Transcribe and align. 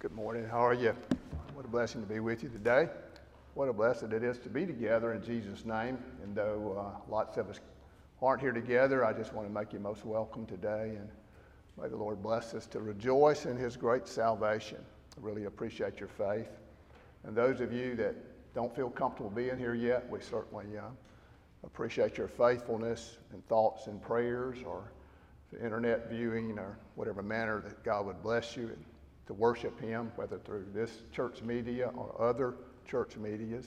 Good 0.00 0.12
morning. 0.12 0.46
How 0.46 0.66
are 0.66 0.72
you? 0.72 0.96
What 1.52 1.66
a 1.66 1.68
blessing 1.68 2.00
to 2.00 2.06
be 2.06 2.20
with 2.20 2.42
you 2.42 2.48
today. 2.48 2.88
What 3.52 3.68
a 3.68 3.72
blessing 3.74 4.12
it 4.12 4.22
is 4.22 4.38
to 4.38 4.48
be 4.48 4.64
together 4.64 5.12
in 5.12 5.22
Jesus' 5.22 5.66
name. 5.66 5.98
And 6.22 6.34
though 6.34 6.74
uh, 6.78 7.12
lots 7.12 7.36
of 7.36 7.50
us 7.50 7.60
aren't 8.22 8.40
here 8.40 8.52
together, 8.52 9.04
I 9.04 9.12
just 9.12 9.34
want 9.34 9.46
to 9.46 9.52
make 9.52 9.74
you 9.74 9.78
most 9.78 10.06
welcome 10.06 10.46
today. 10.46 10.96
And 10.96 11.06
may 11.78 11.88
the 11.88 11.98
Lord 11.98 12.22
bless 12.22 12.54
us 12.54 12.66
to 12.68 12.80
rejoice 12.80 13.44
in 13.44 13.58
His 13.58 13.76
great 13.76 14.08
salvation. 14.08 14.78
I 14.78 15.20
really 15.20 15.44
appreciate 15.44 16.00
your 16.00 16.08
faith. 16.08 16.48
And 17.24 17.36
those 17.36 17.60
of 17.60 17.70
you 17.70 17.94
that 17.96 18.14
don't 18.54 18.74
feel 18.74 18.88
comfortable 18.88 19.28
being 19.28 19.58
here 19.58 19.74
yet, 19.74 20.08
we 20.08 20.22
certainly 20.22 20.78
uh, 20.78 20.84
appreciate 21.62 22.16
your 22.16 22.28
faithfulness 22.28 23.18
and 23.34 23.46
thoughts 23.48 23.86
and 23.86 24.00
prayers 24.00 24.60
or 24.64 24.92
internet 25.62 26.08
viewing 26.08 26.58
or 26.58 26.78
whatever 26.94 27.22
manner 27.22 27.60
that 27.60 27.84
God 27.84 28.06
would 28.06 28.22
bless 28.22 28.56
you 28.56 28.70
to 29.30 29.34
worship 29.34 29.80
Him, 29.80 30.10
whether 30.16 30.38
through 30.38 30.66
this 30.74 30.90
church 31.12 31.40
media 31.40 31.92
or 31.94 32.20
other 32.20 32.56
church 32.84 33.16
medias, 33.16 33.64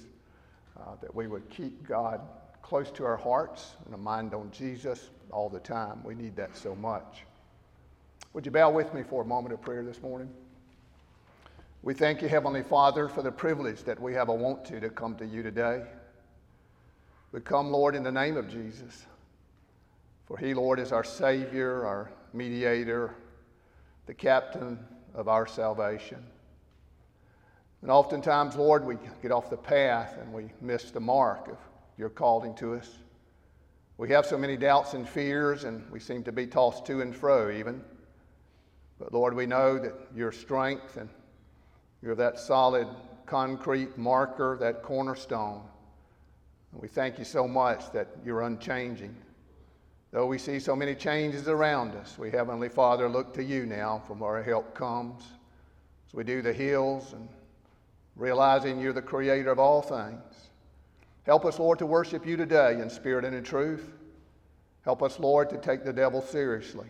uh, 0.77 0.95
that 1.01 1.15
we 1.15 1.27
would 1.27 1.49
keep 1.49 1.87
God 1.87 2.19
close 2.61 2.91
to 2.91 3.05
our 3.05 3.15
hearts 3.15 3.77
and 3.85 3.95
a 3.95 3.97
mind 3.97 4.33
on 4.33 4.51
Jesus 4.51 5.09
all 5.31 5.47
the 5.47 5.61
time. 5.61 6.03
We 6.03 6.15
need 6.15 6.35
that 6.35 6.57
so 6.57 6.75
much. 6.75 7.23
Would 8.33 8.45
you 8.45 8.51
bow 8.51 8.71
with 8.71 8.93
me 8.93 9.03
for 9.03 9.21
a 9.21 9.25
moment 9.25 9.53
of 9.53 9.61
prayer 9.61 9.85
this 9.85 10.01
morning? 10.01 10.29
We 11.81 11.93
thank 11.93 12.21
you, 12.21 12.27
Heavenly 12.27 12.63
Father, 12.63 13.07
for 13.07 13.21
the 13.21 13.31
privilege 13.31 13.83
that 13.83 13.97
we 14.01 14.13
have 14.15 14.27
a 14.27 14.35
want 14.35 14.65
to 14.65 14.81
to 14.81 14.89
come 14.89 15.15
to 15.15 15.25
you 15.25 15.43
today. 15.43 15.83
We 17.31 17.39
come, 17.39 17.71
Lord, 17.71 17.95
in 17.95 18.03
the 18.03 18.11
name 18.11 18.35
of 18.35 18.49
Jesus. 18.49 19.05
For 20.25 20.37
he, 20.37 20.53
Lord, 20.53 20.77
is 20.81 20.91
our 20.91 21.05
Savior, 21.05 21.85
our 21.85 22.11
mediator, 22.33 23.15
the 24.07 24.13
captain 24.13 24.77
of 25.13 25.27
our 25.27 25.45
salvation. 25.45 26.23
And 27.81 27.91
oftentimes, 27.91 28.55
Lord, 28.55 28.85
we 28.85 28.95
get 29.21 29.31
off 29.31 29.49
the 29.49 29.57
path 29.57 30.17
and 30.19 30.31
we 30.31 30.45
miss 30.61 30.91
the 30.91 30.99
mark 30.99 31.49
of 31.49 31.57
your 31.97 32.09
calling 32.09 32.55
to 32.55 32.75
us. 32.75 32.89
We 33.97 34.09
have 34.09 34.25
so 34.25 34.37
many 34.37 34.57
doubts 34.57 34.95
and 34.95 35.07
fears, 35.07 35.65
and 35.65 35.89
we 35.91 35.99
seem 35.99 36.23
to 36.23 36.31
be 36.31 36.47
tossed 36.47 36.85
to 36.87 37.01
and 37.01 37.15
fro, 37.15 37.51
even. 37.51 37.83
But 38.99 39.13
Lord, 39.13 39.35
we 39.35 39.45
know 39.45 39.77
that 39.77 39.93
your 40.15 40.31
strength 40.31 40.97
and 40.97 41.09
you're 42.01 42.15
that 42.15 42.39
solid 42.39 42.87
concrete 43.25 43.97
marker, 43.97 44.57
that 44.59 44.81
cornerstone. 44.81 45.61
And 46.71 46.81
we 46.81 46.87
thank 46.87 47.19
you 47.19 47.25
so 47.25 47.47
much 47.47 47.91
that 47.91 48.07
you're 48.25 48.41
unchanging. 48.41 49.15
Though 50.13 50.27
we 50.27 50.37
see 50.37 50.59
so 50.59 50.75
many 50.75 50.93
changes 50.93 51.47
around 51.47 51.95
us, 51.95 52.19
we, 52.19 52.29
Heavenly 52.29 52.69
Father, 52.69 53.09
look 53.09 53.33
to 53.33 53.43
you 53.43 53.65
now 53.65 54.03
from 54.05 54.19
where 54.19 54.35
our 54.35 54.43
help 54.43 54.75
comes. 54.75 55.23
As 56.07 56.13
we 56.13 56.23
do 56.23 56.43
the 56.43 56.53
hills 56.53 57.13
and 57.13 57.27
realizing 58.15 58.79
you're 58.79 58.93
the 58.93 59.01
creator 59.01 59.49
of 59.49 59.57
all 59.57 59.81
things. 59.81 60.51
Help 61.23 61.45
us, 61.45 61.57
Lord, 61.57 61.79
to 61.79 61.87
worship 61.87 62.27
you 62.27 62.37
today 62.37 62.73
in 62.79 62.91
spirit 62.91 63.25
and 63.25 63.35
in 63.35 63.43
truth. 63.43 63.91
Help 64.83 65.01
us, 65.01 65.17
Lord, 65.17 65.49
to 65.49 65.57
take 65.57 65.83
the 65.83 65.91
devil 65.91 66.21
seriously. 66.21 66.87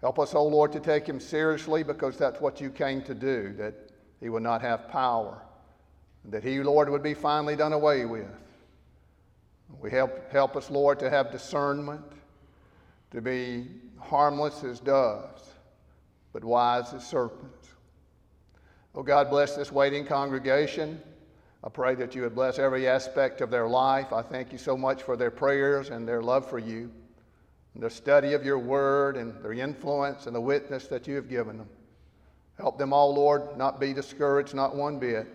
Help 0.00 0.20
us, 0.20 0.36
oh 0.36 0.46
Lord, 0.46 0.70
to 0.72 0.80
take 0.80 1.08
him 1.08 1.18
seriously 1.18 1.82
because 1.82 2.16
that's 2.16 2.40
what 2.40 2.60
you 2.60 2.70
came 2.70 3.02
to 3.02 3.14
do, 3.14 3.54
that 3.54 3.74
he 4.20 4.28
would 4.28 4.42
not 4.44 4.62
have 4.62 4.88
power, 4.88 5.42
that 6.26 6.44
he, 6.44 6.60
Lord, 6.60 6.88
would 6.90 7.02
be 7.02 7.14
finally 7.14 7.56
done 7.56 7.72
away 7.72 8.04
with. 8.04 8.28
We 9.80 9.90
help, 9.90 10.30
help 10.30 10.56
us, 10.56 10.70
Lord, 10.70 10.98
to 11.00 11.10
have 11.10 11.30
discernment, 11.30 12.04
to 13.10 13.20
be 13.20 13.66
harmless 13.98 14.64
as 14.64 14.80
doves, 14.80 15.42
but 16.32 16.44
wise 16.44 16.92
as 16.94 17.06
serpents. 17.06 17.68
Oh 18.94 19.02
God, 19.02 19.30
bless 19.30 19.56
this 19.56 19.72
waiting 19.72 20.06
congregation. 20.06 21.00
I 21.62 21.68
pray 21.68 21.94
that 21.96 22.14
you 22.14 22.22
would 22.22 22.34
bless 22.34 22.58
every 22.58 22.86
aspect 22.86 23.40
of 23.40 23.50
their 23.50 23.66
life. 23.66 24.12
I 24.12 24.22
thank 24.22 24.52
you 24.52 24.58
so 24.58 24.76
much 24.76 25.02
for 25.02 25.16
their 25.16 25.30
prayers 25.30 25.90
and 25.90 26.06
their 26.06 26.22
love 26.22 26.48
for 26.48 26.58
you, 26.58 26.90
and 27.74 27.82
their 27.82 27.90
study 27.90 28.34
of 28.34 28.44
your 28.44 28.58
word 28.58 29.16
and 29.16 29.34
their 29.42 29.52
influence 29.52 30.26
and 30.26 30.34
the 30.34 30.40
witness 30.40 30.86
that 30.88 31.06
you 31.06 31.16
have 31.16 31.28
given 31.28 31.58
them. 31.58 31.68
Help 32.58 32.78
them 32.78 32.92
all, 32.92 33.14
Lord, 33.14 33.56
not 33.56 33.80
be 33.80 33.92
discouraged, 33.92 34.54
not 34.54 34.76
one 34.76 34.98
bit 34.98 35.26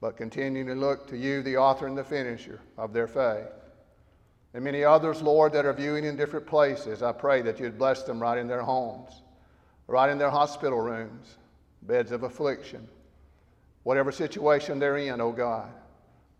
but 0.00 0.16
continue 0.16 0.64
to 0.64 0.74
look 0.74 1.06
to 1.08 1.16
you, 1.16 1.42
the 1.42 1.56
author 1.56 1.86
and 1.86 1.96
the 1.96 2.04
finisher 2.04 2.60
of 2.78 2.92
their 2.92 3.06
faith. 3.06 3.48
And 4.54 4.64
many 4.64 4.82
others, 4.82 5.22
Lord, 5.22 5.52
that 5.52 5.66
are 5.66 5.72
viewing 5.72 6.04
in 6.04 6.16
different 6.16 6.46
places, 6.46 7.02
I 7.02 7.12
pray 7.12 7.42
that 7.42 7.60
you'd 7.60 7.78
bless 7.78 8.02
them 8.02 8.20
right 8.20 8.38
in 8.38 8.48
their 8.48 8.62
homes, 8.62 9.12
right 9.86 10.10
in 10.10 10.18
their 10.18 10.30
hospital 10.30 10.80
rooms, 10.80 11.36
beds 11.82 12.12
of 12.12 12.22
affliction, 12.22 12.88
whatever 13.82 14.10
situation 14.10 14.78
they're 14.78 14.96
in, 14.96 15.20
oh 15.20 15.32
God. 15.32 15.70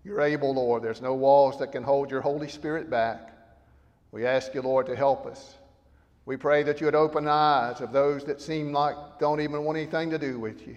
You're 0.05 0.23
able, 0.23 0.55
Lord. 0.55 0.83
There's 0.83 1.03
no 1.03 1.15
walls 1.15 1.59
that 1.59 1.73
can 1.73 1.83
hold 1.83 2.11
your 2.11 2.23
Holy 2.23 2.49
Spirit 2.49 2.89
back. 2.89 3.37
We 4.13 4.27
ask 4.27 4.55
you, 4.55 4.63
Lord, 4.63 4.87
to 4.87 4.97
help 4.97 5.27
us. 5.27 5.57
We 6.25 6.37
pray 6.37 6.63
that 6.63 6.81
you 6.81 6.87
would 6.87 6.95
open 6.95 7.25
the 7.25 7.31
eyes 7.31 7.81
of 7.81 7.93
those 7.93 8.25
that 8.25 8.41
seem 8.41 8.73
like 8.73 8.97
don't 9.19 9.41
even 9.41 9.63
want 9.65 9.79
anything 9.79 10.11
to 10.11 10.19
do 10.19 10.39
with 10.39 10.67
you. 10.67 10.77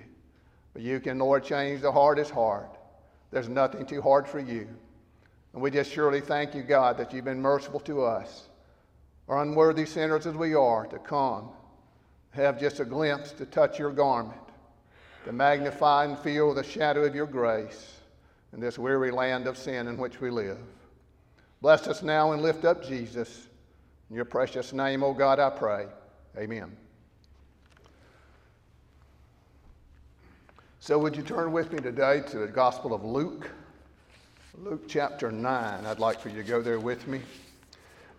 But 0.73 0.81
you 0.81 0.99
can, 0.99 1.19
Lord, 1.19 1.43
change 1.43 1.81
the 1.81 1.91
hardest 1.91 2.31
heart. 2.31 2.77
There's 3.31 3.49
nothing 3.49 3.85
too 3.85 4.01
hard 4.01 4.27
for 4.27 4.39
you. 4.39 4.67
And 5.53 5.61
we 5.61 5.69
just 5.69 5.91
surely 5.91 6.21
thank 6.21 6.55
you, 6.55 6.63
God, 6.63 6.97
that 6.97 7.13
you've 7.13 7.25
been 7.25 7.41
merciful 7.41 7.79
to 7.81 8.03
us, 8.03 8.49
our 9.27 9.41
unworthy 9.41 9.85
sinners 9.85 10.25
as 10.25 10.35
we 10.35 10.55
are, 10.55 10.85
to 10.87 10.99
come, 10.99 11.49
have 12.31 12.59
just 12.59 12.79
a 12.79 12.85
glimpse 12.85 13.31
to 13.33 13.45
touch 13.45 13.77
your 13.77 13.91
garment, 13.91 14.41
to 15.25 15.31
magnify 15.31 16.05
and 16.05 16.17
feel 16.19 16.53
the 16.53 16.63
shadow 16.63 17.03
of 17.03 17.13
your 17.13 17.27
grace 17.27 17.99
in 18.51 18.59
this 18.59 18.79
weary 18.79 19.11
land 19.11 19.47
of 19.47 19.57
sin 19.57 19.87
in 19.87 19.97
which 19.97 20.19
we 20.19 20.29
live. 20.29 20.57
Bless 21.61 21.87
us 21.87 22.03
now 22.03 22.33
and 22.33 22.41
lift 22.41 22.65
up 22.65 22.83
Jesus. 22.83 23.47
In 24.09 24.15
your 24.15 24.25
precious 24.25 24.73
name, 24.73 25.03
O 25.03 25.07
oh 25.07 25.13
God, 25.13 25.39
I 25.39 25.49
pray. 25.49 25.87
Amen. 26.37 26.75
So, 30.85 30.99
would 30.99 31.15
you 31.15 31.23
turn 31.23 31.53
with 31.53 31.71
me 31.71 31.79
today 31.79 32.21
to 32.27 32.39
the 32.39 32.47
Gospel 32.47 32.93
of 32.93 33.05
Luke? 33.05 33.49
Luke 34.57 34.83
chapter 34.85 35.31
9. 35.31 35.85
I'd 35.85 35.99
like 35.99 36.19
for 36.19 36.27
you 36.27 36.35
to 36.35 36.43
go 36.43 36.61
there 36.61 36.77
with 36.77 37.07
me. 37.07 37.21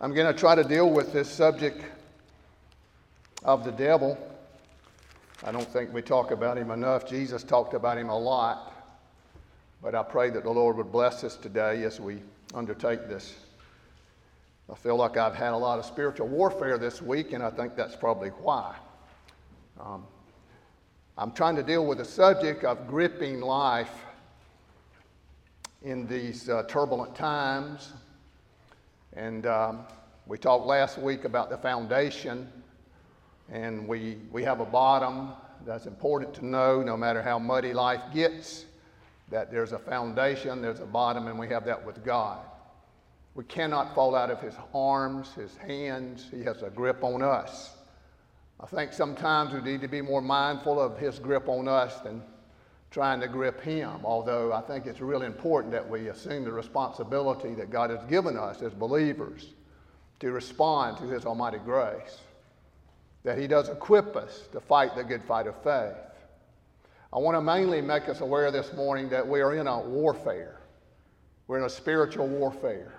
I'm 0.01 0.15
going 0.15 0.25
to 0.25 0.33
try 0.33 0.55
to 0.55 0.63
deal 0.63 0.89
with 0.89 1.13
this 1.13 1.29
subject 1.29 1.83
of 3.43 3.65
the 3.65 3.71
devil. 3.71 4.17
I 5.43 5.51
don't 5.51 5.67
think 5.67 5.93
we 5.93 6.01
talk 6.01 6.31
about 6.31 6.57
him 6.57 6.71
enough. 6.71 7.07
Jesus 7.07 7.43
talked 7.43 7.75
about 7.75 7.99
him 7.99 8.09
a 8.09 8.17
lot. 8.17 8.73
But 9.83 9.93
I 9.93 10.01
pray 10.01 10.31
that 10.31 10.41
the 10.41 10.49
Lord 10.49 10.77
would 10.77 10.91
bless 10.91 11.23
us 11.23 11.35
today 11.35 11.83
as 11.83 11.99
we 11.99 12.17
undertake 12.55 13.07
this. 13.07 13.35
I 14.71 14.73
feel 14.73 14.95
like 14.95 15.17
I've 15.17 15.35
had 15.35 15.53
a 15.53 15.57
lot 15.57 15.77
of 15.77 15.85
spiritual 15.85 16.29
warfare 16.29 16.79
this 16.79 16.99
week, 16.99 17.31
and 17.31 17.43
I 17.43 17.51
think 17.51 17.75
that's 17.75 17.95
probably 17.95 18.29
why. 18.29 18.73
Um, 19.79 20.03
I'm 21.17 21.31
trying 21.31 21.55
to 21.55 21.63
deal 21.63 21.85
with 21.85 21.99
the 21.99 22.05
subject 22.05 22.65
of 22.65 22.87
gripping 22.87 23.39
life 23.39 24.03
in 25.81 26.05
these 26.07 26.49
uh, 26.49 26.63
turbulent 26.67 27.15
times. 27.15 27.93
And 29.13 29.45
um, 29.45 29.85
we 30.27 30.37
talked 30.37 30.65
last 30.65 30.97
week 30.97 31.23
about 31.23 31.49
the 31.49 31.57
foundation, 31.57 32.51
and 33.49 33.87
we, 33.87 34.17
we 34.29 34.43
have 34.43 34.59
a 34.59 34.65
bottom 34.65 35.29
that's 35.65 35.85
important 35.85 36.33
to 36.33 36.45
know 36.45 36.83
no 36.83 36.97
matter 36.97 37.21
how 37.21 37.39
muddy 37.39 37.71
life 37.71 38.01
gets, 38.13 38.65
that 39.31 39.49
there's 39.49 39.71
a 39.71 39.79
foundation, 39.79 40.61
there's 40.61 40.81
a 40.81 40.85
bottom, 40.85 41.27
and 41.27 41.39
we 41.39 41.47
have 41.47 41.63
that 41.63 41.85
with 41.85 42.03
God. 42.03 42.39
We 43.35 43.45
cannot 43.45 43.95
fall 43.95 44.15
out 44.15 44.29
of 44.29 44.41
His 44.41 44.55
arms, 44.73 45.31
His 45.33 45.55
hands. 45.55 46.27
He 46.29 46.43
has 46.43 46.61
a 46.61 46.69
grip 46.69 47.05
on 47.05 47.21
us. 47.21 47.71
I 48.59 48.65
think 48.67 48.93
sometimes 48.93 49.53
we 49.53 49.61
need 49.61 49.81
to 49.81 49.87
be 49.87 50.01
more 50.01 50.21
mindful 50.21 50.79
of 50.79 50.97
his 50.97 51.19
grip 51.19 51.49
on 51.49 51.67
us 51.67 51.99
than 52.01 52.21
trying 52.89 53.19
to 53.19 53.27
grip 53.27 53.59
him, 53.59 53.91
although 54.05 54.53
I 54.53 54.61
think 54.61 54.85
it's 54.85 55.01
really 55.01 55.25
important 55.25 55.73
that 55.73 55.87
we 55.87 56.07
assume 56.07 56.45
the 56.45 56.51
responsibility 56.51 57.53
that 57.55 57.69
God 57.69 57.89
has 57.89 58.03
given 58.05 58.37
us 58.37 58.61
as 58.61 58.73
believers 58.73 59.53
to 60.21 60.31
respond 60.31 60.97
to 60.97 61.03
his 61.03 61.25
almighty 61.25 61.57
grace, 61.57 62.21
that 63.23 63.37
he 63.37 63.47
does 63.47 63.67
equip 63.67 64.15
us 64.15 64.47
to 64.53 64.61
fight 64.61 64.95
the 64.95 65.03
good 65.03 65.23
fight 65.23 65.47
of 65.47 65.61
faith. 65.61 65.93
I 67.11 67.19
want 67.19 67.35
to 67.35 67.41
mainly 67.41 67.81
make 67.81 68.07
us 68.07 68.21
aware 68.21 68.49
this 68.51 68.73
morning 68.73 69.09
that 69.09 69.27
we 69.27 69.41
are 69.41 69.55
in 69.55 69.67
a 69.67 69.79
warfare. 69.79 70.61
We're 71.47 71.57
in 71.57 71.65
a 71.65 71.69
spiritual 71.69 72.27
warfare. 72.27 72.93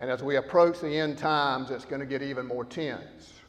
And 0.00 0.10
as 0.10 0.22
we 0.22 0.36
approach 0.36 0.80
the 0.80 0.98
end 0.98 1.18
times, 1.18 1.70
it's 1.70 1.84
going 1.84 2.00
to 2.00 2.06
get 2.06 2.22
even 2.22 2.46
more 2.46 2.64
tense. 2.64 3.39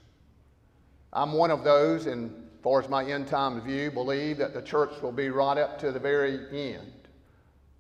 I'm 1.14 1.34
one 1.34 1.52
of 1.52 1.64
those, 1.64 2.06
and 2.06 2.30
as 2.30 2.64
far 2.64 2.82
as 2.82 2.88
my 2.88 3.04
end 3.04 3.28
time 3.28 3.60
view, 3.62 3.92
believe 3.92 4.38
that 4.38 4.54
the 4.54 4.62
church 4.62 5.02
will 5.02 5.12
be 5.12 5.30
right 5.30 5.58
up 5.58 5.78
to 5.80 5.92
the 5.92 6.00
very 6.00 6.40
end. 6.52 6.92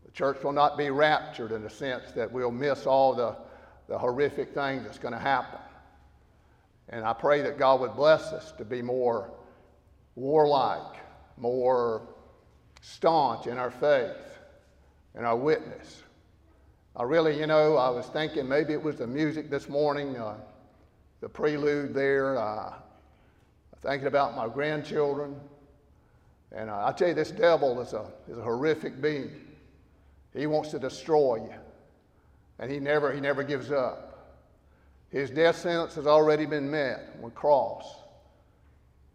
The 0.06 0.12
church 0.12 0.44
will 0.44 0.51
not 0.51 0.78
be 0.78 0.89
raptured 0.89 1.51
in 1.51 1.63
the 1.63 1.69
sense 1.69 2.12
that 2.12 2.31
we'll 2.31 2.51
miss 2.51 2.86
all 2.86 3.13
the, 3.13 3.38
the 3.88 3.98
horrific 3.98 4.54
things 4.54 4.83
that's 4.83 5.00
going 5.00 5.13
to 5.13 5.19
happen. 5.19 5.60
And 6.89 7.06
I 7.06 7.13
pray 7.13 7.42
that 7.44 7.57
God 7.57 7.80
would 7.80 7.95
bless 7.95 8.33
us 8.33 8.51
to 8.54 8.66
be 8.66 8.81
more 8.81 9.31
warlike, 10.16 10.98
more 11.38 12.01
staunch 12.81 13.48
in 13.48 13.57
our 13.57 13.72
faith 13.72 14.39
and 15.16 15.25
our 15.25 15.38
witness. 15.38 16.04
I 16.98 17.04
really, 17.04 17.39
you 17.39 17.48
know, 17.48 17.77
I 17.77 17.89
was 17.89 18.07
thinking 18.07 18.50
maybe 18.50 18.74
it 18.74 18.84
was 18.84 18.98
the 18.98 19.07
music 19.07 19.50
this 19.50 19.69
morning, 19.69 20.18
uh, 20.18 20.36
the 21.22 21.30
prelude 21.30 21.94
there. 21.94 22.38
Uh, 22.38 22.74
thinking 23.81 24.07
about 24.07 24.36
my 24.36 24.48
grandchildren. 24.48 25.36
And 26.51 26.69
I 26.69 26.92
tell 26.92 27.10
you, 27.10 27.13
this 27.13 27.31
devil 27.31 27.80
is 27.81 27.94
a, 27.94 28.06
is 28.30 28.38
a 28.38 28.42
horrific 28.42 29.01
being. 29.01 29.31
He 30.33 30.48
wants 30.48 30.69
to 30.72 30.80
destroy 30.80 31.38
you. 31.38 31.54
And 32.60 32.72
he 32.72 32.80
never, 32.80 33.12
he 33.12 33.19
never 33.19 33.44
gives 33.44 33.72
up. 33.72 34.38
His 35.10 35.30
death 35.30 35.57
sentence 35.57 35.95
has 35.95 36.07
already 36.07 36.45
been 36.45 36.69
met 36.69 37.18
on 37.24 37.31
cross. 37.31 37.86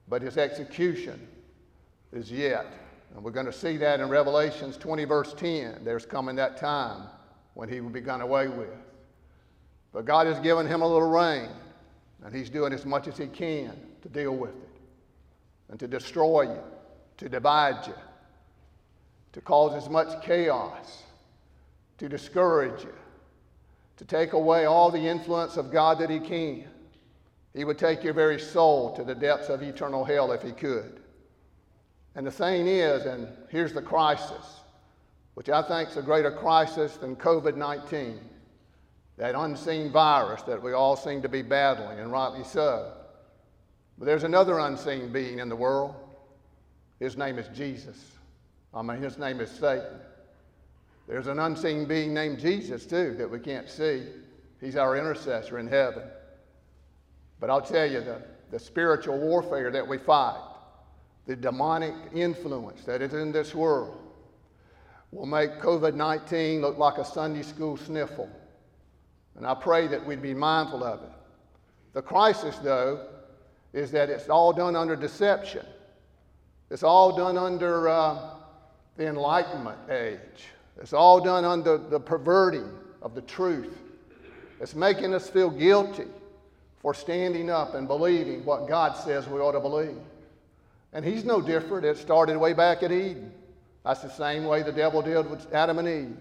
But 0.09 0.23
his 0.23 0.37
execution 0.37 1.27
is 2.13 2.31
yet. 2.31 2.67
And 3.15 3.25
we're 3.25 3.31
going 3.31 3.47
to 3.47 3.53
see 3.53 3.77
that 3.79 4.01
in 4.01 4.09
Revelations 4.09 4.77
20, 4.77 5.05
verse 5.05 5.35
10. 5.35 5.85
There's 5.85 6.05
coming 6.05 6.37
that 6.37 6.57
time 6.57 7.09
when 7.55 7.69
he 7.69 7.81
will 7.81 7.91
be 7.91 8.01
gone 8.01 8.21
away 8.21 8.49
with. 8.49 8.69
But 9.93 10.05
God 10.05 10.27
has 10.27 10.39
given 10.41 10.67
him 10.67 10.83
a 10.83 10.87
little 10.87 11.09
reign, 11.09 11.49
and 12.23 12.35
he's 12.35 12.51
doing 12.51 12.73
as 12.73 12.85
much 12.85 13.09
as 13.09 13.17
he 13.17 13.27
can 13.27 13.86
to 14.03 14.09
deal 14.09 14.37
with 14.37 14.51
it 14.51 14.77
and 15.69 15.81
to 15.81 15.89
destroy 15.89 16.43
you, 16.43 16.63
to 17.19 17.29
divide 17.29 17.87
you, 17.87 17.95
to 19.33 19.41
cause 19.41 19.75
as 19.75 19.91
much 19.91 20.23
chaos, 20.23 21.03
to 21.99 22.09
discourage 22.09 22.83
you, 22.85 22.95
to 23.97 24.05
take 24.05 24.33
away 24.33 24.67
all 24.67 24.91
the 24.91 24.99
influence 25.07 25.57
of 25.57 25.73
God 25.73 25.99
that 25.99 26.11
he 26.11 26.21
can. 26.21 26.65
He 27.55 27.65
would 27.65 27.79
take 27.79 28.05
your 28.05 28.13
very 28.13 28.39
soul 28.39 28.95
to 28.97 29.05
the 29.05 29.15
depths 29.15 29.49
of 29.49 29.63
eternal 29.63 30.05
hell 30.05 30.33
if 30.33 30.43
he 30.43 30.53
could. 30.53 31.01
And 32.15 32.27
the 32.27 32.31
thing 32.31 32.67
is, 32.67 33.07
and 33.07 33.29
here's 33.51 33.73
the 33.73 33.83
crisis, 33.83 34.61
which 35.35 35.49
I 35.49 35.63
think 35.63 35.91
is 35.91 35.97
a 35.97 36.03
greater 36.03 36.31
crisis 36.31 36.97
than 36.97 37.17
COVID 37.17 37.57
19, 37.57 38.21
that 39.19 39.35
unseen 39.35 39.91
virus 39.91 40.43
that 40.43 40.63
we 40.63 40.73
all 40.73 40.97
seem 40.97 41.23
to 41.23 41.29
be 41.29 41.43
battling, 41.43 41.99
and 41.99 42.13
rightly 42.13 42.45
so. 42.45 42.93
But 43.99 44.07
there's 44.07 44.25
another 44.25 44.59
unseen 44.59 45.13
being 45.13 45.39
in 45.39 45.49
the 45.49 45.57
world. 45.57 45.95
His 47.01 47.17
name 47.17 47.39
is 47.39 47.49
Jesus. 47.57 48.13
I 48.75 48.83
mean, 48.83 49.03
his 49.03 49.19
name 49.19 49.41
is 49.41 49.51
Satan. 49.51 50.01
There's 51.09 51.29
an 51.29 51.39
unseen 51.39 51.87
being 51.87 52.13
named 52.13 52.39
Jesus, 52.39 52.85
too, 52.85 53.15
that 53.19 53.31
we 53.31 53.39
can't 53.39 53.69
see. 53.69 54.03
He's 54.61 54.77
our 54.77 54.97
intercessor 54.97 55.59
in 55.59 55.67
heaven. 55.67 56.03
But 57.39 57.51
I'll 57.51 57.63
tell 57.63 57.91
you, 57.91 58.01
the, 58.01 58.23
the 58.51 58.59
spiritual 58.59 59.19
warfare 59.19 59.71
that 59.71 59.87
we 59.87 59.99
fight, 59.99 60.43
the 61.27 61.37
demonic 61.37 61.95
influence 62.15 62.85
that 62.85 63.03
is 63.03 63.15
in 63.15 63.33
this 63.33 63.55
world 63.55 63.99
will 65.13 65.27
make 65.27 65.61
COVID 65.61 65.95
19 65.95 66.61
look 66.61 66.79
like 66.79 66.99
a 66.99 67.05
Sunday 67.05 67.43
school 67.43 67.77
sniffle. 67.77 68.31
And 69.37 69.47
I 69.47 69.55
pray 69.55 69.87
that 69.87 70.05
we'd 70.05 70.23
be 70.23 70.35
mindful 70.35 70.83
of 70.83 71.03
it. 71.03 71.13
The 71.93 72.03
crisis, 72.03 72.57
though, 72.57 73.07
is 73.77 73.91
that 73.91 74.09
it's 74.09 74.31
all 74.31 74.55
done 74.55 74.75
under 74.75 74.97
deception. 74.97 75.65
It's 76.71 76.83
all 76.83 77.15
done 77.15 77.37
under 77.37 77.91
uh, 77.91 78.31
the 78.97 79.07
Enlightenment 79.07 79.79
age. 79.91 80.49
It's 80.81 80.95
all 80.95 81.21
done 81.21 81.45
under 81.45 81.77
the 81.77 82.01
perverting 82.01 82.71
of 83.03 83.15
the 83.15 83.21
truth. 83.21 83.77
It's 84.63 84.75
making 84.75 85.13
us 85.13 85.29
feel 85.29 85.51
guilty 85.51 86.07
for 86.81 86.95
standing 86.95 87.51
up 87.51 87.75
and 87.75 87.87
believing 87.87 88.47
what 88.47 88.67
God 88.67 88.97
says 88.97 89.29
we 89.29 89.41
ought 89.41 89.53
to 89.53 89.61
believe. 89.61 89.99
And 90.95 91.05
he's 91.05 91.27
no 91.27 91.43
different. 91.43 91.85
It 91.85 91.99
started 91.99 92.39
way 92.39 92.55
back 92.55 92.83
at 92.83 92.91
Eden. 92.91 93.31
That's 93.85 94.01
the 94.01 94.09
same 94.09 94.47
way 94.47 94.63
the 94.63 94.73
devil 94.73 95.03
did 95.03 95.29
with 95.29 95.53
Adam 95.53 95.79
and 95.79 95.87
Eve. 95.87 96.17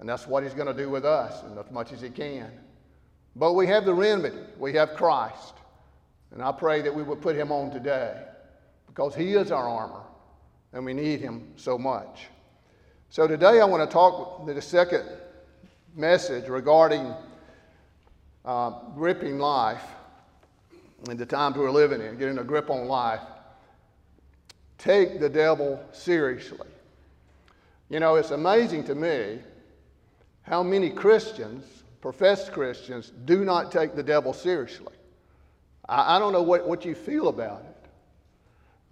And 0.00 0.06
that's 0.08 0.26
what 0.26 0.42
he's 0.42 0.52
going 0.52 0.66
to 0.66 0.74
do 0.74 0.90
with 0.90 1.06
us, 1.06 1.42
and 1.44 1.58
as 1.58 1.70
much 1.70 1.92
as 1.92 2.02
he 2.02 2.10
can. 2.10 2.50
But 3.36 3.54
we 3.54 3.66
have 3.68 3.86
the 3.86 3.94
remedy. 3.94 4.36
We 4.58 4.74
have 4.74 4.94
Christ. 4.94 5.54
And 6.34 6.42
I 6.42 6.52
pray 6.52 6.82
that 6.82 6.94
we 6.94 7.02
would 7.02 7.22
put 7.22 7.36
him 7.36 7.50
on 7.50 7.70
today 7.70 8.20
because 8.88 9.14
he 9.14 9.34
is 9.34 9.50
our 9.52 9.66
armor 9.66 10.02
and 10.72 10.84
we 10.84 10.92
need 10.92 11.20
him 11.20 11.52
so 11.56 11.78
much. 11.78 12.26
So 13.08 13.26
today 13.26 13.60
I 13.60 13.64
want 13.64 13.88
to 13.88 13.92
talk 13.92 14.44
the 14.44 14.60
second 14.60 15.04
message 15.94 16.48
regarding 16.48 17.14
uh, 18.44 18.70
gripping 18.96 19.38
life 19.38 19.84
in 21.08 21.16
the 21.16 21.24
times 21.24 21.56
we're 21.56 21.70
living 21.70 22.00
in, 22.00 22.18
getting 22.18 22.38
a 22.38 22.44
grip 22.44 22.68
on 22.68 22.88
life 22.88 23.20
take 24.76 25.18
the 25.18 25.28
devil 25.28 25.82
seriously. 25.92 26.68
You 27.88 28.00
know, 28.00 28.16
it's 28.16 28.32
amazing 28.32 28.84
to 28.84 28.94
me 28.94 29.38
how 30.42 30.62
many 30.62 30.90
Christians, 30.90 31.64
professed 32.00 32.52
Christians, 32.52 33.12
do 33.24 33.44
not 33.44 33.72
take 33.72 33.94
the 33.94 34.02
devil 34.02 34.32
seriously. 34.32 34.94
I, 35.88 36.16
I 36.16 36.18
don't 36.18 36.32
know 36.32 36.42
what, 36.42 36.66
what 36.66 36.84
you 36.84 36.94
feel 36.94 37.28
about 37.28 37.60
it. 37.60 37.88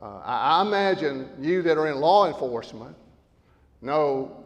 Uh, 0.03 0.19
I, 0.25 0.59
I 0.59 0.63
imagine 0.63 1.29
you 1.41 1.63
that 1.63 1.79
are 1.79 1.89
in 1.89 2.01
law 2.01 2.27
enforcement 2.27 2.97
know 3.81 4.45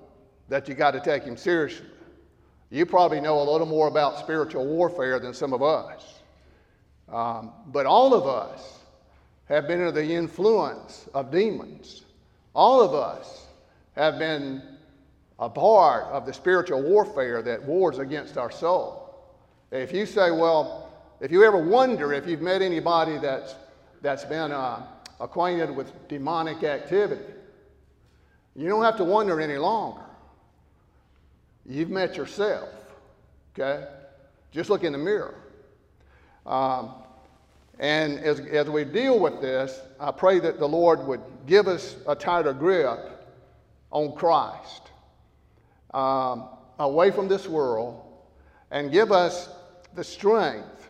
that 0.49 0.69
you 0.69 0.75
got 0.75 0.93
to 0.93 1.01
take 1.01 1.23
him 1.25 1.37
seriously. 1.37 1.87
You 2.71 2.85
probably 2.85 3.21
know 3.21 3.41
a 3.41 3.47
little 3.51 3.67
more 3.67 3.89
about 3.89 4.19
spiritual 4.19 4.67
warfare 4.67 5.19
than 5.19 5.33
some 5.33 5.53
of 5.53 5.63
us. 5.63 6.21
Um, 7.09 7.53
but 7.69 7.87
all 7.87 8.15
of 8.15 8.27
us 8.27 8.81
have 9.49 9.69
been 9.69 9.79
under 9.79 9.93
the 9.93 10.15
influence 10.15 11.09
of 11.15 11.31
demons. 11.31 12.03
All 12.55 12.81
of 12.81 12.95
us 12.95 13.47
have 13.95 14.19
been 14.19 14.63
a 15.39 15.49
part 15.49 16.05
of 16.07 16.27
the 16.27 16.33
spiritual 16.33 16.83
warfare 16.83 17.43
that 17.43 17.63
wars 17.63 17.99
against 17.99 18.37
our 18.37 18.51
soul. 18.51 19.15
If 19.71 19.93
you 19.93 20.07
say, 20.07 20.31
well, 20.31 20.86
if 21.21 21.31
you 21.31 21.45
ever 21.45 21.57
wonder 21.57 22.13
if 22.13 22.27
you've 22.27 22.43
met 22.43 22.63
anybody 22.63 23.19
that's, 23.19 23.55
that's 24.03 24.25
been 24.25 24.53
uh, 24.53 24.87
acquainted 25.21 25.75
with 25.75 26.09
demonic 26.09 26.63
activity, 26.63 27.23
you 28.55 28.69
don't 28.69 28.85
have 28.85 28.97
to 28.97 29.05
wonder 29.05 29.41
any 29.41 29.57
longer. 29.57 30.03
You've 31.65 31.91
met 31.91 32.17
yourself, 32.17 32.69
okay? 33.59 33.87
Just 34.53 34.71
look 34.71 34.85
in 34.85 34.93
the 34.93 34.99
mirror. 34.99 35.35
Um, 36.45 36.93
and 37.79 38.19
as, 38.21 38.41
as 38.41 38.71
we 38.71 38.85
deal 38.85 39.19
with 39.19 39.41
this, 39.41 39.81
I 39.99 40.11
pray 40.11 40.39
that 40.41 40.59
the 40.59 40.69
Lord 40.69 41.07
would 41.07 41.21
give 41.47 41.67
us 41.67 41.97
a 42.07 42.15
tighter 42.15 42.53
grip 42.53 42.99
on 43.91 44.15
Christ, 44.15 44.83
um, 45.93 46.49
away 46.79 47.11
from 47.11 47.29
this 47.29 47.47
world, 47.47 48.03
and 48.71 48.91
give 48.93 49.13
us 49.13 49.49
the 49.95 50.05
strength 50.05 50.86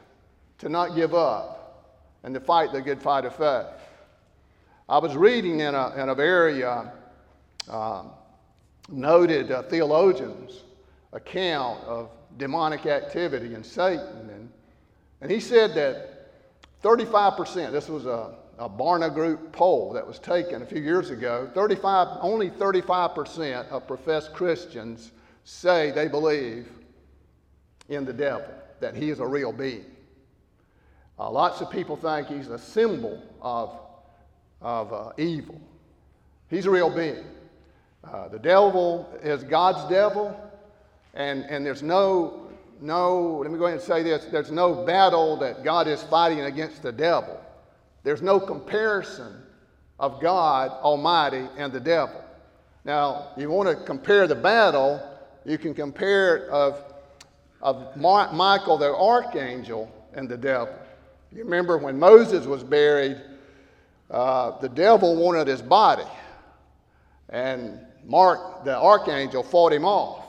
to 0.58 0.68
not 0.68 0.94
give 0.94 1.14
up 1.14 1.92
and 2.22 2.34
to 2.34 2.40
fight 2.40 2.72
the 2.72 2.80
good 2.80 3.00
fight 3.00 3.24
of 3.24 3.34
faith. 3.34 3.66
I 4.88 4.98
was 4.98 5.16
reading 5.16 5.60
in 5.60 5.74
a, 5.74 5.94
in 6.00 6.08
a 6.08 6.14
very 6.14 6.62
uh, 6.62 6.84
uh, 7.68 8.04
noted 8.88 9.50
uh, 9.50 9.62
theologian's 9.64 10.62
account 11.12 11.82
of 11.84 12.10
demonic 12.36 12.86
activity 12.86 13.54
and 13.54 13.64
Satan, 13.64 14.30
and, 14.30 14.50
and 15.20 15.30
he 15.30 15.40
said 15.40 15.74
that 15.74 16.30
35%, 16.82 17.72
this 17.72 17.88
was 17.88 18.06
a, 18.06 18.34
a 18.58 18.68
Barna 18.68 19.12
Group 19.12 19.50
poll 19.50 19.92
that 19.92 20.06
was 20.06 20.18
taken 20.18 20.62
a 20.62 20.66
few 20.66 20.80
years 20.80 21.10
ago. 21.10 21.50
35, 21.54 22.18
only 22.20 22.50
35% 22.50 23.68
of 23.70 23.86
professed 23.88 24.32
Christians 24.32 25.10
say 25.44 25.90
they 25.90 26.06
believe 26.06 26.68
in 27.88 28.04
the 28.04 28.12
devil, 28.12 28.46
that 28.80 28.94
he 28.94 29.10
is 29.10 29.18
a 29.18 29.26
real 29.26 29.52
being. 29.52 29.95
Uh, 31.18 31.30
lots 31.30 31.60
of 31.60 31.70
people 31.70 31.96
think 31.96 32.28
he's 32.28 32.48
a 32.48 32.58
symbol 32.58 33.22
of, 33.40 33.78
of 34.60 34.92
uh, 34.92 35.12
evil. 35.16 35.60
He's 36.48 36.66
a 36.66 36.70
real 36.70 36.94
being. 36.94 37.24
Uh, 38.04 38.28
the 38.28 38.38
devil 38.38 39.08
is 39.22 39.42
God's 39.42 39.88
devil, 39.90 40.38
and, 41.14 41.44
and 41.44 41.64
there's 41.64 41.82
no 41.82 42.46
no, 42.80 43.38
let 43.42 43.50
me 43.50 43.58
go 43.58 43.64
ahead 43.64 43.78
and 43.78 43.86
say 43.86 44.02
this 44.02 44.26
there's 44.26 44.50
no 44.50 44.84
battle 44.84 45.36
that 45.38 45.64
God 45.64 45.88
is 45.88 46.02
fighting 46.04 46.40
against 46.40 46.82
the 46.82 46.92
devil. 46.92 47.40
There's 48.02 48.22
no 48.22 48.38
comparison 48.38 49.42
of 49.98 50.20
God 50.20 50.70
Almighty 50.70 51.48
and 51.56 51.72
the 51.72 51.80
devil. 51.80 52.22
Now, 52.84 53.28
you 53.36 53.50
want 53.50 53.68
to 53.68 53.84
compare 53.84 54.26
the 54.26 54.34
battle, 54.34 55.02
you 55.44 55.58
can 55.58 55.74
compare 55.74 56.36
it 56.36 56.50
of, 56.50 56.84
of 57.60 57.96
Michael 57.96 58.78
the 58.78 58.94
archangel 58.94 59.90
and 60.14 60.28
the 60.28 60.36
devil. 60.36 60.74
You 61.32 61.44
remember 61.44 61.78
when 61.78 61.98
Moses 61.98 62.46
was 62.46 62.62
buried, 62.62 63.20
uh, 64.10 64.58
the 64.60 64.68
devil 64.68 65.16
wanted 65.16 65.48
his 65.48 65.60
body, 65.60 66.06
and 67.28 67.78
Mark 68.04 68.64
the 68.64 68.76
archangel 68.76 69.42
fought 69.42 69.72
him 69.72 69.84
off. 69.84 70.24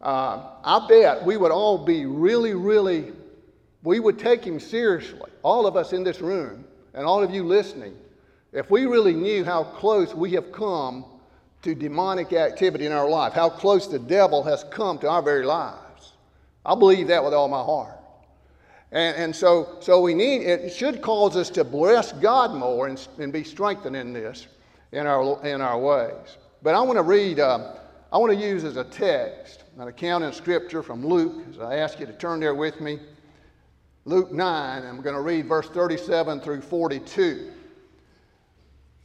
Uh, 0.00 0.50
I 0.64 0.86
bet 0.88 1.24
we 1.24 1.36
would 1.36 1.52
all 1.52 1.78
be 1.78 2.06
really, 2.06 2.54
really, 2.54 3.12
we 3.82 4.00
would 4.00 4.18
take 4.18 4.44
him 4.44 4.58
seriously, 4.58 5.30
all 5.42 5.66
of 5.66 5.76
us 5.76 5.92
in 5.92 6.04
this 6.04 6.20
room 6.20 6.64
and 6.94 7.06
all 7.06 7.22
of 7.22 7.30
you 7.32 7.42
listening, 7.44 7.96
if 8.52 8.70
we 8.70 8.86
really 8.86 9.14
knew 9.14 9.44
how 9.44 9.64
close 9.64 10.14
we 10.14 10.30
have 10.32 10.52
come 10.52 11.04
to 11.62 11.74
demonic 11.74 12.32
activity 12.32 12.86
in 12.86 12.92
our 12.92 13.08
life, 13.08 13.32
how 13.32 13.48
close 13.48 13.88
the 13.88 13.98
devil 13.98 14.42
has 14.44 14.64
come 14.70 14.98
to 14.98 15.08
our 15.08 15.22
very 15.22 15.44
lives, 15.44 16.12
I 16.64 16.74
believe 16.74 17.08
that 17.08 17.24
with 17.24 17.34
all 17.34 17.48
my 17.48 17.62
heart. 17.62 17.98
And, 18.94 19.16
and 19.16 19.36
so, 19.36 19.76
so 19.80 20.00
we 20.00 20.14
need, 20.14 20.42
it 20.42 20.72
should 20.72 21.02
cause 21.02 21.36
us 21.36 21.50
to 21.50 21.64
bless 21.64 22.12
God 22.12 22.54
more 22.54 22.86
and, 22.86 23.08
and 23.18 23.32
be 23.32 23.42
strengthened 23.42 23.96
in 23.96 24.12
this, 24.12 24.46
in 24.92 25.08
our, 25.08 25.44
in 25.44 25.60
our 25.60 25.78
ways. 25.78 26.38
But 26.62 26.76
I 26.76 26.80
want 26.80 26.96
to 26.98 27.02
read, 27.02 27.40
uh, 27.40 27.74
I 28.12 28.18
want 28.18 28.32
to 28.32 28.38
use 28.38 28.62
as 28.62 28.76
a 28.76 28.84
text 28.84 29.64
an 29.78 29.88
account 29.88 30.22
in 30.22 30.32
Scripture 30.32 30.80
from 30.80 31.04
Luke, 31.04 31.44
as 31.50 31.58
I 31.58 31.78
ask 31.78 31.98
you 31.98 32.06
to 32.06 32.12
turn 32.12 32.38
there 32.38 32.54
with 32.54 32.80
me. 32.80 33.00
Luke 34.04 34.30
9, 34.30 34.82
I'm 34.84 35.00
going 35.00 35.16
to 35.16 35.22
read 35.22 35.46
verse 35.46 35.68
37 35.68 36.40
through 36.40 36.60
42. 36.60 37.50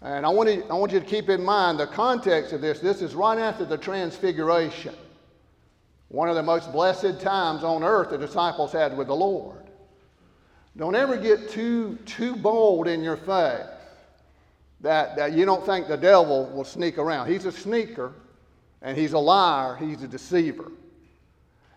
And 0.03 0.23
I 0.23 0.29
want, 0.29 0.49
I 0.49 0.73
want 0.75 0.91
you 0.91 0.99
to 0.99 1.05
keep 1.05 1.29
in 1.29 1.43
mind 1.43 1.79
the 1.79 1.87
context 1.87 2.53
of 2.53 2.61
this. 2.61 2.79
This 2.79 3.01
is 3.01 3.15
right 3.15 3.39
after 3.39 3.65
the 3.65 3.77
Transfiguration, 3.77 4.93
one 6.09 6.29
of 6.29 6.35
the 6.35 6.43
most 6.43 6.71
blessed 6.71 7.19
times 7.19 7.63
on 7.63 7.83
earth 7.83 8.11
the 8.11 8.19
disciples 8.19 8.71
had 8.71 8.95
with 8.95 9.07
the 9.07 9.15
Lord. 9.15 9.68
Don't 10.77 10.95
ever 10.95 11.17
get 11.17 11.49
too, 11.49 11.97
too 12.05 12.35
bold 12.35 12.87
in 12.87 13.03
your 13.03 13.17
faith 13.17 13.67
that, 14.81 15.15
that 15.17 15.33
you 15.33 15.45
don't 15.45 15.65
think 15.65 15.87
the 15.87 15.97
devil 15.97 16.49
will 16.53 16.63
sneak 16.63 16.97
around. 16.97 17.27
He's 17.27 17.45
a 17.45 17.51
sneaker, 17.51 18.13
and 18.81 18.97
he's 18.97 19.13
a 19.13 19.19
liar, 19.19 19.75
he's 19.75 20.03
a 20.03 20.07
deceiver. 20.07 20.71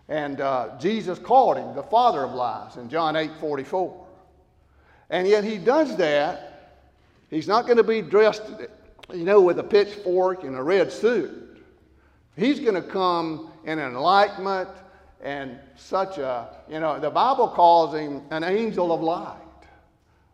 And 0.07 0.41
uh, 0.41 0.77
Jesus 0.79 1.19
called 1.19 1.57
him 1.57 1.75
the 1.75 1.83
father 1.83 2.23
of 2.23 2.31
lies 2.31 2.77
in 2.77 2.89
John 2.89 3.15
8 3.15 3.31
44. 3.39 4.05
And 5.09 5.27
yet 5.27 5.43
he 5.43 5.57
does 5.57 5.97
that 5.97 6.53
He's 7.33 7.47
not 7.47 7.65
going 7.65 7.77
to 7.77 7.83
be 7.83 8.03
dressed, 8.03 8.43
you 9.11 9.23
know, 9.23 9.41
with 9.41 9.57
a 9.57 9.63
pitchfork 9.63 10.43
and 10.43 10.55
a 10.55 10.61
red 10.61 10.91
suit. 10.91 11.63
He's 12.35 12.59
going 12.59 12.75
to 12.75 12.81
come 12.83 13.51
in 13.65 13.79
enlightenment 13.79 14.69
and 15.23 15.57
such 15.77 16.17
a, 16.17 16.49
you 16.69 16.79
know, 16.79 16.99
the 16.99 17.09
Bible 17.09 17.47
calls 17.47 17.95
him 17.95 18.21
an 18.29 18.43
angel 18.43 18.91
of 18.91 19.01
light. 19.01 19.39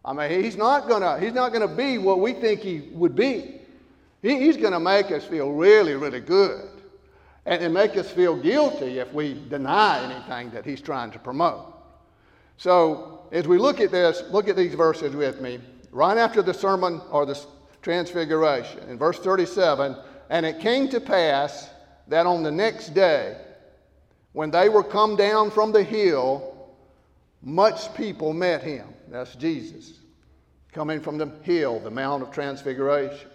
I 0.03 0.13
mean, 0.13 0.43
he's 0.43 0.58
not 0.58 0.89
to, 0.89 1.19
he's 1.19 1.34
not 1.34 1.53
to 1.53 1.67
be 1.67 2.00
what 2.00 2.19
we 2.19 2.34
think 2.34 2.62
he 2.62 2.89
would 2.93 3.15
be. 3.15 3.62
He, 4.24 4.39
he's 4.39 4.58
to 4.58 4.79
make 4.79 5.12
us 5.12 5.24
feel 5.24 5.51
really, 5.51 5.93
really 5.93 6.19
good 6.19 6.69
and, 7.46 7.62
and 7.62 7.74
make 7.74 7.98
us 7.98 8.10
feel 8.10 8.36
guilty 8.36 8.98
if 8.98 9.13
we 9.13 9.39
deny 9.50 10.03
anything 10.03 10.50
that 10.51 10.65
he's 10.65 10.81
trying 10.81 11.12
to 11.12 11.19
promote. 11.19 11.74
So, 12.58 13.27
as 13.31 13.48
we 13.48 13.60
look 13.60 13.79
at 13.79 13.91
this, 13.91 14.24
look 14.31 14.50
at 14.50 14.55
these 14.55 14.74
verses 14.74 15.15
with 15.15 15.39
me 15.39 15.60
right 15.91 16.17
after 16.17 16.41
the 16.41 16.53
sermon 16.53 17.00
or 17.12 17.27
the 17.27 17.39
transfiguration. 17.84 18.89
In 18.89 18.98
verse 18.98 19.19
37, 19.19 19.96
and 20.31 20.46
it 20.46 20.60
came 20.60 20.89
to 20.89 21.00
pass 21.00 21.69
that 22.08 22.25
on 22.25 22.41
the 22.41 22.51
next 22.51 22.89
day, 22.89 23.38
when 24.33 24.51
they 24.51 24.69
were 24.69 24.83
come 24.83 25.15
down 25.15 25.51
from 25.51 25.71
the 25.71 25.83
hill, 25.83 26.55
much 27.41 27.93
people 27.95 28.33
met 28.33 28.63
him. 28.63 28.88
That's 29.09 29.36
Jesus, 29.36 29.93
coming 30.71 31.00
from 31.00 31.17
the 31.17 31.31
hill, 31.43 31.79
the 31.79 31.91
Mount 31.91 32.24
of 32.24 32.31
Transfiguration. 32.31 33.29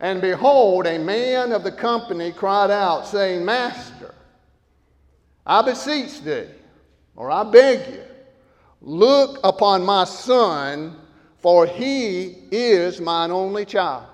And 0.00 0.20
behold, 0.20 0.86
a 0.86 0.98
man 0.98 1.52
of 1.52 1.62
the 1.62 1.72
company 1.72 2.32
cried 2.32 2.70
out, 2.70 3.06
saying, 3.06 3.44
Master, 3.44 4.14
I 5.46 5.62
beseech 5.62 6.22
thee, 6.22 6.46
or 7.16 7.30
I 7.30 7.44
beg 7.44 7.94
you, 7.94 8.02
look 8.80 9.40
upon 9.44 9.84
my 9.84 10.04
son 10.04 10.96
for 11.40 11.66
he 11.66 12.36
is 12.50 13.00
mine 13.00 13.30
only 13.30 13.64
child. 13.64 14.04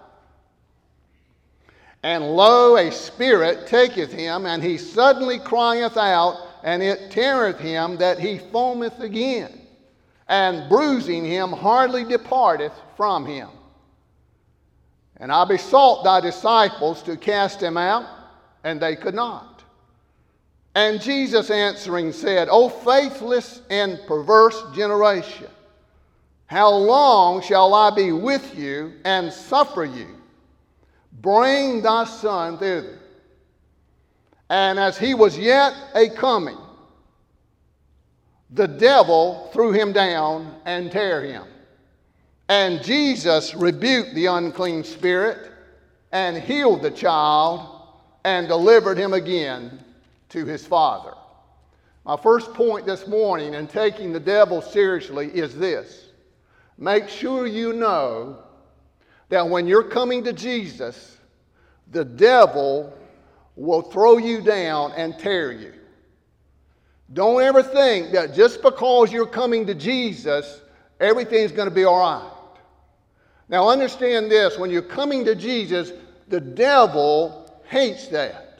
And 2.06 2.36
lo, 2.36 2.76
a 2.76 2.92
spirit 2.92 3.66
taketh 3.66 4.12
him, 4.12 4.46
and 4.46 4.62
he 4.62 4.78
suddenly 4.78 5.40
crieth 5.40 5.96
out, 5.96 6.36
and 6.62 6.80
it 6.80 7.10
teareth 7.10 7.58
him 7.58 7.96
that 7.96 8.20
he 8.20 8.38
foameth 8.38 9.00
again, 9.00 9.60
and 10.28 10.68
bruising 10.68 11.24
him 11.24 11.50
hardly 11.50 12.04
departeth 12.04 12.70
from 12.96 13.26
him. 13.26 13.48
And 15.16 15.32
I 15.32 15.46
besought 15.46 16.04
thy 16.04 16.20
disciples 16.20 17.02
to 17.02 17.16
cast 17.16 17.60
him 17.60 17.76
out, 17.76 18.06
and 18.62 18.78
they 18.80 18.94
could 18.94 19.16
not. 19.16 19.64
And 20.76 21.00
Jesus 21.00 21.50
answering 21.50 22.12
said, 22.12 22.46
O 22.48 22.68
faithless 22.68 23.62
and 23.68 23.98
perverse 24.06 24.62
generation, 24.76 25.48
how 26.46 26.72
long 26.72 27.42
shall 27.42 27.74
I 27.74 27.90
be 27.90 28.12
with 28.12 28.56
you 28.56 28.92
and 29.04 29.32
suffer 29.32 29.84
you? 29.84 30.15
Bring 31.20 31.82
thy 31.82 32.04
son 32.04 32.58
thither. 32.58 32.98
And 34.48 34.78
as 34.78 34.96
he 34.96 35.14
was 35.14 35.36
yet 35.38 35.74
a 35.94 36.08
coming, 36.08 36.58
the 38.50 38.68
devil 38.68 39.50
threw 39.52 39.72
him 39.72 39.92
down 39.92 40.54
and 40.64 40.90
tear 40.90 41.22
him. 41.22 41.44
And 42.48 42.82
Jesus 42.82 43.54
rebuked 43.54 44.14
the 44.14 44.26
unclean 44.26 44.84
spirit 44.84 45.50
and 46.12 46.36
healed 46.36 46.82
the 46.82 46.92
child 46.92 47.82
and 48.24 48.46
delivered 48.46 48.98
him 48.98 49.14
again 49.14 49.82
to 50.28 50.44
his 50.44 50.64
father. 50.64 51.14
My 52.04 52.16
first 52.16 52.54
point 52.54 52.86
this 52.86 53.08
morning 53.08 53.54
in 53.54 53.66
taking 53.66 54.12
the 54.12 54.20
devil 54.20 54.62
seriously 54.62 55.26
is 55.28 55.56
this 55.56 56.04
Make 56.78 57.08
sure 57.08 57.46
you 57.46 57.72
know 57.72 58.38
that 59.28 59.48
when 59.48 59.66
you're 59.66 59.82
coming 59.82 60.24
to 60.24 60.32
Jesus, 60.32 61.16
the 61.90 62.04
devil 62.04 62.96
will 63.56 63.82
throw 63.82 64.18
you 64.18 64.40
down 64.40 64.92
and 64.92 65.18
tear 65.18 65.52
you. 65.52 65.72
Don't 67.12 67.40
ever 67.40 67.62
think 67.62 68.12
that 68.12 68.34
just 68.34 68.62
because 68.62 69.12
you're 69.12 69.26
coming 69.26 69.66
to 69.66 69.74
Jesus, 69.74 70.60
everything's 71.00 71.52
going 71.52 71.68
to 71.68 71.74
be 71.74 71.84
all 71.84 72.00
right. 72.00 72.32
Now, 73.48 73.68
understand 73.68 74.30
this 74.30 74.58
when 74.58 74.70
you're 74.70 74.82
coming 74.82 75.24
to 75.24 75.34
Jesus, 75.34 75.92
the 76.28 76.40
devil 76.40 77.60
hates 77.68 78.08
that. 78.08 78.58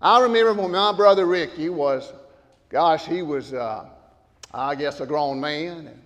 I 0.00 0.20
remember 0.20 0.54
when 0.54 0.72
my 0.72 0.92
brother 0.92 1.26
Ricky 1.26 1.68
was, 1.68 2.12
gosh, 2.68 3.06
he 3.06 3.22
was, 3.22 3.52
uh, 3.54 3.88
I 4.52 4.74
guess, 4.74 5.00
a 5.00 5.06
grown 5.06 5.40
man. 5.40 5.86
And 5.86 6.02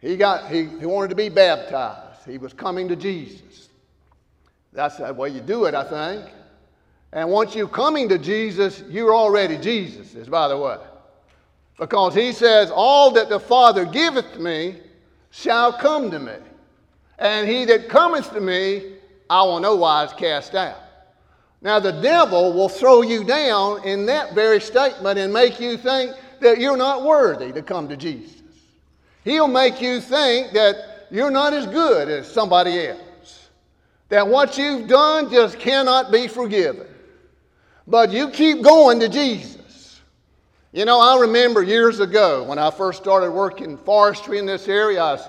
he, 0.00 0.16
got, 0.16 0.50
he, 0.50 0.64
he 0.64 0.86
wanted 0.86 1.10
to 1.10 1.14
be 1.14 1.28
baptized. 1.28 2.05
He 2.26 2.38
was 2.38 2.52
coming 2.52 2.88
to 2.88 2.96
Jesus. 2.96 3.68
That's 4.72 4.96
the 4.96 5.12
way 5.14 5.30
you 5.30 5.40
do 5.40 5.64
it, 5.64 5.74
I 5.74 5.84
think. 5.84 6.30
And 7.12 7.30
once 7.30 7.54
you're 7.54 7.68
coming 7.68 8.08
to 8.10 8.18
Jesus, 8.18 8.82
you're 8.88 9.14
already 9.14 9.56
Jesus, 9.56 10.14
is 10.14 10.28
by 10.28 10.48
the 10.48 10.58
way. 10.58 10.76
Because 11.78 12.14
he 12.14 12.32
says, 12.32 12.70
All 12.70 13.12
that 13.12 13.28
the 13.28 13.40
Father 13.40 13.84
giveth 13.84 14.38
me 14.38 14.76
shall 15.30 15.72
come 15.72 16.10
to 16.10 16.18
me. 16.18 16.34
And 17.18 17.48
he 17.48 17.64
that 17.66 17.88
cometh 17.88 18.32
to 18.32 18.40
me, 18.40 18.92
I 19.30 19.42
will 19.42 19.60
no 19.60 19.76
wise 19.76 20.12
cast 20.12 20.54
out. 20.54 20.76
Now, 21.62 21.80
the 21.80 21.92
devil 21.92 22.52
will 22.52 22.68
throw 22.68 23.02
you 23.02 23.24
down 23.24 23.82
in 23.84 24.06
that 24.06 24.34
very 24.34 24.60
statement 24.60 25.18
and 25.18 25.32
make 25.32 25.58
you 25.58 25.76
think 25.76 26.14
that 26.40 26.60
you're 26.60 26.76
not 26.76 27.02
worthy 27.02 27.50
to 27.52 27.62
come 27.62 27.88
to 27.88 27.96
Jesus. 27.96 28.42
He'll 29.24 29.48
make 29.48 29.80
you 29.80 30.00
think 30.00 30.52
that 30.52 30.95
you're 31.10 31.30
not 31.30 31.52
as 31.52 31.66
good 31.66 32.08
as 32.08 32.30
somebody 32.30 32.86
else, 32.86 33.48
that 34.08 34.26
what 34.26 34.56
you've 34.56 34.88
done 34.88 35.30
just 35.30 35.58
cannot 35.58 36.12
be 36.12 36.28
forgiven. 36.28 36.86
But 37.86 38.10
you 38.10 38.30
keep 38.30 38.62
going 38.62 39.00
to 39.00 39.08
Jesus. 39.08 40.00
You 40.72 40.84
know, 40.84 41.00
I 41.00 41.20
remember 41.20 41.62
years 41.62 42.00
ago 42.00 42.42
when 42.42 42.58
I 42.58 42.70
first 42.70 43.00
started 43.00 43.30
working 43.30 43.78
forestry 43.78 44.38
in 44.38 44.46
this 44.46 44.68
area, 44.68 45.02
I 45.02 45.12
was, 45.12 45.28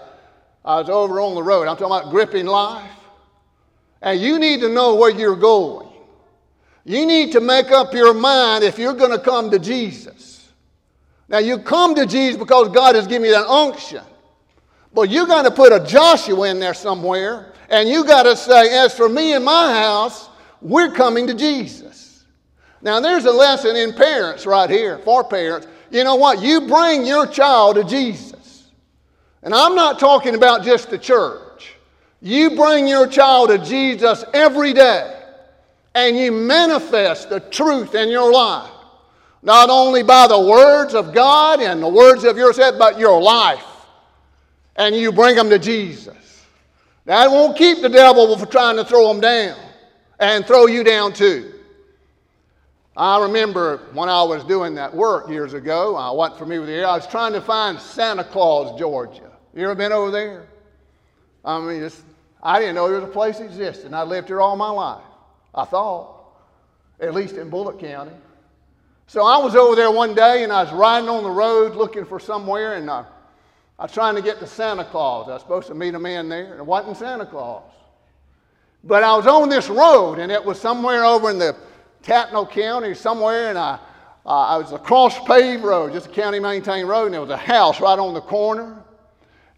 I 0.65 0.79
was 0.79 0.89
over 0.89 1.22
on 1.22 1.36
the 1.36 1.43
road. 1.43 1.67
I'm 1.67 1.77
talking 1.77 1.86
about 1.98 2.12
gripping 2.12 2.46
life. 2.46 2.91
And 4.01 4.19
you 4.19 4.39
need 4.39 4.60
to 4.62 4.69
know 4.69 4.96
where 4.96 5.12
you're 5.12 5.36
going. 5.36 5.88
You 6.84 7.05
need 7.05 7.34
to 7.34 7.41
make 7.41 7.72
up 7.72 7.93
your 7.93 8.13
mind 8.13 8.63
if 8.63 8.77
you're 8.77 8.93
going 8.93 9.12
to 9.12 9.19
come 9.19 9.51
to 9.51 9.60
Jesus. 9.60 10.50
Now, 11.29 11.39
you 11.39 11.60
come 11.60 11.96
to 11.96 12.05
Jesus 12.05 12.38
because 12.38 12.69
God 12.69 12.96
has 12.96 13.07
given 13.07 13.25
you 13.27 13.34
that 13.34 13.48
unction. 13.48 14.03
But 14.98 15.12
you 15.12 15.27
got 15.27 15.44
to 15.44 15.51
put 15.51 15.72
a 15.72 15.86
Joshua 15.86 16.50
in 16.50 16.60
there 16.60 16.74
somewhere, 16.74 17.54
and 17.70 17.88
you 17.88 18.04
got 18.04 18.24
to 18.24 18.36
say, 18.36 18.75
As 18.80 18.98
for 18.98 19.08
me 19.08 19.34
and 19.34 19.46
my 19.46 19.72
house, 19.72 20.27
we're 20.60 20.89
coming 20.89 21.27
to 21.27 21.36
Jesus. 21.36 22.25
Now, 22.82 23.00
there's 23.00 23.25
a 23.25 23.32
lesson 23.32 23.75
in 23.75 23.94
parents 23.94 24.48
right 24.48 24.68
here 24.68 24.98
for 24.98 25.24
parents. 25.24 25.68
You 25.92 26.04
know 26.04 26.16
what? 26.16 26.42
You 26.42 26.62
bring 26.62 27.06
your 27.06 27.27
child 27.27 27.75
to 27.75 27.84
Jesus. 27.84 28.72
And 29.44 29.54
I'm 29.54 29.75
not 29.75 30.00
talking 30.00 30.34
about 30.34 30.63
just 30.63 30.89
the 30.89 30.98
church. 30.98 31.75
You 32.20 32.56
bring 32.56 32.88
your 32.88 33.06
child 33.06 33.50
to 33.50 33.60
Jesus 33.60 34.25
every 34.34 34.74
day, 34.74 35.16
and 35.94 36.18
you 36.18 36.32
manifest 36.32 37.30
the 37.30 37.42
truth 37.42 37.94
in 37.94 38.10
your 38.10 38.34
life 38.34 38.72
not 39.44 39.70
only 39.70 40.01
by 40.01 40.25
the 40.27 40.42
words 40.42 40.96
of 40.96 41.13
God 41.13 41.62
and 41.62 41.84
the 41.84 41.88
words 41.88 42.24
of 42.24 42.36
yourself, 42.36 42.80
but 42.80 42.98
your 42.98 43.22
life. 43.22 43.76
And 44.77 44.96
you 44.96 45.12
bring 45.12 45.36
them 45.36 45.50
to 45.50 45.60
Jesus. 45.60 46.46
That 47.05 47.31
won't 47.31 47.57
keep 47.57 47.81
the 47.81 47.89
devil 47.89 48.38
from 48.38 48.50
trying 48.50 48.75
to 48.75 48.86
throw 48.86 49.07
them 49.07 49.22
down 49.22 49.57
and 50.19 50.46
throw 50.46 50.67
you 50.67 50.84
down 50.84 51.13
too. 51.13 51.53
I 52.96 53.22
remember 53.22 53.77
when 53.93 54.10
I 54.10 54.24
was 54.24 54.43
doing 54.43 54.75
that 54.75 54.93
work 54.93 55.29
years 55.29 55.53
ago, 55.53 55.96
I 55.96 56.10
wasn't 56.10 56.39
familiar 56.39 56.62
with 56.62 56.69
the 56.69 56.75
area, 56.75 56.88
I 56.88 56.96
was 56.96 57.05
trying 57.05 57.34
to 57.34 57.41
find 57.41 57.79
Santa 57.79 58.24
Claus, 58.24 58.77
Georgia. 58.79 59.31
You 59.55 59.65
ever 59.65 59.75
been 59.75 59.91
over 59.91 60.10
there? 60.10 60.48
I 61.46 61.60
mean, 61.60 61.89
I 62.41 62.60
didn't 62.60 62.75
know 62.75 62.88
there 62.89 63.00
was 63.00 63.07
a 63.07 63.13
place 63.13 63.38
that 63.38 63.46
existed, 63.46 63.93
I 63.93 64.03
lived 64.03 64.27
here 64.29 64.41
all 64.41 64.55
my 64.55 64.69
life. 64.69 65.03
I 65.53 65.65
thought, 65.65 66.25
at 67.00 67.13
least 67.13 67.36
in 67.36 67.50
Bulloch 67.50 67.79
County. 67.79 68.12
So 69.05 69.25
I 69.25 69.38
was 69.38 69.55
over 69.55 69.75
there 69.75 69.91
one 69.91 70.15
day, 70.15 70.43
and 70.43 70.51
I 70.51 70.63
was 70.63 70.74
riding 70.74 71.07
on 71.07 71.24
the 71.24 71.29
road 71.29 71.75
looking 71.75 72.03
for 72.03 72.19
somewhere, 72.19 72.74
and 72.74 72.89
I, 72.89 73.05
I 73.79 73.84
was 73.84 73.91
trying 73.91 74.15
to 74.15 74.22
get 74.22 74.39
to 74.39 74.48
Santa 74.48 74.84
Claus. 74.84 75.27
I 75.29 75.34
was 75.34 75.41
supposed 75.41 75.67
to 75.67 75.75
meet 75.75 75.93
a 75.93 76.00
man 76.00 76.29
there, 76.29 76.51
and 76.51 76.60
it 76.60 76.65
wasn't 76.65 76.98
Santa 76.98 77.25
Claus. 77.25 77.63
But 78.84 79.03
I 79.03 79.15
was 79.15 79.27
on 79.27 79.50
this 79.50 79.69
road, 79.69 80.17
and 80.19 80.31
it 80.31 80.43
was 80.43 80.60
somewhere 80.60 81.05
over 81.05 81.29
in 81.29 81.38
the 81.38 81.55
Tattnall 82.03 82.50
County, 82.50 82.96
somewhere, 82.96 83.50
and 83.50 83.57
I, 83.57 83.79
uh, 84.25 84.29
I 84.29 84.57
was 84.57 84.72
across 84.72 85.19
paved 85.25 85.63
road, 85.63 85.93
just 85.93 86.07
a 86.07 86.10
county 86.10 86.39
maintained 86.39 86.89
road, 86.89 87.05
and 87.05 87.13
there 87.13 87.22
was 87.22 87.29
a 87.29 87.38
house 87.38 87.79
right 87.79 88.00
on 88.00 88.13
the 88.13 88.22
corner. 88.22 88.81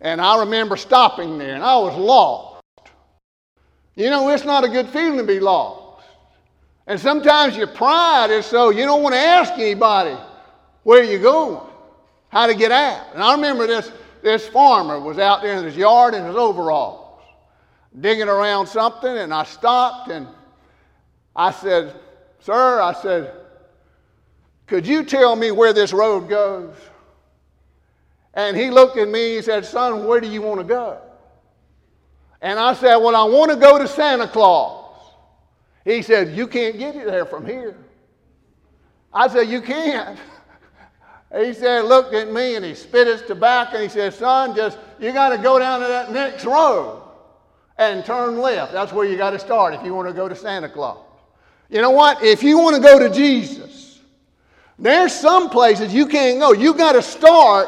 And 0.01 0.19
I 0.19 0.39
remember 0.39 0.75
stopping 0.75 1.37
there, 1.37 1.55
and 1.55 1.63
I 1.63 1.77
was 1.77 1.95
lost. 1.95 2.63
You 3.95 4.09
know, 4.09 4.29
it's 4.29 4.45
not 4.45 4.63
a 4.63 4.69
good 4.69 4.89
feeling 4.89 5.17
to 5.17 5.23
be 5.23 5.39
lost. 5.39 6.05
And 6.87 6.99
sometimes 6.99 7.55
your 7.55 7.67
pride 7.67 8.31
is 8.31 8.45
so 8.45 8.69
you 8.69 8.85
don't 8.85 9.03
want 9.03 9.13
to 9.13 9.19
ask 9.19 9.53
anybody 9.53 10.17
where 10.83 11.03
you're 11.03 11.21
going, 11.21 11.61
how 12.29 12.47
to 12.47 12.55
get 12.55 12.71
out. 12.71 13.07
And 13.13 13.21
I 13.21 13.33
remember 13.35 13.67
this, 13.67 13.91
this 14.21 14.47
farmer 14.47 14.99
was 14.99 15.19
out 15.19 15.41
there 15.41 15.57
in 15.57 15.63
his 15.63 15.77
yard 15.77 16.13
in 16.13 16.25
his 16.25 16.35
overalls, 16.35 17.21
digging 17.99 18.27
around 18.27 18.67
something, 18.67 19.17
and 19.17 19.33
I 19.33 19.43
stopped 19.43 20.09
and 20.09 20.27
I 21.35 21.51
said, 21.51 21.95
Sir, 22.39 22.81
I 22.81 22.93
said, 22.93 23.33
could 24.69 24.85
you 24.85 25.03
tell 25.03 25.35
me 25.35 25.49
where 25.49 25.73
this 25.73 25.91
road 25.91 26.29
goes? 26.29 26.75
And 28.35 28.55
he 28.55 28.69
looked 28.69 28.97
at 28.97 29.07
me 29.07 29.29
and 29.29 29.35
he 29.37 29.41
said, 29.41 29.65
Son, 29.65 30.05
where 30.05 30.21
do 30.21 30.27
you 30.27 30.43
want 30.43 30.59
to 30.59 30.63
go? 30.63 31.01
And 32.41 32.59
I 32.59 32.73
said, 32.73 32.97
Well, 32.97 33.15
I 33.15 33.23
want 33.23 33.51
to 33.51 33.57
go 33.57 33.79
to 33.79 33.87
Santa 33.87 34.27
Claus. 34.27 34.85
He 35.83 36.03
said, 36.03 36.37
You 36.37 36.47
can't 36.47 36.77
get 36.77 36.95
it 36.95 37.07
there 37.07 37.25
from 37.25 37.47
here. 37.47 37.75
I 39.11 39.27
said, 39.27 39.49
You 39.49 39.59
can't. 39.59 40.19
He 41.35 41.53
said, 41.53 41.85
looked 41.85 42.13
at 42.13 42.31
me 42.31 42.55
and 42.55 42.65
he 42.65 42.73
spit 42.73 43.07
his 43.07 43.21
tobacco 43.21 43.75
and 43.75 43.83
he 43.83 43.89
said, 43.89 44.13
Son, 44.13 44.55
just 44.55 44.77
you 44.99 45.11
got 45.11 45.29
to 45.29 45.37
go 45.37 45.59
down 45.59 45.81
to 45.81 45.87
that 45.87 46.11
next 46.11 46.43
road 46.45 47.03
and 47.77 48.03
turn 48.03 48.39
left. 48.39 48.73
That's 48.73 48.91
where 48.91 49.05
you 49.05 49.15
got 49.15 49.31
to 49.31 49.39
start 49.39 49.73
if 49.73 49.83
you 49.83 49.93
want 49.93 50.07
to 50.07 50.13
go 50.13 50.27
to 50.27 50.35
Santa 50.35 50.69
Claus. 50.69 51.05
You 51.69 51.81
know 51.81 51.91
what? 51.91 52.23
If 52.23 52.41
you 52.41 52.57
want 52.57 52.75
to 52.75 52.81
go 52.81 52.97
to 52.97 53.13
Jesus, 53.13 53.99
there's 54.79 55.13
some 55.13 55.49
places 55.49 55.93
you 55.93 56.07
can't 56.07 56.39
go. 56.39 56.51
You 56.51 56.73
got 56.73 56.93
to 56.93 57.01
start 57.01 57.67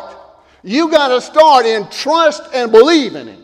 you 0.64 0.90
got 0.90 1.08
to 1.10 1.22
start 1.22 1.66
in 1.66 1.88
trust 1.90 2.44
and 2.54 2.72
believe 2.72 3.16
in 3.16 3.28
Him. 3.28 3.44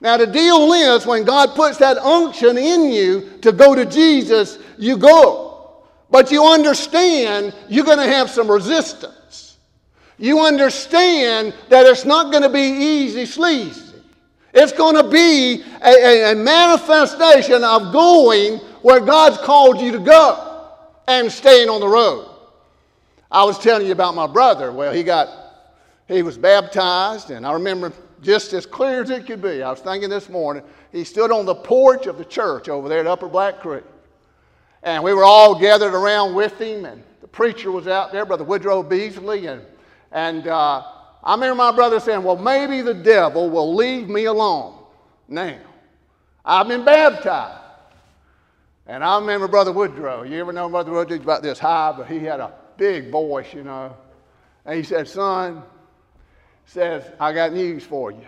Now, 0.00 0.16
the 0.16 0.26
deal 0.26 0.72
is 0.72 1.06
when 1.06 1.24
God 1.24 1.54
puts 1.54 1.78
that 1.78 1.98
unction 1.98 2.56
in 2.56 2.90
you 2.90 3.38
to 3.42 3.52
go 3.52 3.74
to 3.74 3.84
Jesus, 3.84 4.58
you 4.78 4.96
go. 4.96 5.49
But 6.10 6.30
you 6.30 6.44
understand 6.44 7.54
you're 7.68 7.84
going 7.84 7.98
to 7.98 8.12
have 8.12 8.30
some 8.30 8.50
resistance. 8.50 9.58
You 10.18 10.40
understand 10.40 11.54
that 11.68 11.86
it's 11.86 12.04
not 12.04 12.30
going 12.30 12.42
to 12.42 12.48
be 12.48 12.60
easy 12.60 13.24
sleazy. 13.26 13.94
It's 14.52 14.72
going 14.72 14.96
to 14.96 15.08
be 15.08 15.62
a, 15.82 15.88
a, 15.88 16.32
a 16.32 16.34
manifestation 16.34 17.62
of 17.62 17.92
going 17.92 18.58
where 18.82 19.00
God's 19.00 19.38
called 19.38 19.80
you 19.80 19.92
to 19.92 19.98
go 19.98 20.68
and 21.06 21.30
staying 21.30 21.68
on 21.68 21.80
the 21.80 21.88
road. 21.88 22.28
I 23.30 23.44
was 23.44 23.58
telling 23.58 23.86
you 23.86 23.92
about 23.92 24.14
my 24.14 24.26
brother. 24.26 24.72
Well, 24.72 24.92
he 24.92 25.04
got 25.04 25.28
he 26.08 26.22
was 26.22 26.36
baptized, 26.36 27.30
and 27.30 27.46
I 27.46 27.52
remember 27.52 27.92
just 28.20 28.52
as 28.52 28.66
clear 28.66 29.02
as 29.02 29.10
it 29.10 29.26
could 29.26 29.40
be. 29.40 29.62
I 29.62 29.70
was 29.70 29.78
thinking 29.78 30.10
this 30.10 30.28
morning, 30.28 30.64
he 30.90 31.04
stood 31.04 31.30
on 31.30 31.46
the 31.46 31.54
porch 31.54 32.06
of 32.06 32.18
the 32.18 32.24
church 32.24 32.68
over 32.68 32.88
there 32.88 32.98
at 32.98 33.06
Upper 33.06 33.28
Black 33.28 33.60
Creek. 33.60 33.84
And 34.82 35.04
we 35.04 35.12
were 35.12 35.24
all 35.24 35.58
gathered 35.58 35.94
around 35.94 36.34
with 36.34 36.58
him, 36.60 36.84
and 36.84 37.02
the 37.20 37.28
preacher 37.28 37.70
was 37.70 37.86
out 37.86 38.12
there, 38.12 38.24
Brother 38.24 38.44
Woodrow 38.44 38.82
Beasley. 38.82 39.46
And, 39.46 39.62
and 40.10 40.46
uh, 40.46 40.82
I 41.22 41.34
remember 41.34 41.56
my 41.56 41.72
brother 41.72 42.00
saying, 42.00 42.22
Well, 42.22 42.36
maybe 42.36 42.80
the 42.80 42.94
devil 42.94 43.50
will 43.50 43.74
leave 43.74 44.08
me 44.08 44.24
alone 44.24 44.82
now. 45.28 45.58
I've 46.44 46.68
been 46.68 46.84
baptized. 46.84 47.58
And 48.86 49.04
I 49.04 49.18
remember 49.20 49.46
Brother 49.46 49.70
Woodrow. 49.70 50.22
You 50.22 50.40
ever 50.40 50.52
know 50.52 50.68
Brother 50.68 50.90
Woodrow? 50.90 51.16
about 51.16 51.42
this 51.42 51.58
high, 51.58 51.94
but 51.96 52.08
he 52.08 52.18
had 52.18 52.40
a 52.40 52.52
big 52.76 53.10
voice, 53.10 53.52
you 53.54 53.62
know. 53.62 53.94
And 54.64 54.76
he 54.76 54.82
said, 54.82 55.06
Son, 55.06 55.62
says, 56.66 57.04
I 57.20 57.32
got 57.32 57.52
news 57.52 57.84
for 57.84 58.10
you. 58.10 58.26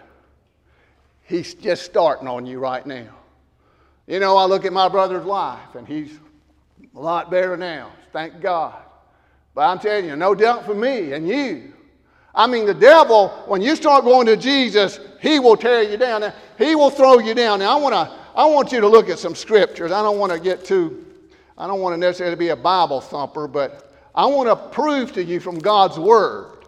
He's 1.24 1.54
just 1.54 1.84
starting 1.84 2.28
on 2.28 2.44
you 2.44 2.58
right 2.58 2.86
now. 2.86 3.08
You 4.06 4.20
know, 4.20 4.36
I 4.36 4.44
look 4.44 4.64
at 4.64 4.72
my 4.72 4.88
brother's 4.88 5.24
life, 5.24 5.74
and 5.74 5.86
he's 5.86 6.18
a 6.94 7.00
lot 7.00 7.30
better 7.30 7.56
now. 7.56 7.92
Thank 8.12 8.40
God. 8.40 8.74
But 9.54 9.62
I'm 9.62 9.78
telling 9.78 10.06
you, 10.06 10.16
no 10.16 10.34
doubt 10.34 10.64
for 10.64 10.74
me 10.74 11.12
and 11.12 11.28
you. 11.28 11.72
I 12.34 12.46
mean, 12.46 12.64
the 12.64 12.74
devil, 12.74 13.28
when 13.46 13.60
you 13.60 13.76
start 13.76 14.04
going 14.04 14.26
to 14.26 14.36
Jesus, 14.36 14.98
he 15.20 15.38
will 15.38 15.56
tear 15.56 15.82
you 15.82 15.98
down. 15.98 16.32
He 16.56 16.74
will 16.74 16.90
throw 16.90 17.18
you 17.18 17.34
down. 17.34 17.58
Now, 17.58 17.78
I, 17.78 17.80
wanna, 17.80 18.18
I 18.34 18.46
want 18.46 18.72
you 18.72 18.80
to 18.80 18.88
look 18.88 19.10
at 19.10 19.18
some 19.18 19.34
scriptures. 19.34 19.92
I 19.92 20.02
don't 20.02 20.18
want 20.18 20.32
to 20.32 20.40
get 20.40 20.64
too, 20.64 21.04
I 21.58 21.66
don't 21.66 21.80
want 21.80 21.92
to 21.92 21.98
necessarily 21.98 22.36
be 22.36 22.48
a 22.48 22.56
Bible 22.56 23.00
thumper, 23.00 23.46
but 23.46 23.92
I 24.14 24.26
want 24.26 24.48
to 24.48 24.56
prove 24.56 25.12
to 25.12 25.22
you 25.22 25.40
from 25.40 25.58
God's 25.58 25.98
Word 25.98 26.64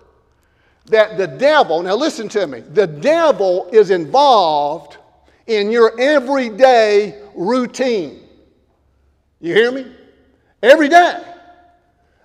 that 0.86 1.16
the 1.16 1.26
devil, 1.26 1.82
now 1.82 1.94
listen 1.94 2.28
to 2.30 2.46
me, 2.46 2.60
the 2.60 2.86
devil 2.86 3.68
is 3.72 3.90
involved 3.90 4.98
in 5.46 5.70
your 5.70 5.98
everyday 5.98 7.22
routine. 7.34 8.20
You 9.40 9.54
hear 9.54 9.72
me? 9.72 9.90
Every 10.64 10.88
day. 10.88 11.22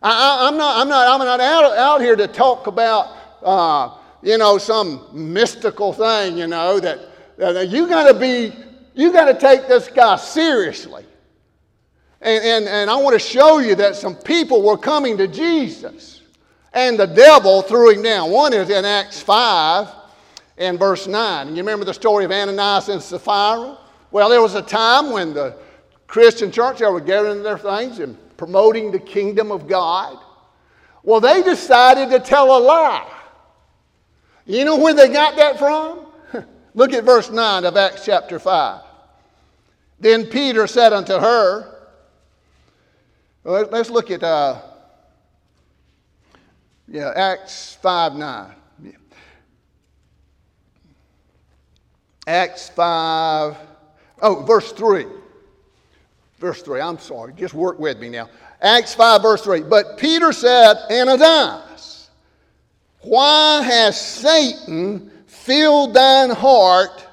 I, 0.01 0.47
am 0.47 0.55
not, 0.55 0.77
I'm 0.79 0.87
not, 0.87 1.07
I'm 1.09 1.19
not 1.19 1.41
out, 1.41 1.77
out 1.77 1.99
here 1.99 2.15
to 2.15 2.25
talk 2.25 2.67
about, 2.67 3.13
uh, 3.43 3.97
you 4.21 4.37
know, 4.37 4.57
some 4.57 5.09
mystical 5.11 5.91
thing, 5.91 6.37
you 6.37 6.47
know, 6.47 6.79
that, 6.79 6.99
that 7.37 7.67
you 7.67 7.85
got 7.85 8.09
to 8.09 8.17
be, 8.17 8.53
you 8.93 9.11
got 9.11 9.25
to 9.25 9.33
take 9.33 9.67
this 9.67 9.89
guy 9.89 10.15
seriously. 10.15 11.03
And, 12.21 12.41
and, 12.45 12.67
and 12.69 12.89
I 12.89 12.95
want 12.95 13.13
to 13.13 13.19
show 13.19 13.57
you 13.59 13.75
that 13.75 13.97
some 13.97 14.15
people 14.15 14.61
were 14.61 14.77
coming 14.77 15.17
to 15.17 15.27
Jesus 15.27 16.21
and 16.71 16.97
the 16.97 17.07
devil 17.07 17.61
threw 17.61 17.89
him 17.89 18.03
down. 18.03 18.31
One 18.31 18.53
is 18.53 18.69
in 18.69 18.85
Acts 18.85 19.19
5 19.19 19.89
and 20.57 20.79
verse 20.79 21.07
9. 21.07 21.47
And 21.47 21.57
you 21.57 21.61
remember 21.61 21.83
the 21.83 21.93
story 21.93 22.23
of 22.23 22.31
Ananias 22.31 22.87
and 22.87 23.01
Sapphira? 23.01 23.77
Well, 24.11 24.29
there 24.29 24.41
was 24.41 24.55
a 24.55 24.61
time 24.61 25.11
when 25.11 25.33
the 25.33 25.57
Christian 26.07 26.53
church, 26.53 26.79
they 26.79 26.85
were 26.85 27.01
gathering 27.01 27.43
their 27.43 27.57
things 27.57 27.99
and 27.99 28.17
promoting 28.39 28.89
the 28.89 28.99
kingdom 28.99 29.51
of 29.51 29.67
God. 29.67 30.17
Well, 31.03 31.19
they 31.19 31.43
decided 31.43 32.09
to 32.11 32.19
tell 32.21 32.57
a 32.57 32.59
lie. 32.59 33.11
You 34.45 34.63
know 34.63 34.77
where 34.77 34.93
they 34.93 35.09
got 35.09 35.35
that 35.35 35.59
from? 35.59 36.07
Look 36.73 36.93
at 36.93 37.03
verse 37.03 37.29
9 37.29 37.65
of 37.65 37.75
Acts 37.75 38.05
chapter 38.05 38.39
5. 38.39 38.81
Then 39.99 40.25
Peter 40.25 40.67
said 40.67 40.93
unto 40.93 41.11
her, 41.11 41.89
let's 43.43 43.89
look 43.89 44.09
at 44.09 44.23
uh, 44.23 44.61
yeah, 46.87 47.11
Acts 47.13 47.77
5 47.81 48.15
9. 48.15 48.55
Yeah. 48.81 48.91
Acts 52.25 52.69
5, 52.69 53.57
oh, 54.21 54.35
verse 54.45 54.71
3. 54.71 55.05
Verse 56.39 56.61
3, 56.61 56.79
I'm 56.79 56.97
sorry, 56.99 57.33
just 57.33 57.53
work 57.53 57.79
with 57.79 57.99
me 57.99 58.09
now. 58.09 58.29
Acts 58.61 58.93
5, 58.95 59.21
verse 59.21 59.41
3. 59.41 59.61
But 59.63 59.97
Peter 59.97 60.31
said, 60.31 60.75
Ananias, 60.89 62.09
why 63.01 63.61
has 63.61 63.99
Satan 63.99 65.11
filled 65.27 65.93
thine 65.93 66.29
heart 66.29 67.05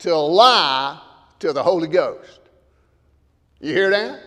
to 0.00 0.16
lie 0.16 1.00
to 1.38 1.52
the 1.52 1.62
Holy 1.62 1.88
Ghost? 1.88 2.40
You 3.60 3.72
hear 3.72 3.90
that? 3.90 4.20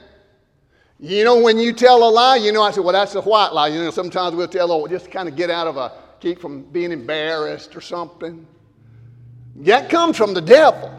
You 0.99 1.23
know, 1.23 1.41
when 1.41 1.57
you 1.57 1.73
tell 1.73 2.07
a 2.07 2.09
lie, 2.09 2.35
you 2.37 2.51
know, 2.51 2.61
I 2.61 2.71
said, 2.71 2.83
well, 2.83 2.93
that's 2.93 3.15
a 3.15 3.21
white 3.21 3.49
lie. 3.49 3.67
You 3.67 3.83
know, 3.83 3.91
sometimes 3.91 4.35
we'll 4.35 4.47
tell, 4.47 4.71
oh, 4.71 4.87
just 4.87 5.09
kind 5.09 5.27
of 5.27 5.35
get 5.35 5.49
out 5.49 5.67
of 5.67 5.75
a, 5.75 5.93
keep 6.19 6.39
from 6.39 6.61
being 6.61 6.91
embarrassed 6.91 7.75
or 7.75 7.81
something. 7.81 8.45
That 9.57 9.89
comes 9.89 10.15
from 10.15 10.33
the 10.33 10.41
devil. 10.41 10.93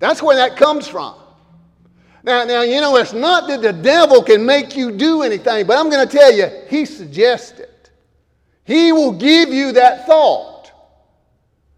That's 0.00 0.22
where 0.22 0.36
that 0.36 0.56
comes 0.56 0.88
from. 0.88 1.14
Now, 2.22 2.44
now, 2.44 2.62
you 2.62 2.80
know, 2.80 2.96
it's 2.96 3.12
not 3.12 3.48
that 3.48 3.62
the 3.62 3.72
devil 3.72 4.22
can 4.22 4.44
make 4.44 4.76
you 4.76 4.92
do 4.92 5.22
anything, 5.22 5.66
but 5.66 5.78
I'm 5.78 5.88
going 5.88 6.06
to 6.06 6.16
tell 6.16 6.32
you, 6.32 6.48
he 6.68 6.84
suggests 6.84 7.58
it. 7.58 7.90
He 8.64 8.92
will 8.92 9.12
give 9.12 9.48
you 9.50 9.72
that 9.72 10.06
thought. 10.06 10.70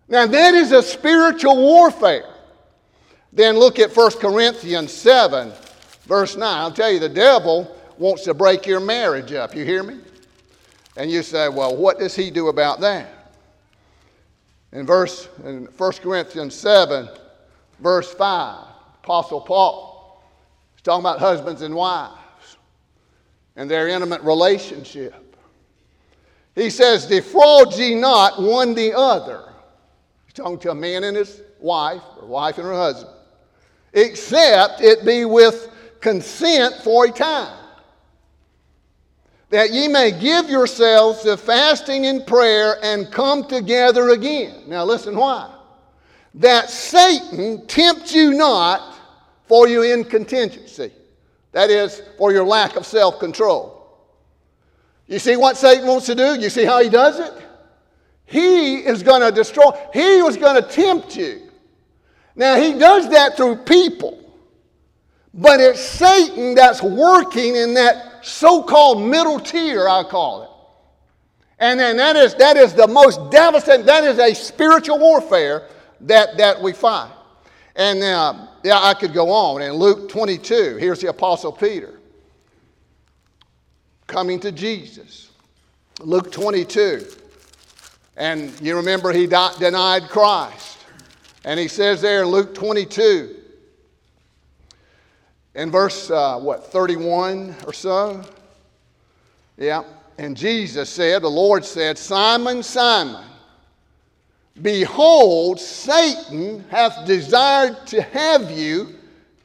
Now, 0.09 0.27
that 0.27 0.55
is 0.55 0.73
a 0.73 0.83
spiritual 0.83 1.57
warfare. 1.57 2.29
Then 3.33 3.57
look 3.57 3.79
at 3.79 3.97
1 3.97 4.11
Corinthians 4.19 4.93
7, 4.93 5.53
verse 6.03 6.37
9. 6.37 6.59
I'll 6.59 6.73
tell 6.73 6.91
you, 6.91 6.99
the 6.99 7.09
devil 7.09 7.75
wants 7.97 8.25
to 8.25 8.35
break 8.35 8.67
your 8.67 8.81
marriage 8.81 9.33
up. 9.33 9.55
You 9.55 9.65
hear 9.65 9.83
me? 9.83 10.01
And 10.97 11.11
you 11.11 11.23
say, 11.23 11.49
well, 11.49 11.77
what 11.77 11.99
does 11.99 12.15
he 12.15 12.31
do 12.31 12.49
about 12.49 12.81
that? 12.81 13.33
In 14.73 14.85
verse 14.85 15.29
in 15.45 15.67
1 15.67 15.93
Corinthians 16.03 16.55
7, 16.55 17.09
verse 17.79 18.13
5, 18.13 18.67
Apostle 19.03 19.41
Paul 19.41 19.92
is 20.83 20.85
talking 20.85 21.01
about 21.01 21.21
husbands 21.21 21.63
and 21.63 21.73
wives 21.73 22.57
and 23.55 23.71
their 23.71 23.87
intimate 23.87 24.21
relationship. 24.23 25.37
He 26.57 26.71
says, 26.71 27.07
Defraud 27.07 27.75
ye 27.77 27.95
not 27.95 28.43
one 28.43 28.75
the 28.75 28.93
other. 28.93 29.45
He's 30.27 30.35
talking 30.35 30.59
to 30.59 30.73
a 30.73 30.75
man 30.75 31.05
and 31.05 31.17
his 31.17 31.41
wife, 31.61 32.03
or 32.21 32.27
wife 32.27 32.59
and 32.59 32.67
her 32.67 32.75
husband, 32.75 33.15
except 33.93 34.81
it 34.81 35.07
be 35.07 35.25
with 35.25 35.71
consent 36.01 36.75
for 36.83 37.07
a 37.07 37.13
time 37.13 37.59
that 39.51 39.71
ye 39.71 39.87
may 39.87 40.11
give 40.11 40.51
yourselves 40.51 41.23
to 41.23 41.37
fasting 41.37 42.07
and 42.07 42.27
prayer 42.27 42.77
and 42.83 43.13
come 43.13 43.47
together 43.47 44.09
again. 44.09 44.63
Now, 44.67 44.85
listen 44.85 45.15
why. 45.15 45.55
That 46.35 46.71
Satan 46.71 47.67
tempt 47.67 48.15
you 48.15 48.33
not 48.33 48.92
for 49.47 49.69
you 49.69 49.83
incontinency. 49.83 50.93
That 51.53 51.71
is, 51.71 52.03
for 52.19 52.33
your 52.33 52.45
lack 52.47 52.77
of 52.77 52.87
self 52.87 53.19
control. 53.19 53.79
You 55.07 55.19
see 55.19 55.37
what 55.37 55.57
Satan 55.57 55.87
wants 55.87 56.07
to 56.07 56.15
do? 56.15 56.41
You 56.41 56.49
see 56.49 56.65
how 56.65 56.83
he 56.83 56.89
does 56.89 57.19
it? 57.19 57.33
He 58.25 58.77
is 58.77 59.03
going 59.03 59.21
to 59.21 59.31
destroy, 59.31 59.73
he 59.93 60.23
was 60.23 60.37
going 60.37 60.63
to 60.63 60.67
tempt 60.67 61.17
you. 61.17 61.51
Now, 62.35 62.57
he 62.57 62.79
does 62.79 63.11
that 63.11 63.37
through 63.37 63.57
people. 63.57 64.19
But 65.35 65.61
it's 65.61 65.81
Satan 65.81 66.55
that's 66.55 66.83
working 66.83 67.57
in 67.57 67.75
that 67.75 68.25
so 68.25 68.63
called 68.63 69.03
middle 69.03 69.41
tier, 69.41 69.89
I 69.89 70.05
call 70.05 70.43
it. 70.43 70.49
And 71.59 71.79
then 71.79 71.97
that 71.97 72.17
is, 72.17 72.35
that 72.37 72.57
is 72.57 72.75
the 72.75 72.87
most 72.87 73.31
devastating, 73.31 73.87
that 73.87 74.05
is 74.05 74.19
a 74.19 74.35
spiritual 74.35 74.99
warfare 74.99 75.69
that, 76.01 76.37
that 76.37 76.61
we 76.61 76.73
fight. 76.73 77.13
And 77.77 78.03
uh, 78.03 78.47
yeah, 78.63 78.79
I 78.81 78.95
could 78.95 79.13
go 79.13 79.31
on. 79.31 79.63
In 79.63 79.73
Luke 79.73 80.09
22, 80.09 80.77
here's 80.77 81.01
the 81.01 81.09
Apostle 81.09 81.53
Peter 81.53 81.99
coming 84.07 84.39
to 84.41 84.53
Jesus. 84.53 85.31
Luke 86.01 86.31
22. 86.31 87.07
And 88.17 88.59
you 88.61 88.77
remember 88.77 89.13
he 89.13 89.27
died, 89.27 89.57
denied 89.59 90.09
Christ. 90.09 90.79
And 91.45 91.59
he 91.59 91.69
says 91.69 92.01
there 92.01 92.23
in 92.23 92.29
Luke 92.29 92.55
22, 92.55 93.37
in 95.55 95.71
verse, 95.71 96.11
uh, 96.11 96.39
what, 96.39 96.67
31 96.71 97.55
or 97.67 97.73
so? 97.73 98.23
Yeah. 99.57 99.83
And 100.19 100.37
Jesus 100.37 100.89
said, 100.89 101.23
the 101.23 101.29
Lord 101.29 101.65
said, 101.65 101.99
Simon, 101.99 102.63
Simon, 102.63 103.25
behold, 104.61 105.61
Satan 105.61 106.65
hath 106.69 107.07
desired 107.07 107.87
to 107.87 108.03
have 108.03 108.51
you 108.51 108.95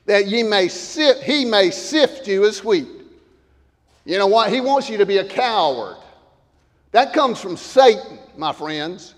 that 0.05 0.27
ye 0.27 0.43
may 0.43 0.67
sit, 0.67 1.17
he 1.23 1.45
may 1.45 1.69
sift 1.69 2.27
you 2.27 2.45
as 2.45 2.63
wheat. 2.63 2.87
You 4.05 4.17
know 4.17 4.27
what? 4.27 4.51
He 4.51 4.61
wants 4.61 4.89
you 4.89 4.97
to 4.97 5.05
be 5.05 5.17
a 5.17 5.25
coward. 5.25 5.97
That 6.91 7.13
comes 7.13 7.39
from 7.39 7.57
Satan, 7.57 8.17
my 8.37 8.53
friends. 8.53 9.15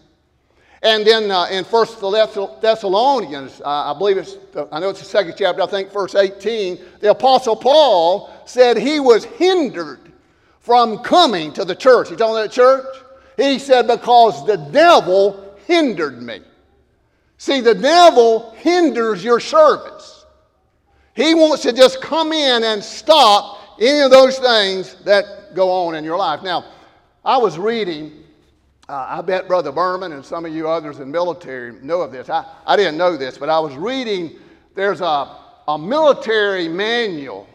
And 0.81 1.05
then 1.05 1.29
uh, 1.29 1.45
in 1.51 1.63
First 1.63 1.99
Thessalonians, 1.99 3.61
uh, 3.61 3.93
I 3.93 3.97
believe 3.97 4.17
it's, 4.17 4.37
I 4.71 4.79
know 4.79 4.89
it's 4.89 4.99
the 4.99 5.05
second 5.05 5.35
chapter, 5.37 5.61
I 5.61 5.67
think 5.67 5.91
verse 5.91 6.15
18, 6.15 6.79
the 7.01 7.11
Apostle 7.11 7.55
Paul 7.55 8.33
said 8.45 8.77
he 8.77 8.99
was 8.99 9.25
hindered 9.25 9.99
from 10.59 10.99
coming 10.99 11.51
to 11.53 11.65
the 11.65 11.75
church. 11.75 12.09
He 12.09 12.15
told 12.15 12.37
that 12.37 12.51
church? 12.51 12.85
He 13.37 13.59
said, 13.59 13.87
because 13.87 14.45
the 14.45 14.57
devil 14.57 15.48
hindered 15.69 16.21
me. 16.21 16.41
See, 17.37 17.61
the 17.61 17.75
devil 17.75 18.51
hinders 18.57 19.23
your 19.23 19.39
service. 19.39 20.25
He 21.15 21.33
wants 21.33 21.63
to 21.63 21.73
just 21.73 22.01
come 22.01 22.33
in 22.33 22.63
and 22.63 22.83
stop 22.83 23.77
any 23.79 23.99
of 23.99 24.11
those 24.11 24.39
things 24.39 24.95
that 25.05 25.53
go 25.53 25.71
on 25.71 25.95
in 25.95 26.03
your 26.03 26.17
life. 26.17 26.41
Now, 26.43 26.65
I 27.23 27.37
was 27.37 27.57
reading 27.57 28.19
uh, 28.89 29.05
I 29.07 29.21
bet 29.21 29.47
Brother 29.47 29.71
Berman 29.71 30.13
and 30.13 30.25
some 30.25 30.45
of 30.45 30.51
you 30.51 30.67
others 30.67 30.99
in 30.99 31.11
military 31.11 31.73
know 31.83 32.01
of 32.01 32.11
this. 32.11 32.27
I, 32.27 32.43
I 32.65 32.75
didn't 32.75 32.97
know 32.97 33.15
this, 33.15 33.37
but 33.37 33.47
I 33.47 33.59
was 33.59 33.75
reading, 33.75 34.31
there's 34.73 35.01
a, 35.01 35.37
a 35.67 35.77
military 35.77 36.67
manual 36.67 37.47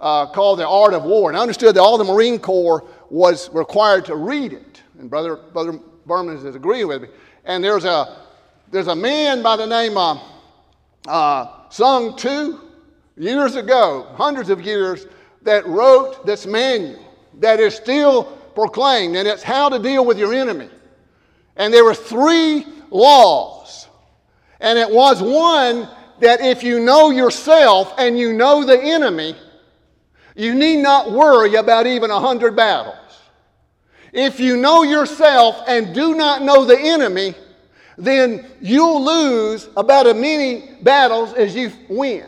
uh, 0.00 0.24
called 0.32 0.60
The 0.60 0.66
Art 0.66 0.94
of 0.94 1.04
War. 1.04 1.28
And 1.28 1.36
I 1.36 1.42
understood 1.42 1.76
that 1.76 1.82
all 1.82 1.98
the 1.98 2.04
Marine 2.04 2.38
Corps 2.38 2.88
was 3.10 3.50
required 3.50 4.06
to 4.06 4.16
read 4.16 4.54
it. 4.54 4.82
And 4.98 5.10
Brother, 5.10 5.36
Brother 5.36 5.78
Berman 6.06 6.38
is 6.38 6.54
agreeing 6.54 6.88
with 6.88 7.02
me. 7.02 7.08
And 7.44 7.62
there's 7.62 7.84
a, 7.84 8.16
there's 8.70 8.88
a 8.88 8.96
man 8.96 9.42
by 9.42 9.56
the 9.56 9.66
name 9.66 9.96
of 9.96 10.22
uh, 11.06 11.68
Sun 11.70 12.16
Tzu, 12.16 12.60
years 13.16 13.56
ago, 13.56 14.08
hundreds 14.14 14.50
of 14.50 14.62
years, 14.62 15.06
that 15.42 15.66
wrote 15.66 16.24
this 16.24 16.46
manual 16.46 17.00
that 17.40 17.60
is 17.60 17.74
still 17.74 18.24
proclaimed, 18.54 19.16
and 19.16 19.26
it's 19.26 19.42
how 19.42 19.68
to 19.68 19.78
deal 19.78 20.04
with 20.04 20.18
your 20.18 20.32
enemy. 20.32 20.70
And 21.56 21.72
there 21.72 21.84
were 21.84 21.94
three 21.94 22.66
laws. 22.90 23.88
And 24.60 24.78
it 24.78 24.90
was 24.90 25.20
one 25.20 25.88
that 26.20 26.40
if 26.40 26.62
you 26.62 26.80
know 26.80 27.10
yourself 27.10 27.92
and 27.98 28.18
you 28.18 28.32
know 28.32 28.64
the 28.64 28.80
enemy, 28.80 29.36
you 30.36 30.54
need 30.54 30.78
not 30.78 31.12
worry 31.12 31.56
about 31.56 31.86
even 31.86 32.10
a 32.10 32.18
hundred 32.18 32.56
battles. 32.56 32.96
If 34.14 34.38
you 34.38 34.56
know 34.56 34.84
yourself 34.84 35.64
and 35.66 35.92
do 35.92 36.14
not 36.14 36.42
know 36.42 36.64
the 36.64 36.78
enemy, 36.78 37.34
then 37.98 38.46
you'll 38.60 39.04
lose 39.04 39.68
about 39.76 40.06
as 40.06 40.14
many 40.14 40.76
battles 40.82 41.32
as 41.34 41.54
you 41.54 41.72
win. 41.88 42.24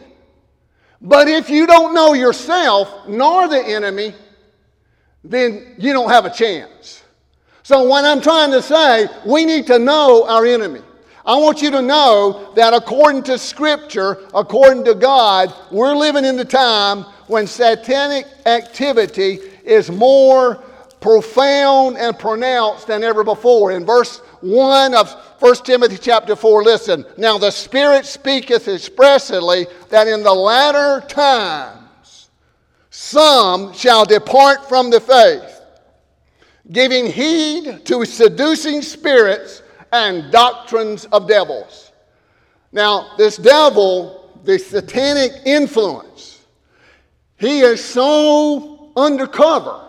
But 1.00 1.28
if 1.28 1.48
you 1.48 1.64
don't 1.66 1.94
know 1.94 2.12
yourself 2.12 3.08
nor 3.08 3.46
the 3.46 3.64
enemy, 3.64 4.14
then 5.22 5.76
you 5.78 5.92
don't 5.92 6.10
have 6.10 6.24
a 6.24 6.30
chance. 6.30 7.04
So, 7.62 7.84
what 7.84 8.04
I'm 8.04 8.20
trying 8.20 8.50
to 8.50 8.62
say, 8.62 9.08
we 9.24 9.44
need 9.44 9.68
to 9.68 9.78
know 9.78 10.26
our 10.26 10.44
enemy. 10.44 10.80
I 11.24 11.36
want 11.36 11.62
you 11.62 11.70
to 11.72 11.82
know 11.82 12.52
that 12.54 12.72
according 12.74 13.24
to 13.24 13.38
Scripture, 13.38 14.26
according 14.34 14.84
to 14.84 14.94
God, 14.94 15.54
we're 15.70 15.94
living 15.94 16.24
in 16.24 16.36
the 16.36 16.44
time 16.44 17.02
when 17.26 17.46
satanic 17.46 18.26
activity 18.46 19.38
is 19.64 19.90
more 19.90 20.62
profound 21.00 21.98
and 21.98 22.18
pronounced 22.18 22.86
than 22.86 23.04
ever 23.04 23.22
before. 23.22 23.72
In 23.72 23.84
verse 23.84 24.18
1 24.40 24.94
of 24.94 25.12
1 25.38 25.54
Timothy 25.56 25.98
chapter 25.98 26.34
4, 26.34 26.62
listen. 26.62 27.04
Now 27.16 27.38
the 27.38 27.50
Spirit 27.50 28.06
speaketh 28.06 28.68
expressly 28.68 29.66
that 29.90 30.08
in 30.08 30.22
the 30.22 30.34
latter 30.34 31.06
times 31.06 32.30
some 32.90 33.72
shall 33.74 34.04
depart 34.04 34.68
from 34.68 34.90
the 34.90 35.00
faith, 35.00 35.60
giving 36.72 37.06
heed 37.06 37.84
to 37.84 38.04
seducing 38.04 38.80
spirits 38.80 39.62
and 39.92 40.32
doctrines 40.32 41.04
of 41.06 41.28
devils. 41.28 41.92
Now, 42.72 43.16
this 43.16 43.36
devil, 43.36 44.40
the 44.44 44.58
satanic 44.58 45.32
influence, 45.44 46.44
he 47.38 47.60
is 47.60 47.84
so 47.84 48.92
undercover, 48.96 49.85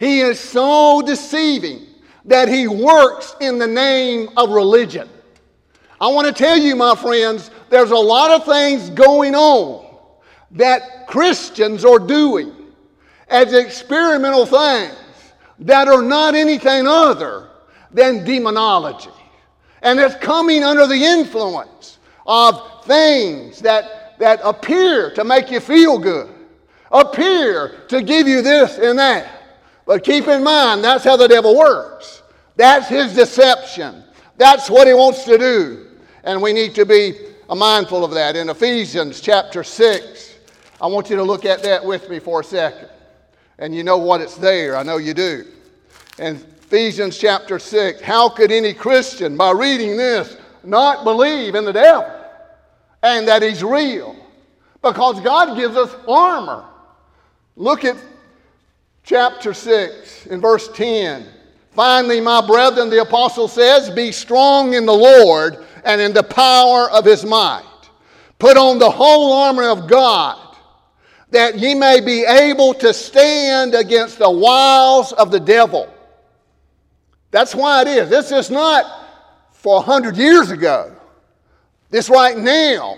he 0.00 0.20
is 0.20 0.40
so 0.40 1.02
deceiving 1.04 1.86
that 2.24 2.48
he 2.48 2.66
works 2.66 3.36
in 3.40 3.58
the 3.58 3.66
name 3.66 4.30
of 4.34 4.48
religion. 4.48 5.08
I 6.00 6.08
want 6.08 6.26
to 6.26 6.32
tell 6.32 6.56
you, 6.56 6.74
my 6.74 6.94
friends, 6.94 7.50
there's 7.68 7.90
a 7.90 7.96
lot 7.96 8.30
of 8.30 8.46
things 8.46 8.88
going 8.88 9.34
on 9.34 9.94
that 10.52 11.06
Christians 11.06 11.84
are 11.84 11.98
doing 11.98 12.50
as 13.28 13.52
experimental 13.52 14.46
things 14.46 14.96
that 15.58 15.86
are 15.86 16.02
not 16.02 16.34
anything 16.34 16.86
other 16.86 17.50
than 17.90 18.24
demonology. 18.24 19.10
And 19.82 20.00
it's 20.00 20.14
coming 20.14 20.64
under 20.64 20.86
the 20.86 21.04
influence 21.04 21.98
of 22.26 22.86
things 22.86 23.60
that, 23.60 24.18
that 24.18 24.40
appear 24.42 25.10
to 25.10 25.24
make 25.24 25.50
you 25.50 25.60
feel 25.60 25.98
good, 25.98 26.30
appear 26.90 27.82
to 27.88 28.00
give 28.00 28.26
you 28.26 28.40
this 28.40 28.78
and 28.78 28.98
that. 28.98 29.39
But 29.90 30.04
keep 30.04 30.28
in 30.28 30.44
mind, 30.44 30.84
that's 30.84 31.02
how 31.02 31.16
the 31.16 31.26
devil 31.26 31.58
works. 31.58 32.22
That's 32.54 32.86
his 32.86 33.12
deception. 33.12 34.04
That's 34.36 34.70
what 34.70 34.86
he 34.86 34.94
wants 34.94 35.24
to 35.24 35.36
do. 35.36 35.88
And 36.22 36.40
we 36.40 36.52
need 36.52 36.76
to 36.76 36.86
be 36.86 37.14
uh, 37.48 37.56
mindful 37.56 38.04
of 38.04 38.12
that. 38.12 38.36
In 38.36 38.50
Ephesians 38.50 39.20
chapter 39.20 39.64
6, 39.64 40.36
I 40.80 40.86
want 40.86 41.10
you 41.10 41.16
to 41.16 41.24
look 41.24 41.44
at 41.44 41.64
that 41.64 41.84
with 41.84 42.08
me 42.08 42.20
for 42.20 42.38
a 42.38 42.44
second. 42.44 42.88
And 43.58 43.74
you 43.74 43.82
know 43.82 43.98
what 43.98 44.20
it's 44.20 44.36
there. 44.36 44.76
I 44.76 44.84
know 44.84 44.98
you 44.98 45.12
do. 45.12 45.44
In 46.20 46.36
Ephesians 46.36 47.18
chapter 47.18 47.58
6. 47.58 48.00
How 48.00 48.28
could 48.28 48.52
any 48.52 48.72
Christian, 48.72 49.36
by 49.36 49.50
reading 49.50 49.96
this, 49.96 50.36
not 50.62 51.02
believe 51.02 51.56
in 51.56 51.64
the 51.64 51.72
devil 51.72 52.08
and 53.02 53.26
that 53.26 53.42
he's 53.42 53.64
real? 53.64 54.14
Because 54.82 55.20
God 55.20 55.56
gives 55.56 55.76
us 55.76 55.92
armor. 56.06 56.64
Look 57.56 57.84
at 57.84 57.96
chapter 59.02 59.54
6 59.54 60.26
in 60.26 60.40
verse 60.40 60.68
10. 60.74 61.26
Finally, 61.72 62.20
my 62.20 62.44
brethren, 62.46 62.90
the 62.90 63.00
apostle 63.00 63.48
says, 63.48 63.90
Be 63.90 64.12
strong 64.12 64.74
in 64.74 64.86
the 64.86 64.92
Lord 64.92 65.64
and 65.84 66.00
in 66.00 66.12
the 66.12 66.22
power 66.22 66.90
of 66.90 67.04
his 67.04 67.24
might. 67.24 67.64
Put 68.38 68.56
on 68.56 68.78
the 68.78 68.90
whole 68.90 69.32
armor 69.32 69.68
of 69.68 69.88
God, 69.88 70.56
that 71.30 71.58
ye 71.58 71.74
may 71.74 72.00
be 72.00 72.24
able 72.24 72.74
to 72.74 72.92
stand 72.92 73.74
against 73.74 74.18
the 74.18 74.30
wiles 74.30 75.12
of 75.12 75.30
the 75.30 75.40
devil. 75.40 75.92
That's 77.30 77.54
why 77.54 77.82
it 77.82 77.88
is. 77.88 78.10
This 78.10 78.32
is 78.32 78.50
not 78.50 78.84
for 79.52 79.78
a 79.78 79.80
hundred 79.80 80.16
years 80.16 80.50
ago. 80.50 80.96
This 81.90 82.08
right 82.08 82.36
now. 82.36 82.96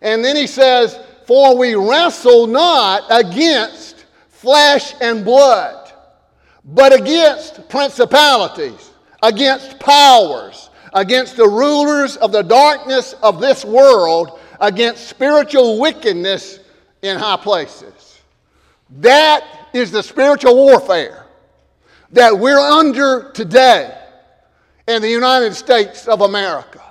And 0.00 0.24
then 0.24 0.36
he 0.36 0.46
says, 0.46 0.98
For 1.26 1.56
we 1.56 1.74
wrestle 1.74 2.46
not 2.46 3.02
against 3.10 3.95
flesh 4.40 4.94
and 5.00 5.24
blood 5.24 5.86
but 6.66 6.92
against 6.92 7.68
principalities, 7.68 8.90
against 9.22 9.78
powers, 9.78 10.70
against 10.92 11.36
the 11.36 11.46
rulers 11.46 12.16
of 12.16 12.32
the 12.32 12.42
darkness 12.42 13.14
of 13.22 13.40
this 13.40 13.64
world, 13.64 14.40
against 14.60 15.08
spiritual 15.08 15.80
wickedness 15.80 16.58
in 17.02 17.18
high 17.18 17.36
places. 17.36 18.20
That 18.98 19.44
is 19.72 19.92
the 19.92 20.02
spiritual 20.02 20.56
warfare 20.56 21.26
that 22.10 22.36
we're 22.36 22.58
under 22.58 23.30
today 23.32 23.96
in 24.88 25.02
the 25.02 25.10
United 25.10 25.54
States 25.54 26.08
of 26.08 26.22
America. 26.22 26.82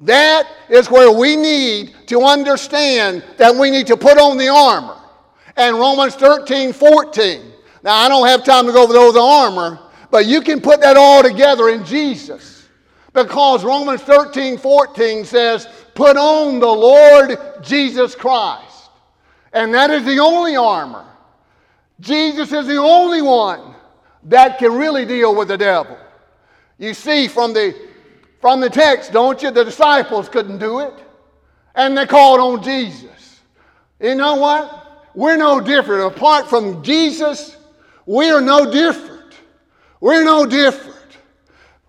That 0.00 0.48
is 0.68 0.90
where 0.90 1.12
we 1.12 1.36
need 1.36 1.94
to 2.06 2.22
understand 2.22 3.22
that 3.36 3.54
we 3.54 3.70
need 3.70 3.86
to 3.86 3.96
put 3.96 4.18
on 4.18 4.36
the 4.36 4.48
armor. 4.48 4.99
And 5.56 5.76
Romans 5.76 6.14
13, 6.14 6.72
14 6.72 7.50
now, 7.82 7.96
I 7.96 8.08
don't 8.08 8.26
have 8.26 8.44
time 8.44 8.66
to 8.66 8.72
go 8.72 8.82
over 8.82 8.92
those 8.92 9.16
armor, 9.16 9.78
but 10.10 10.26
you 10.26 10.42
can 10.42 10.60
put 10.60 10.80
that 10.80 10.96
all 10.96 11.22
together 11.22 11.70
in 11.70 11.84
Jesus. 11.84 12.68
Because 13.12 13.64
Romans 13.64 14.02
13, 14.02 14.58
14 14.58 15.24
says, 15.24 15.66
Put 15.94 16.16
on 16.16 16.60
the 16.60 16.66
Lord 16.66 17.38
Jesus 17.62 18.14
Christ. 18.14 18.90
And 19.52 19.74
that 19.74 19.90
is 19.90 20.04
the 20.04 20.18
only 20.18 20.56
armor. 20.56 21.06
Jesus 21.98 22.52
is 22.52 22.66
the 22.66 22.76
only 22.76 23.20
one 23.20 23.74
that 24.24 24.58
can 24.58 24.72
really 24.72 25.04
deal 25.04 25.34
with 25.34 25.48
the 25.48 25.58
devil. 25.58 25.98
You 26.78 26.94
see 26.94 27.26
from 27.26 27.52
the, 27.52 27.74
from 28.40 28.60
the 28.60 28.70
text, 28.70 29.12
don't 29.12 29.42
you? 29.42 29.50
The 29.50 29.64
disciples 29.64 30.28
couldn't 30.28 30.58
do 30.58 30.80
it. 30.80 30.94
And 31.74 31.96
they 31.96 32.06
called 32.06 32.40
on 32.40 32.62
Jesus. 32.62 33.40
You 34.00 34.14
know 34.14 34.36
what? 34.36 34.79
We're 35.20 35.36
no 35.36 35.60
different. 35.60 36.16
Apart 36.16 36.48
from 36.48 36.82
Jesus, 36.82 37.58
we 38.06 38.30
are 38.30 38.40
no 38.40 38.72
different. 38.72 39.34
We're 40.00 40.24
no 40.24 40.46
different. 40.46 40.96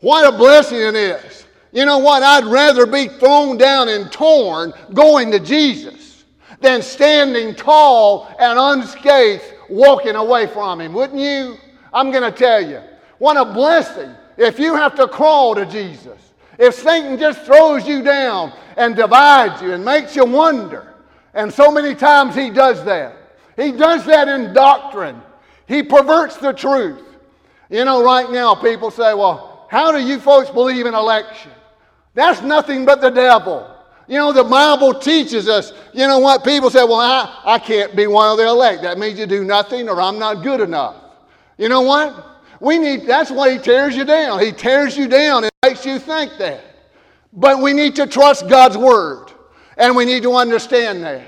What 0.01 0.33
a 0.33 0.37
blessing 0.37 0.79
it 0.79 0.95
is. 0.95 1.45
You 1.71 1.85
know 1.85 1.99
what? 1.99 2.23
I'd 2.23 2.43
rather 2.43 2.85
be 2.85 3.07
thrown 3.07 3.57
down 3.57 3.87
and 3.87 4.11
torn 4.11 4.73
going 4.93 5.31
to 5.31 5.39
Jesus 5.39 6.25
than 6.59 6.81
standing 6.81 7.55
tall 7.55 8.27
and 8.37 8.59
unscathed 8.59 9.45
walking 9.69 10.17
away 10.17 10.47
from 10.47 10.81
Him, 10.81 10.91
wouldn't 10.91 11.21
you? 11.21 11.55
I'm 11.93 12.11
going 12.11 12.29
to 12.29 12.37
tell 12.37 12.61
you. 12.61 12.81
What 13.19 13.37
a 13.37 13.45
blessing 13.45 14.13
if 14.35 14.59
you 14.59 14.75
have 14.75 14.93
to 14.95 15.07
crawl 15.07 15.55
to 15.55 15.65
Jesus. 15.65 16.33
If 16.59 16.73
Satan 16.73 17.17
just 17.17 17.43
throws 17.43 17.87
you 17.87 18.03
down 18.03 18.51
and 18.75 18.93
divides 18.93 19.61
you 19.61 19.71
and 19.71 19.85
makes 19.85 20.17
you 20.17 20.25
wonder. 20.25 20.95
And 21.33 21.49
so 21.53 21.71
many 21.71 21.95
times 21.95 22.35
he 22.35 22.49
does 22.49 22.83
that. 22.83 23.19
He 23.61 23.71
does 23.71 24.05
that 24.05 24.27
in 24.27 24.53
doctrine. 24.53 25.21
He 25.67 25.83
perverts 25.83 26.37
the 26.37 26.51
truth. 26.51 27.03
You 27.69 27.85
know, 27.85 28.03
right 28.03 28.29
now 28.29 28.55
people 28.55 28.89
say, 28.89 29.13
well, 29.13 29.67
how 29.69 29.91
do 29.91 29.99
you 29.99 30.19
folks 30.19 30.49
believe 30.49 30.85
in 30.85 30.93
election? 30.93 31.51
That's 32.13 32.41
nothing 32.41 32.85
but 32.85 33.01
the 33.01 33.09
devil. 33.09 33.67
You 34.07 34.17
know, 34.17 34.33
the 34.33 34.43
Bible 34.43 34.93
teaches 34.93 35.47
us, 35.47 35.71
you 35.93 36.07
know 36.07 36.19
what? 36.19 36.43
People 36.43 36.69
say, 36.69 36.83
well, 36.83 36.95
I, 36.99 37.41
I 37.45 37.59
can't 37.59 37.95
be 37.95 38.07
one 38.07 38.29
of 38.31 38.37
the 38.37 38.47
elect. 38.47 38.81
That 38.81 38.97
means 38.97 39.17
you 39.17 39.25
do 39.25 39.45
nothing 39.45 39.87
or 39.87 40.01
I'm 40.01 40.19
not 40.19 40.43
good 40.43 40.59
enough. 40.59 40.95
You 41.57 41.69
know 41.69 41.81
what? 41.81 42.41
We 42.59 42.77
need, 42.77 43.05
that's 43.05 43.31
why 43.31 43.53
he 43.53 43.57
tears 43.59 43.95
you 43.95 44.03
down. 44.03 44.41
He 44.41 44.51
tears 44.51 44.97
you 44.97 45.07
down 45.07 45.43
and 45.43 45.51
makes 45.63 45.85
you 45.85 45.99
think 45.99 46.37
that. 46.39 46.61
But 47.31 47.61
we 47.61 47.73
need 47.73 47.95
to 47.95 48.07
trust 48.07 48.49
God's 48.49 48.77
word. 48.77 49.31
And 49.77 49.95
we 49.95 50.03
need 50.03 50.23
to 50.23 50.33
understand 50.33 51.03
that. 51.03 51.23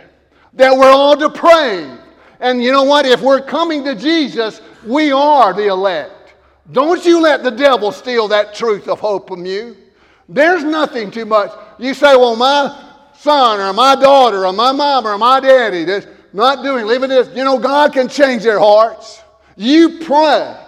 That 0.54 0.76
we're 0.76 0.92
all 0.92 1.16
depraved. 1.16 2.03
And 2.44 2.62
you 2.62 2.74
know 2.74 2.84
what? 2.84 3.06
If 3.06 3.22
we're 3.22 3.42
coming 3.42 3.86
to 3.86 3.96
Jesus, 3.96 4.60
we 4.86 5.14
are 5.14 5.54
the 5.54 5.68
elect. 5.68 6.34
Don't 6.74 7.06
you 7.06 7.22
let 7.22 7.42
the 7.42 7.52
devil 7.52 7.94
steal 7.94 8.28
that 8.28 8.54
truth 8.54 8.90
of 8.90 9.00
hope 9.00 9.30
from 9.30 9.46
you. 9.46 9.78
There's 10.28 10.62
nothing 10.62 11.10
too 11.10 11.24
much. 11.24 11.52
You 11.80 11.94
say, 11.94 12.18
well, 12.18 12.36
my 12.36 12.92
son 13.16 13.62
or 13.62 13.72
my 13.72 13.96
daughter 13.96 14.46
or 14.46 14.52
my 14.52 14.74
mom 14.74 15.08
or 15.08 15.18
my 15.18 15.40
daddy 15.40 15.84
is 15.90 16.06
not 16.34 16.64
doing, 16.64 16.86
living 16.86 17.10
this. 17.10 17.30
You 17.34 17.46
know, 17.46 17.58
God 17.58 17.94
can 17.94 18.10
change 18.10 18.44
their 18.44 18.60
hearts. 18.60 19.22
You 19.56 20.00
pray. 20.00 20.60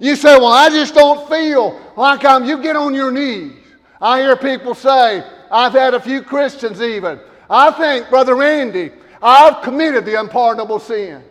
You 0.00 0.16
say, 0.16 0.36
well, 0.36 0.52
I 0.52 0.68
just 0.68 0.94
don't 0.94 1.26
feel 1.30 1.80
like 1.96 2.26
I'm, 2.26 2.44
you 2.44 2.60
get 2.60 2.76
on 2.76 2.92
your 2.92 3.10
knees. 3.10 3.54
I 4.02 4.20
hear 4.20 4.36
people 4.36 4.74
say, 4.74 5.24
I've 5.50 5.72
had 5.72 5.94
a 5.94 6.00
few 6.00 6.20
Christians 6.20 6.82
even. 6.82 7.18
I 7.48 7.70
think, 7.70 8.10
Brother 8.10 8.34
Randy, 8.34 8.90
I've 9.22 9.62
committed 9.62 10.04
the 10.04 10.18
unpardonable 10.18 10.80
sin. 10.80 11.22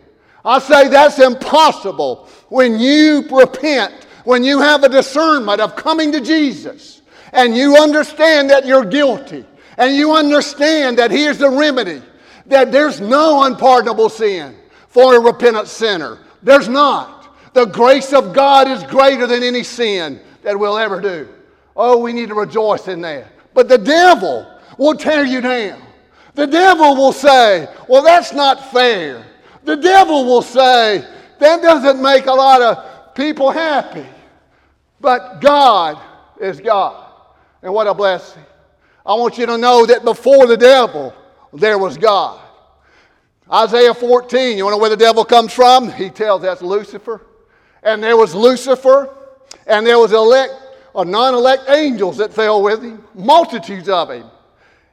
I 0.44 0.58
say 0.58 0.88
that's 0.88 1.18
impossible 1.18 2.28
when 2.48 2.78
you 2.78 3.24
repent, 3.30 3.92
when 4.24 4.42
you 4.42 4.58
have 4.58 4.82
a 4.82 4.88
discernment 4.88 5.60
of 5.60 5.76
coming 5.76 6.10
to 6.12 6.20
Jesus, 6.20 7.02
and 7.32 7.56
you 7.56 7.76
understand 7.76 8.50
that 8.50 8.66
you're 8.66 8.84
guilty, 8.84 9.44
and 9.78 9.94
you 9.94 10.12
understand 10.12 10.98
that 10.98 11.10
here's 11.10 11.38
the 11.38 11.48
remedy, 11.48 12.02
that 12.46 12.72
there's 12.72 13.00
no 13.00 13.44
unpardonable 13.44 14.08
sin 14.08 14.56
for 14.88 15.16
a 15.16 15.20
repentant 15.20 15.68
sinner. 15.68 16.18
There's 16.42 16.68
not. 16.68 17.34
The 17.54 17.66
grace 17.66 18.12
of 18.12 18.32
God 18.32 18.68
is 18.68 18.82
greater 18.84 19.26
than 19.26 19.42
any 19.42 19.62
sin 19.62 20.20
that 20.42 20.58
we'll 20.58 20.78
ever 20.78 21.00
do. 21.00 21.28
Oh, 21.76 21.98
we 21.98 22.12
need 22.12 22.28
to 22.28 22.34
rejoice 22.34 22.88
in 22.88 23.00
that. 23.02 23.28
But 23.54 23.68
the 23.68 23.78
devil 23.78 24.46
will 24.78 24.94
tear 24.94 25.24
you 25.24 25.40
down. 25.40 25.80
The 26.34 26.46
devil 26.46 26.96
will 26.96 27.12
say, 27.12 27.68
Well, 27.88 28.02
that's 28.02 28.32
not 28.32 28.72
fair. 28.72 29.24
The 29.64 29.76
devil 29.76 30.24
will 30.24 30.42
say, 30.42 31.06
That 31.38 31.62
doesn't 31.62 32.00
make 32.02 32.26
a 32.26 32.32
lot 32.32 32.62
of 32.62 33.14
people 33.14 33.50
happy. 33.50 34.06
But 35.00 35.40
God 35.40 36.00
is 36.40 36.60
God. 36.60 37.12
And 37.62 37.72
what 37.72 37.86
a 37.86 37.94
blessing. 37.94 38.42
I 39.04 39.14
want 39.14 39.36
you 39.36 39.46
to 39.46 39.58
know 39.58 39.84
that 39.86 40.04
before 40.04 40.46
the 40.46 40.56
devil, 40.56 41.14
there 41.52 41.78
was 41.78 41.98
God. 41.98 42.40
Isaiah 43.52 43.92
14, 43.92 44.56
you 44.56 44.64
want 44.64 44.72
to 44.72 44.76
know 44.78 44.80
where 44.80 44.90
the 44.90 44.96
devil 44.96 45.24
comes 45.24 45.52
from? 45.52 45.90
He 45.92 46.08
tells 46.08 46.42
that's 46.42 46.62
Lucifer. 46.62 47.20
And 47.82 48.02
there 48.02 48.16
was 48.16 48.34
Lucifer, 48.34 49.12
and 49.66 49.84
there 49.86 49.98
was 49.98 50.12
elect 50.12 50.54
or 50.94 51.04
non-elect 51.04 51.68
angels 51.68 52.16
that 52.18 52.32
fell 52.32 52.62
with 52.62 52.82
him, 52.82 53.04
multitudes 53.14 53.88
of 53.88 54.10
him. 54.10 54.30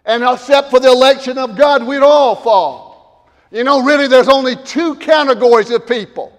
And 0.09 0.23
except 0.23 0.71
for 0.71 0.79
the 0.79 0.87
election 0.87 1.37
of 1.37 1.55
God, 1.55 1.85
we'd 1.85 2.01
all 2.01 2.35
fall. 2.35 3.29
You 3.51 3.63
know, 3.63 3.83
really, 3.83 4.07
there's 4.07 4.27
only 4.27 4.55
two 4.55 4.95
categories 4.95 5.69
of 5.69 5.85
people. 5.85 6.35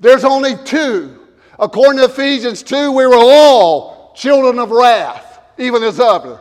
There's 0.00 0.24
only 0.24 0.56
two. 0.64 1.16
According 1.56 2.00
to 2.00 2.06
Ephesians 2.06 2.64
2, 2.64 2.90
we 2.90 3.06
were 3.06 3.14
all 3.14 4.12
children 4.16 4.58
of 4.58 4.72
wrath, 4.72 5.40
even 5.56 5.84
as 5.84 6.00
other. 6.00 6.40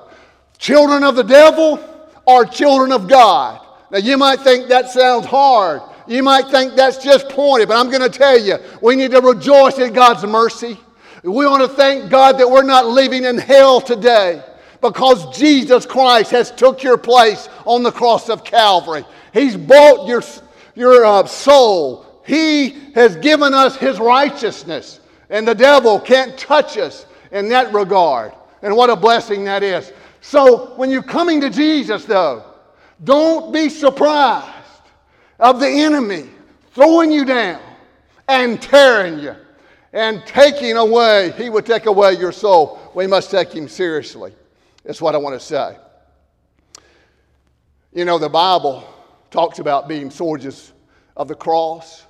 Children 0.58 1.04
of 1.04 1.15
the 1.15 1.23
devil 1.23 1.80
or 2.25 2.47
children 2.47 2.91
of 2.91 3.08
God. 3.08 3.63
Now, 3.91 3.99
you 3.99 4.17
might 4.17 4.39
think 4.39 4.67
that 4.69 4.89
sounds 4.89 5.28
hard. 5.28 5.84
You 6.08 6.23
might 6.23 6.47
think 6.47 6.73
that's 6.73 6.97
just 6.97 7.30
pointed, 7.30 7.67
but 7.67 7.78
I'm 7.78 7.91
going 7.91 8.01
to 8.01 8.17
tell 8.17 8.39
you, 8.39 8.58
we 8.82 8.95
need 8.95 9.12
to 9.12 9.21
rejoice 9.21 9.78
in 9.78 9.93
God's 9.93 10.25
mercy. 10.25 10.80
We 11.21 11.45
want 11.45 11.62
to 11.62 11.69
thank 11.69 12.10
God 12.10 12.39
that 12.39 12.49
we're 12.49 12.63
not 12.63 12.88
living 12.88 13.25
in 13.25 13.38
hell 13.38 13.80
today 13.82 14.41
because 14.81 15.38
Jesus 15.38 15.85
Christ 15.85 16.31
has 16.31 16.51
took 16.51 16.83
your 16.83 16.97
place 16.97 17.49
on 17.65 17.83
the 17.83 17.91
cross 17.91 18.29
of 18.29 18.43
Calvary. 18.43 19.05
He's 19.33 19.57
bought 19.57 20.07
your, 20.07 20.21
your 20.75 21.05
uh, 21.05 21.25
soul. 21.25 22.05
He 22.25 22.69
has 22.95 23.15
given 23.17 23.53
us 23.53 23.75
his 23.75 23.99
righteousness, 23.99 24.99
and 25.29 25.47
the 25.47 25.55
devil 25.55 25.99
can't 25.99 26.38
touch 26.38 26.77
us 26.77 27.05
in 27.31 27.49
that 27.49 27.73
regard. 27.73 28.33
And 28.61 28.75
what 28.75 28.89
a 28.89 28.95
blessing 28.95 29.43
that 29.45 29.63
is. 29.63 29.91
So 30.21 30.73
when 30.75 30.89
you're 30.89 31.03
coming 31.03 31.41
to 31.41 31.49
Jesus, 31.49 32.05
though, 32.05 32.43
don't 33.03 33.53
be 33.53 33.69
surprised 33.69 34.53
of 35.39 35.59
the 35.59 35.67
enemy 35.67 36.29
throwing 36.73 37.11
you 37.11 37.25
down 37.25 37.61
and 38.27 38.61
tearing 38.61 39.19
you. 39.19 39.35
and 39.95 40.25
taking 40.25 40.75
away, 40.75 41.33
he 41.38 41.49
would 41.49 41.65
take 41.65 41.85
away 41.85 42.13
your 42.13 42.33
soul. 42.33 42.79
We 42.93 43.07
must 43.07 43.31
take 43.31 43.53
him 43.53 43.69
seriously. 43.69 44.33
That's 44.85 45.01
what 45.01 45.15
I 45.15 45.17
want 45.17 45.39
to 45.39 45.45
say. 45.45 45.77
You 47.91 48.05
know, 48.05 48.19
the 48.19 48.29
Bible 48.29 48.87
talks 49.31 49.57
about 49.57 49.87
being 49.87 50.11
soldiers 50.11 50.73
of 51.17 51.27
the 51.27 51.33
cross. 51.33 52.03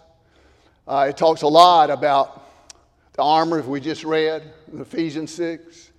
Uh, 0.85 1.07
it 1.09 1.15
talks 1.15 1.43
a 1.43 1.47
lot 1.47 1.89
about 1.89 2.43
the 3.13 3.23
armor 3.23 3.61
we 3.61 3.79
just 3.79 4.03
read 4.03 4.43
in 4.73 4.81
Ephesians 4.81 5.33
6. 5.33 5.91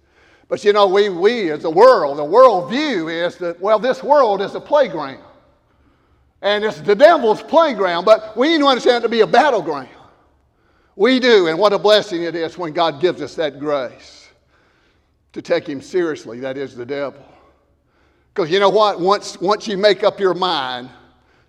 But 0.48 0.64
you 0.64 0.74
know, 0.74 0.86
we, 0.86 1.08
we 1.08 1.50
as 1.50 1.64
a 1.64 1.70
world, 1.70 2.18
the 2.18 2.24
world 2.24 2.70
view 2.70 3.08
is 3.08 3.36
that, 3.38 3.58
well, 3.58 3.78
this 3.78 4.02
world 4.02 4.42
is 4.42 4.54
a 4.54 4.60
playground. 4.60 5.24
And 6.42 6.62
it's 6.62 6.80
the 6.80 6.94
devil's 6.94 7.42
playground, 7.42 8.04
but 8.04 8.36
we 8.36 8.48
need 8.48 8.58
to 8.58 8.66
understand 8.66 9.02
it 9.02 9.06
to 9.06 9.08
be 9.08 9.22
a 9.22 9.26
battleground. 9.26 9.88
We 10.94 11.20
do, 11.20 11.46
and 11.48 11.58
what 11.58 11.72
a 11.72 11.78
blessing 11.78 12.24
it 12.24 12.34
is 12.34 12.58
when 12.58 12.74
God 12.74 13.00
gives 13.00 13.22
us 13.22 13.34
that 13.36 13.58
grace 13.58 14.15
to 15.36 15.42
take 15.42 15.68
him 15.68 15.82
seriously, 15.82 16.40
that 16.40 16.56
is 16.56 16.74
the 16.74 16.86
devil. 16.86 17.22
Because 18.32 18.50
you 18.50 18.58
know 18.58 18.70
what? 18.70 18.98
Once, 18.98 19.38
once 19.38 19.68
you 19.68 19.76
make 19.76 20.02
up 20.02 20.18
your 20.18 20.32
mind 20.32 20.88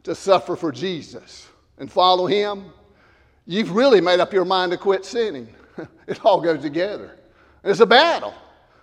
to 0.03 0.13
suffer 0.13 0.57
for 0.57 0.73
Jesus 0.73 1.47
and 1.77 1.89
follow 1.89 2.25
him, 2.25 2.65
you've 3.45 3.71
really 3.71 4.01
made 4.01 4.19
up 4.19 4.33
your 4.33 4.43
mind 4.43 4.73
to 4.73 4.77
quit 4.77 5.05
sinning. 5.05 5.47
it 6.07 6.25
all 6.25 6.41
goes 6.41 6.61
together. 6.61 7.17
It's 7.63 7.79
a 7.79 7.85
battle. 7.85 8.33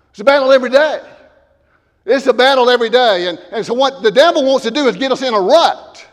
It's 0.08 0.20
a 0.20 0.24
battle 0.24 0.50
every 0.50 0.70
day. 0.70 1.02
It's 2.06 2.26
a 2.26 2.32
battle 2.32 2.70
every 2.70 2.88
day. 2.88 3.28
And, 3.28 3.38
and 3.52 3.64
so, 3.64 3.74
what 3.74 4.02
the 4.02 4.10
devil 4.10 4.42
wants 4.42 4.64
to 4.64 4.70
do 4.70 4.88
is 4.88 4.96
get 4.96 5.12
us 5.12 5.20
in 5.20 5.34
a 5.34 5.40
rut. 5.40 6.06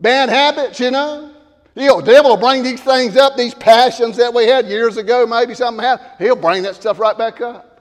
Bad 0.00 0.30
habits, 0.30 0.80
you 0.80 0.90
know. 0.90 1.30
He'll, 1.74 2.00
the 2.00 2.12
devil 2.12 2.30
will 2.30 2.38
bring 2.38 2.62
these 2.62 2.80
things 2.80 3.18
up, 3.18 3.36
these 3.36 3.54
passions 3.54 4.16
that 4.16 4.32
we 4.32 4.46
had 4.46 4.66
years 4.66 4.96
ago, 4.96 5.26
maybe 5.26 5.54
something 5.54 5.84
happened. 5.84 6.08
He'll 6.18 6.36
bring 6.36 6.62
that 6.62 6.76
stuff 6.76 6.98
right 6.98 7.18
back 7.18 7.42
up. 7.42 7.73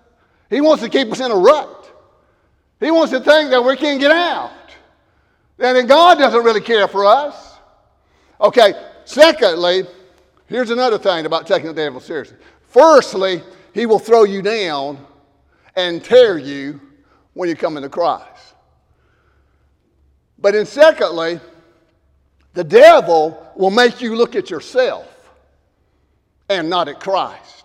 He 0.54 0.62
wants 0.62 0.84
to 0.84 0.90
keep 0.90 1.12
us 1.12 1.20
in 1.20 1.32
a 1.32 1.36
rut. 1.36 1.92
He 2.80 2.92
wants 2.92 3.12
to 3.12 3.20
think 3.20 3.50
that 3.50 3.66
we 3.66 3.76
can't 3.76 4.00
get 4.00 4.12
out. 4.12 4.52
And 5.58 5.76
then 5.76 5.88
God 5.88 6.20
doesn't 6.20 6.44
really 6.44 6.62
care 6.62 6.88
for 6.88 7.06
us. 7.06 7.58
Okay, 8.40 8.74
secondly, 9.04 9.84
here's 10.46 10.70
another 10.70 11.00
thing 11.00 11.26
about 11.26 11.48
taking 11.48 11.66
the 11.66 11.74
devil 11.74 12.00
seriously. 12.00 12.38
Firstly, 12.68 13.42
he 13.74 13.88
will 13.88 13.98
throw 13.98 14.26
you 14.26 14.44
down 14.44 15.04
and 15.76 16.04
tear 16.04 16.38
you 16.38 16.80
when 17.34 17.50
you 17.50 17.56
come 17.56 17.76
into 17.76 17.90
Christ. 17.90 18.54
But 20.38 20.54
then, 20.54 20.68
secondly, 20.68 21.40
the 22.54 22.64
devil 22.64 23.52
will 23.56 23.72
make 23.72 24.02
you 24.02 24.16
look 24.16 24.36
at 24.36 24.52
yourself 24.52 25.32
and 26.48 26.70
not 26.70 26.90
at 26.90 27.00
Christ. 27.00 27.63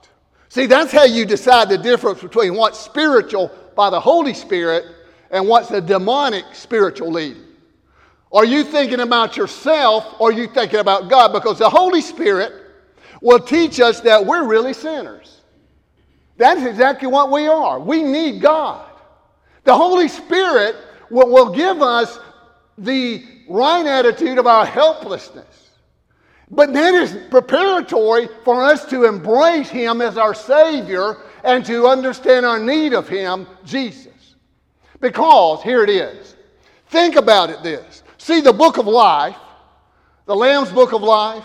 See, 0.48 0.66
that's 0.66 0.92
how 0.92 1.04
you 1.04 1.24
decide 1.24 1.68
the 1.68 1.78
difference 1.78 2.20
between 2.20 2.54
what's 2.54 2.78
spiritual 2.78 3.50
by 3.76 3.90
the 3.90 4.00
Holy 4.00 4.34
Spirit 4.34 4.84
and 5.30 5.46
what's 5.46 5.70
a 5.70 5.80
demonic 5.80 6.44
spiritual 6.54 7.10
leading. 7.10 7.44
Are 8.32 8.44
you 8.44 8.64
thinking 8.64 9.00
about 9.00 9.36
yourself 9.36 10.20
or 10.20 10.30
are 10.30 10.32
you 10.32 10.46
thinking 10.46 10.80
about 10.80 11.08
God? 11.08 11.32
Because 11.32 11.58
the 11.58 11.68
Holy 11.68 12.00
Spirit 12.00 12.52
will 13.20 13.40
teach 13.40 13.80
us 13.80 14.00
that 14.00 14.24
we're 14.24 14.46
really 14.46 14.72
sinners. 14.72 15.40
That's 16.36 16.62
exactly 16.62 17.08
what 17.08 17.30
we 17.30 17.46
are. 17.46 17.80
We 17.80 18.02
need 18.02 18.40
God. 18.40 18.86
The 19.64 19.74
Holy 19.74 20.08
Spirit 20.08 20.76
will, 21.10 21.30
will 21.30 21.54
give 21.54 21.82
us 21.82 22.18
the 22.76 23.24
right 23.48 23.84
attitude 23.84 24.38
of 24.38 24.46
our 24.46 24.64
helplessness. 24.64 25.67
But 26.50 26.72
then 26.72 26.94
it's 26.94 27.14
preparatory 27.30 28.28
for 28.44 28.62
us 28.64 28.84
to 28.86 29.04
embrace 29.04 29.68
Him 29.68 30.00
as 30.00 30.16
our 30.16 30.34
Savior 30.34 31.18
and 31.44 31.64
to 31.66 31.86
understand 31.86 32.46
our 32.46 32.58
need 32.58 32.94
of 32.94 33.08
Him, 33.08 33.46
Jesus. 33.64 34.34
Because, 35.00 35.62
here 35.62 35.84
it 35.84 35.90
is. 35.90 36.36
Think 36.88 37.16
about 37.16 37.50
it 37.50 37.62
this. 37.62 38.02
See 38.16 38.40
the 38.40 38.52
book 38.52 38.78
of 38.78 38.86
life, 38.86 39.36
the 40.26 40.34
Lamb's 40.34 40.72
book 40.72 40.92
of 40.92 41.02
life, 41.02 41.44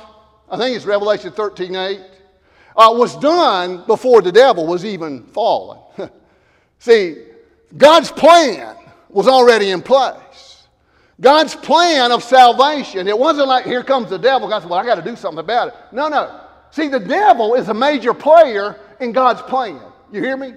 I 0.50 0.58
think 0.58 0.76
it's 0.76 0.86
Revelation 0.86 1.32
13 1.32 1.76
8, 1.76 2.00
uh, 2.76 2.94
was 2.96 3.16
done 3.18 3.86
before 3.86 4.22
the 4.22 4.32
devil 4.32 4.66
was 4.66 4.86
even 4.86 5.24
fallen. 5.24 5.80
See, 6.80 7.24
God's 7.78 8.12
plan 8.12 8.76
was 9.10 9.28
already 9.28 9.72
in 9.72 9.82
place. 9.82 10.23
God's 11.22 11.56
plan 11.56 12.12
of 12.12 12.24
salvation. 12.24 13.08
It 13.08 13.18
wasn't 13.18 13.48
like, 13.48 13.66
here 13.66 13.84
comes 13.84 14.10
the 14.10 14.18
devil. 14.18 14.48
God 14.48 14.62
said, 14.62 14.70
well, 14.70 14.80
I 14.80 14.86
got 14.86 14.96
to 14.96 15.02
do 15.02 15.16
something 15.16 15.40
about 15.40 15.70
it. 15.70 15.76
No, 15.92 16.08
no. 16.08 16.42
See, 16.72 16.88
the 16.88 17.00
devil 17.00 17.54
is 17.54 17.70
a 17.70 17.74
major 17.74 18.14
player 18.14 18.80
in 19.00 19.12
God's 19.12 19.42
plan. 19.44 19.80
You 20.12 20.22
hear 20.22 20.38
me? 20.38 20.56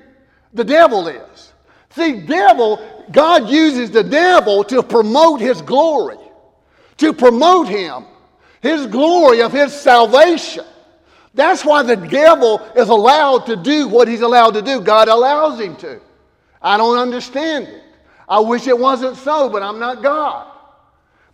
The 0.55 0.65
devil 0.65 1.09
is. 1.09 1.53
See, 1.91 2.21
devil, 2.21 3.05
God 3.11 3.49
uses 3.49 3.91
the 3.91 4.03
devil 4.03 4.65
to 4.65 4.83
promote 4.83 5.41
his 5.41 5.61
glory, 5.63 6.19
to 6.99 7.13
promote 7.13 7.69
him, 7.69 8.05
his 8.61 8.87
glory 8.87 9.43
of 9.43 9.53
his 9.53 9.73
salvation. 9.73 10.65
That's 11.35 11.65
why 11.65 11.83
the 11.83 11.97
devil 11.97 12.61
is 12.75 12.89
allowed 12.89 13.47
to 13.47 13.57
do 13.57 13.89
what 13.89 14.09
he's 14.09 14.23
allowed 14.23 14.53
to 14.55 14.63
do. 14.63 14.81
God 14.81 15.09
allows 15.09 15.61
him 15.61 15.77
to. 15.77 16.01
I 16.63 16.79
don't 16.79 16.99
understand 16.99 17.69
it. 17.69 17.83
I 18.29 18.41
wish 18.41 18.67
it 18.67 18.79
wasn't 18.79 19.17
so, 19.17 19.49
but 19.49 19.63
I'm 19.63 19.79
not 19.79 20.03
God. 20.03 20.53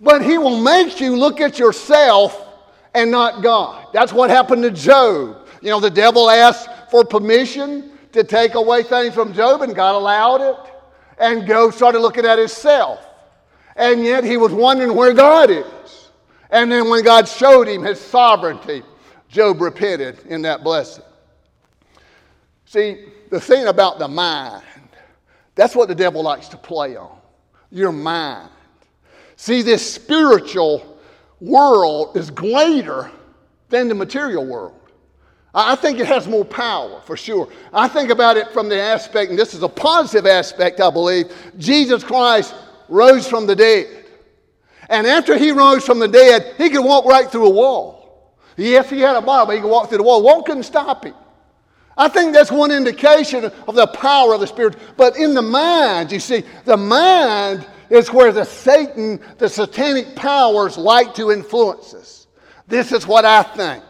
But 0.01 0.23
he 0.23 0.37
will 0.37 0.61
make 0.61 1.01
you 1.01 1.17
look 1.17 1.41
at 1.41 1.59
yourself 1.59 2.49
and 2.95 3.11
not 3.11 3.43
God. 3.43 3.89
That's 3.93 4.13
what 4.13 4.31
happened 4.31 4.63
to 4.65 4.71
Job. 4.71 5.47
You 5.63 5.71
know, 5.71 5.81
the 5.81 5.91
devil 5.91 6.29
asked 6.29 6.69
for 6.91 7.05
permission 7.05 7.93
to 8.13 8.25
take 8.25 8.55
away 8.55 8.83
things 8.83 9.15
from 9.15 9.33
Job, 9.33 9.63
and 9.63 9.75
God 9.75 9.95
allowed 9.95 10.41
it. 10.43 10.73
And 11.19 11.47
Job 11.47 11.73
started 11.73 12.01
looking 12.01 12.27
at 12.27 12.39
himself. 12.39 13.07
And 13.77 14.05
yet 14.05 14.25
he 14.25 14.37
was 14.37 14.53
wondering 14.53 14.95
where 14.95 15.15
God 15.15 15.51
is. 15.51 16.11
And 16.51 16.71
then 16.71 16.91
when 16.91 17.03
God 17.03 17.27
showed 17.27 17.69
him 17.69 17.83
his 17.83 17.99
sovereignty, 18.01 18.83
Job 19.29 19.63
repented 19.63 20.19
in 20.27 20.43
that 20.43 20.63
blessing. 20.63 21.05
See, 22.67 23.07
the 23.31 23.41
thing 23.41 23.67
about 23.67 23.99
the 23.99 24.09
mind, 24.09 24.63
that's 25.55 25.75
what 25.75 25.89
the 25.89 25.95
devil 25.95 26.23
likes 26.23 26.49
to 26.49 26.57
play 26.57 26.97
on 26.97 27.19
your 27.71 27.93
mind. 27.93 28.51
See, 29.37 29.63
this 29.63 29.95
spiritual 29.95 30.99
world 31.41 32.17
is 32.17 32.31
greater 32.31 33.11
than 33.71 33.89
the 33.89 33.95
material 33.95 34.47
world. 34.47 34.79
I 35.55 35.75
think 35.75 35.99
it 35.99 36.07
has 36.07 36.27
more 36.27 36.45
power 36.45 37.01
for 37.03 37.17
sure. 37.17 37.49
I 37.73 37.89
think 37.89 38.11
about 38.11 38.37
it 38.37 38.51
from 38.53 38.69
the 38.69 38.81
aspect, 38.81 39.31
and 39.31 39.39
this 39.39 39.53
is 39.53 39.63
a 39.63 39.69
positive 39.69 40.27
aspect, 40.27 40.81
I 40.81 40.91
believe. 40.91 41.33
Jesus 41.59 42.03
Christ 42.03 42.55
rose 42.89 43.27
from 43.27 43.47
the 43.47 43.57
dead. 43.57 44.07
And 44.89 45.07
after 45.07 45.37
he 45.37 45.53
rose 45.53 45.85
from 45.85 45.99
the 45.99 46.09
dead, 46.09 46.55
he 46.57 46.71
could 46.71 46.85
walk 46.85 47.05
right 47.05 47.31
through 47.31 47.47
a 47.47 47.51
wall. 47.51 48.37
Yes, 48.57 48.89
he 48.89 49.01
had 49.01 49.17
a 49.17 49.23
but 49.23 49.51
he 49.51 49.61
could 49.61 49.71
walk 49.71 49.89
through 49.89 49.99
the 49.99 50.05
wall. 50.05 50.23
Wall 50.23 50.43
couldn't 50.43 50.63
stop 50.65 51.05
him. 51.05 51.15
I 51.97 52.09
think 52.09 52.33
that's 52.33 52.51
one 52.51 52.71
indication 52.71 53.45
of 53.45 53.75
the 53.75 53.87
power 53.87 54.35
of 54.35 54.41
the 54.41 54.47
Spirit. 54.47 54.77
But 54.97 55.17
in 55.17 55.35
the 55.35 55.43
mind, 55.43 56.11
you 56.11 56.21
see, 56.21 56.45
the 56.65 56.77
mind 56.77 57.67
is 57.91 58.11
where 58.13 58.33
the 58.33 58.45
Satan, 58.45 59.21
the 59.39 59.49
satanic 59.49 60.17
powers 60.17 60.79
like 60.79 61.15
to 61.15 61.31
influence 61.31 61.93
us. 61.93 62.27
This 62.67 62.93
is 62.93 63.07
what 63.07 63.25
I 63.25 63.43
think. 63.43 63.85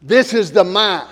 This 0.00 0.32
is 0.32 0.50
the 0.50 0.64
mind. 0.64 1.08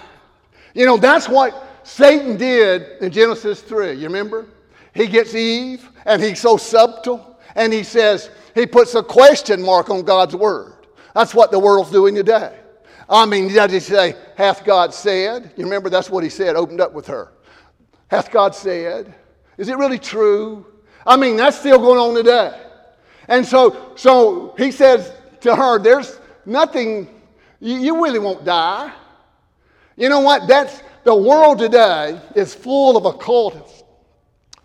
You 0.74 0.87
know, 0.87 0.96
that's 0.96 1.29
what 1.29 1.68
Satan 1.83 2.37
did 2.37 3.03
in 3.03 3.11
Genesis 3.11 3.61
3. 3.61 3.92
You 3.92 4.05
remember? 4.05 4.46
He 4.94 5.07
gets 5.07 5.35
Eve, 5.35 5.88
and 6.07 6.22
he's 6.22 6.40
so 6.40 6.57
subtle, 6.57 7.38
and 7.55 7.72
he 7.72 7.83
says, 7.83 8.31
he 8.55 8.66
puts 8.66 8.94
a 8.94 9.03
question 9.03 9.62
mark 9.62 9.90
on 9.90 10.03
God's 10.03 10.35
word. 10.35 10.74
That's 11.14 11.35
what 11.35 11.50
the 11.50 11.59
world's 11.59 11.90
doing 11.90 12.14
today. 12.14 12.59
I 13.11 13.27
mean, 13.27 13.52
does 13.52 13.73
he 13.73 13.81
say, 13.81 14.15
hath 14.37 14.65
God 14.65 14.94
said? 14.94 15.52
You 15.56 15.65
remember 15.65 15.90
that's 15.90 16.08
what 16.08 16.23
he 16.23 16.31
said, 16.31 16.54
opened 16.54 16.81
up 16.81 16.92
with 16.92 17.08
her. 17.08 17.33
Hath 18.08 18.31
God 18.31 18.54
said? 18.54 19.13
Is 19.58 19.69
it 19.69 19.77
really 19.77 19.98
true? 19.98 20.65
I 21.04 21.17
mean, 21.17 21.37
that's 21.37 21.58
still 21.58 21.79
going 21.79 21.98
on 21.98 22.15
today. 22.15 22.56
And 23.27 23.44
so, 23.44 23.92
so 23.96 24.54
he 24.56 24.71
says 24.71 25.13
to 25.40 25.56
her, 25.56 25.81
there's 25.81 26.21
nothing, 26.46 27.08
you, 27.58 27.79
you 27.79 28.04
really 28.04 28.21
won't 28.21 28.44
die. 28.44 28.92
You 29.96 30.08
know 30.08 30.21
what? 30.21 30.46
That's 30.46 30.81
the 31.02 31.15
world 31.15 31.58
today 31.58 32.21
is 32.37 32.54
full 32.54 32.96
of 32.96 33.06
occultists. 33.06 33.83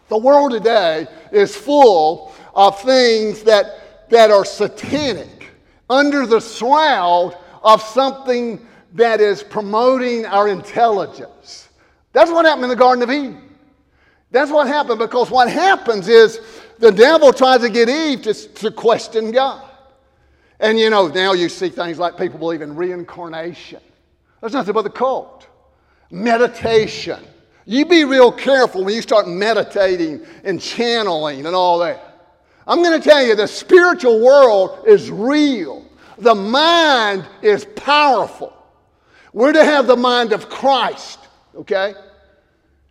The 0.08 0.18
world 0.18 0.52
today 0.52 1.08
is 1.32 1.56
full 1.56 2.32
of 2.54 2.80
things 2.82 3.42
that, 3.44 4.10
that 4.12 4.30
are 4.30 4.46
satanic 4.46 5.48
under 5.90 6.28
the 6.28 6.40
shroud 6.40 7.36
of 7.66 7.82
something 7.82 8.66
that 8.94 9.20
is 9.20 9.44
promoting 9.44 10.26
our 10.26 10.48
intelligence. 10.48 11.68
That's 12.14 12.32
what 12.32 12.46
happened 12.46 12.66
in 12.66 12.70
the 12.70 12.76
Garden 12.78 13.04
of 13.04 13.12
Eden. 13.12 13.42
That's 14.32 14.52
what 14.52 14.68
happened 14.68 15.00
because 15.00 15.30
what 15.30 15.50
happens 15.50 16.08
is 16.08 16.40
the 16.80 16.92
devil 16.92 17.34
tries 17.34 17.62
to 17.62 17.70
get 17.70 17.90
Eve 17.90 18.22
to, 18.22 18.34
to 18.34 18.72
question 18.72 19.32
God. 19.32 19.70
And 20.60 20.80
you 20.80 20.90
know, 20.90 21.08
now 21.08 21.34
you 21.34 21.50
see 21.50 21.70
things 21.70 22.00
like 22.00 22.18
people 22.18 22.40
believe 22.40 22.62
in 22.62 22.76
reincarnation. 22.76 23.82
There's 24.40 24.54
nothing 24.54 24.74
but 24.74 24.84
the 24.84 24.90
cult. 24.90 25.48
meditation. 26.12 27.20
You 27.66 27.86
be 27.86 28.06
real 28.06 28.32
careful 28.32 28.86
when 28.86 28.94
you 28.94 29.02
start 29.02 29.28
meditating 29.28 30.26
and 30.44 30.62
channeling 30.62 31.46
and 31.46 31.56
all 31.56 31.80
that. 31.80 32.32
I'm 32.68 32.82
going 32.84 33.00
to 33.00 33.10
tell 33.10 33.26
you 33.26 33.36
the 33.36 33.48
spiritual 33.48 34.24
world 34.24 34.86
is 34.88 35.12
real, 35.12 35.85
the 36.18 36.36
mind 36.36 37.26
is 37.42 37.66
powerful. 37.76 38.54
We're 39.34 39.54
to 39.54 39.66
have 39.66 39.88
the 39.88 39.98
mind 39.98 40.32
of 40.32 40.50
Christ, 40.50 41.20
okay? 41.56 41.94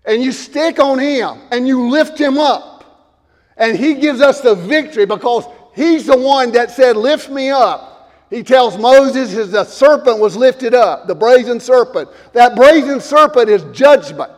And 0.05 0.22
you 0.22 0.33
stick 0.33 0.79
on 0.79 0.99
Him 0.99 1.41
and 1.51 1.66
you 1.66 1.89
lift 1.89 2.18
Him 2.18 2.39
up. 2.39 3.11
And 3.57 3.79
He 3.79 3.95
gives 3.95 4.20
us 4.20 4.41
the 4.41 4.55
victory 4.55 5.07
because 5.07 5.47
He's 5.75 6.07
the 6.07 6.18
one 6.18 6.53
that 6.53 6.70
said, 6.70 6.97
Lift 6.97 7.31
me 7.31 7.51
up. 7.51 8.12
He 8.31 8.43
tells 8.43 8.77
Moses 8.79 9.35
as 9.37 9.53
the 9.53 9.64
serpent 9.64 10.18
was 10.18 10.37
lifted 10.37 10.75
up, 10.75 11.07
the 11.07 11.14
brazen 11.14 11.61
serpent. 11.61 12.09
That 12.33 12.57
brazen 12.57 13.01
serpent 13.01 13.49
is 13.49 13.62
judgment. 13.77 14.33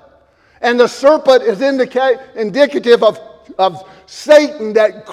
And 0.61 0.79
the 0.79 0.89
serpent 0.89 1.43
is 1.43 1.61
indica- 1.61 2.21
indicative 2.35 3.03
of, 3.03 3.19
of 3.59 3.89
Satan 4.07 4.73
that 4.75 5.07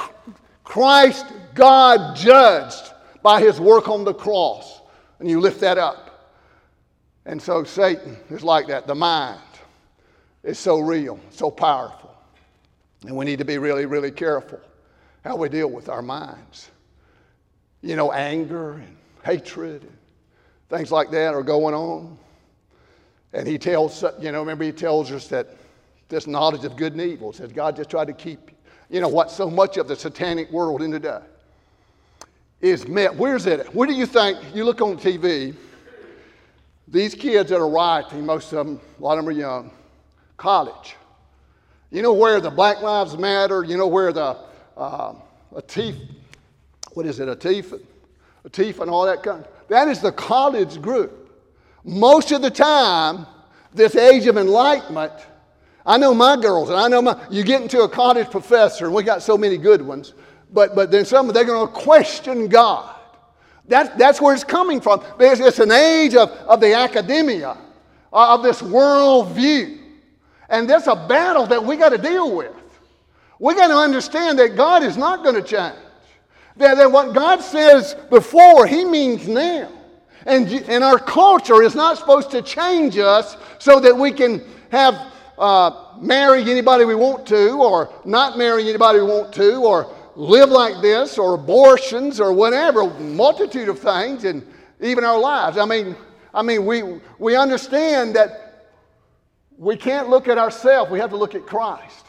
Christ, 0.64 1.26
God, 1.54 2.16
judged 2.16 2.93
by 3.24 3.42
his 3.42 3.60
work 3.60 3.88
on 3.88 4.04
the 4.04 4.14
cross. 4.14 4.82
And 5.20 5.30
you 5.30 5.40
lift 5.40 5.62
that 5.62 5.78
up. 5.78 6.36
And 7.26 7.42
so 7.42 7.64
Satan 7.64 8.18
is 8.30 8.44
like 8.44 8.68
that. 8.68 8.86
The 8.86 8.94
mind 8.94 9.40
is 10.44 10.60
so 10.60 10.80
real, 10.80 11.20
so 11.30 11.50
powerful. 11.50 12.14
And 13.08 13.16
we 13.16 13.26
need 13.26 13.40
to 13.40 13.46
be 13.46 13.58
really, 13.58 13.86
really 13.86 14.12
careful 14.12 14.60
how 15.24 15.38
we 15.38 15.48
deal 15.48 15.70
with 15.70 15.88
our 15.88 16.02
minds. 16.02 16.70
You 17.82 17.96
know, 17.96 18.12
anger 18.12 18.74
and 18.74 18.98
hatred 19.24 19.84
and 19.84 19.98
things 20.70 20.92
like 20.92 21.12
that 21.12 21.34
are 21.34 21.44
going 21.44 21.74
on. 21.74 22.18
And 23.32 23.48
he 23.48 23.58
tells, 23.58 24.04
you 24.20 24.32
know, 24.34 24.42
remember 24.42 24.66
he 24.66 24.74
tells 24.74 25.12
us 25.12 25.28
that 25.30 25.48
this 26.10 26.28
knowledge 26.28 26.66
of 26.66 26.76
good 26.76 26.94
and 26.94 27.02
evil 27.02 27.32
says 27.32 27.54
God 27.54 27.78
just 27.78 27.90
tried 27.90 28.08
to 28.08 28.14
keep, 28.14 28.52
you 28.90 29.00
know, 29.00 29.08
what 29.08 29.32
so 29.32 29.50
much 29.50 29.78
of 29.78 29.88
the 29.88 29.96
satanic 29.96 30.52
world 30.52 30.82
in 30.82 30.92
today 30.92 31.22
is 32.64 32.88
met. 32.88 33.14
Where's 33.14 33.46
it? 33.46 33.76
Where 33.76 33.86
do 33.86 33.94
you 33.94 34.06
think, 34.06 34.40
you 34.56 34.64
look 34.64 34.82
on 34.82 34.98
TV, 34.98 35.54
these 36.88 37.14
kids 37.14 37.50
that 37.50 37.58
are 37.58 37.70
rioting, 37.70 38.26
most 38.26 38.54
of 38.54 38.66
them, 38.66 38.80
a 39.00 39.04
lot 39.04 39.18
of 39.18 39.26
them 39.26 39.36
are 39.36 39.38
young, 39.38 39.72
college. 40.38 40.96
You 41.92 42.02
know 42.02 42.14
where 42.14 42.40
the 42.40 42.50
Black 42.50 42.82
Lives 42.82 43.18
Matter, 43.18 43.66
you 43.66 43.76
know 43.76 43.88
where 43.88 44.14
the 44.14 44.38
uh, 44.78 45.14
Atif, 45.54 45.98
what 46.94 47.06
is 47.06 47.20
it, 47.20 47.28
Atif, 47.28 47.80
Atif 48.48 48.80
and 48.80 48.90
all 48.90 49.06
that 49.06 49.24
kind. 49.24 49.44
That 49.68 49.90
is 49.90 50.00
the 50.00 50.14
college 50.14 50.82
group. 50.82 51.20
Most 51.84 52.32
of 52.32 52.42
the 52.42 52.50
time, 52.50 53.28
this 53.74 53.98
age 53.98 54.26
of 54.28 54.38
enlightenment, 54.38 55.12
I 55.86 55.98
know 55.98 56.14
my 56.14 56.38
girls, 56.38 56.70
and 56.70 56.80
I 56.80 56.88
know 56.88 57.02
my, 57.02 57.22
you 57.30 57.44
get 57.44 57.62
into 57.62 57.82
a 57.82 57.90
college 57.90 58.30
professor, 58.32 58.86
and 58.86 58.94
we 58.94 59.04
got 59.04 59.22
so 59.22 59.38
many 59.38 59.58
good 59.58 59.82
ones, 59.82 60.14
but, 60.54 60.76
but 60.76 60.92
then 60.92 61.04
some, 61.04 61.28
they're 61.30 61.44
going 61.44 61.68
to 61.68 61.74
question 61.74 62.48
God. 62.48 62.96
That, 63.68 63.98
that's 63.98 64.22
where 64.22 64.34
it's 64.34 64.44
coming 64.44 64.80
from. 64.80 65.04
It's, 65.20 65.42
it's 65.42 65.60
an 65.60 65.72
age 65.72 66.16
of, 66.16 66.30
of 66.30 66.60
the 66.60 66.74
academia, 66.76 67.58
uh, 68.12 68.36
of 68.36 68.44
this 68.44 68.62
world 68.62 69.32
view. 69.32 69.80
And 70.50 70.70
that's 70.70 70.88
a 70.88 70.96
battle 70.96 71.48
that 71.48 71.64
we 71.64 71.78
got 71.78 71.90
to 71.90 71.98
deal 71.98 72.36
with. 72.36 72.54
We 73.40 73.56
got 73.56 73.70
to 73.70 73.76
understand 73.76 74.38
that 74.40 74.56
God 74.56 74.84
is 74.84 74.98
not 74.98 75.24
going 75.24 75.36
to 75.36 75.42
change. 75.42 75.76
That, 76.58 76.78
that 76.78 76.92
what 76.92 77.16
God 77.16 77.42
says 77.42 77.96
before, 78.10 78.68
He 78.68 78.86
means 78.86 79.28
now. 79.28 79.72
And, 80.26 80.48
and 80.48 80.84
our 80.84 81.00
culture 81.00 81.64
is 81.64 81.76
not 81.76 81.98
supposed 81.98 82.32
to 82.32 82.42
change 82.42 82.98
us 82.98 83.36
so 83.60 83.80
that 83.80 83.98
we 83.98 84.12
can 84.12 84.44
have 84.72 85.12
uh, 85.38 85.98
marry 86.00 86.42
anybody 86.50 86.86
we 86.86 86.96
want 86.96 87.26
to, 87.28 87.60
or 87.60 87.92
not 88.06 88.38
marry 88.38 88.70
anybody 88.70 89.00
we 89.00 89.06
want 89.06 89.34
to, 89.34 89.56
or 89.64 89.94
live 90.16 90.50
like 90.50 90.82
this, 90.82 91.18
or 91.18 91.34
abortions, 91.36 92.20
or 92.20 92.34
whatever, 92.34 92.90
multitude 93.00 93.70
of 93.70 93.80
things, 93.80 94.24
and 94.24 94.46
even 94.82 95.04
our 95.04 95.20
lives. 95.20 95.58
I 95.58 95.66
mean, 95.66 95.96
I 96.34 96.42
mean, 96.42 96.66
we 96.66 97.00
we 97.20 97.36
understand 97.36 98.16
that 98.16 98.70
we 99.58 99.76
can't 99.76 100.10
look 100.10 100.28
at 100.28 100.38
ourselves; 100.38 100.92
we 100.92 101.00
have 101.00 101.12
to 101.12 101.18
look 101.18 101.36
at 101.36 101.46
Christ. 101.46 102.06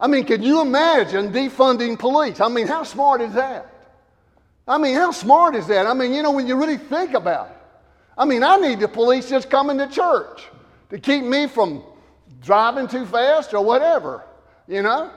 I 0.00 0.06
mean, 0.06 0.24
can 0.24 0.42
you 0.42 0.62
imagine 0.62 1.30
defunding 1.30 1.98
police? 1.98 2.40
I 2.40 2.48
mean, 2.48 2.66
how 2.66 2.84
smart 2.84 3.20
is 3.20 3.34
that? 3.34 3.66
I 4.66 4.78
mean, 4.78 4.94
how 4.94 5.10
smart 5.10 5.54
is 5.54 5.66
that? 5.66 5.86
I 5.86 5.94
mean, 5.94 6.14
you 6.14 6.22
know, 6.22 6.30
when 6.30 6.46
you 6.46 6.56
really 6.56 6.78
think 6.78 7.14
about 7.14 7.50
it. 7.50 7.56
I 8.16 8.24
mean, 8.24 8.42
I 8.42 8.56
need 8.56 8.80
the 8.80 8.88
police 8.88 9.28
just 9.28 9.50
coming 9.50 9.78
to 9.78 9.86
church 9.88 10.46
to 10.90 10.98
keep 10.98 11.24
me 11.24 11.46
from 11.46 11.82
driving 12.42 12.86
too 12.86 13.06
fast 13.06 13.52
or 13.54 13.64
whatever, 13.64 14.24
you 14.68 14.82
know? 14.82 15.10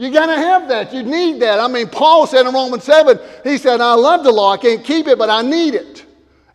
You're 0.00 0.10
going 0.10 0.30
to 0.30 0.36
have 0.36 0.66
that. 0.68 0.94
You 0.94 1.02
need 1.02 1.42
that. 1.42 1.60
I 1.60 1.68
mean, 1.68 1.86
Paul 1.86 2.26
said 2.26 2.46
in 2.46 2.54
Romans 2.54 2.84
7, 2.84 3.20
he 3.44 3.58
said, 3.58 3.82
I 3.82 3.92
love 3.92 4.24
the 4.24 4.32
law. 4.32 4.54
I 4.54 4.56
can't 4.56 4.82
keep 4.82 5.06
it, 5.06 5.18
but 5.18 5.28
I 5.28 5.42
need 5.42 5.74
it. 5.74 6.06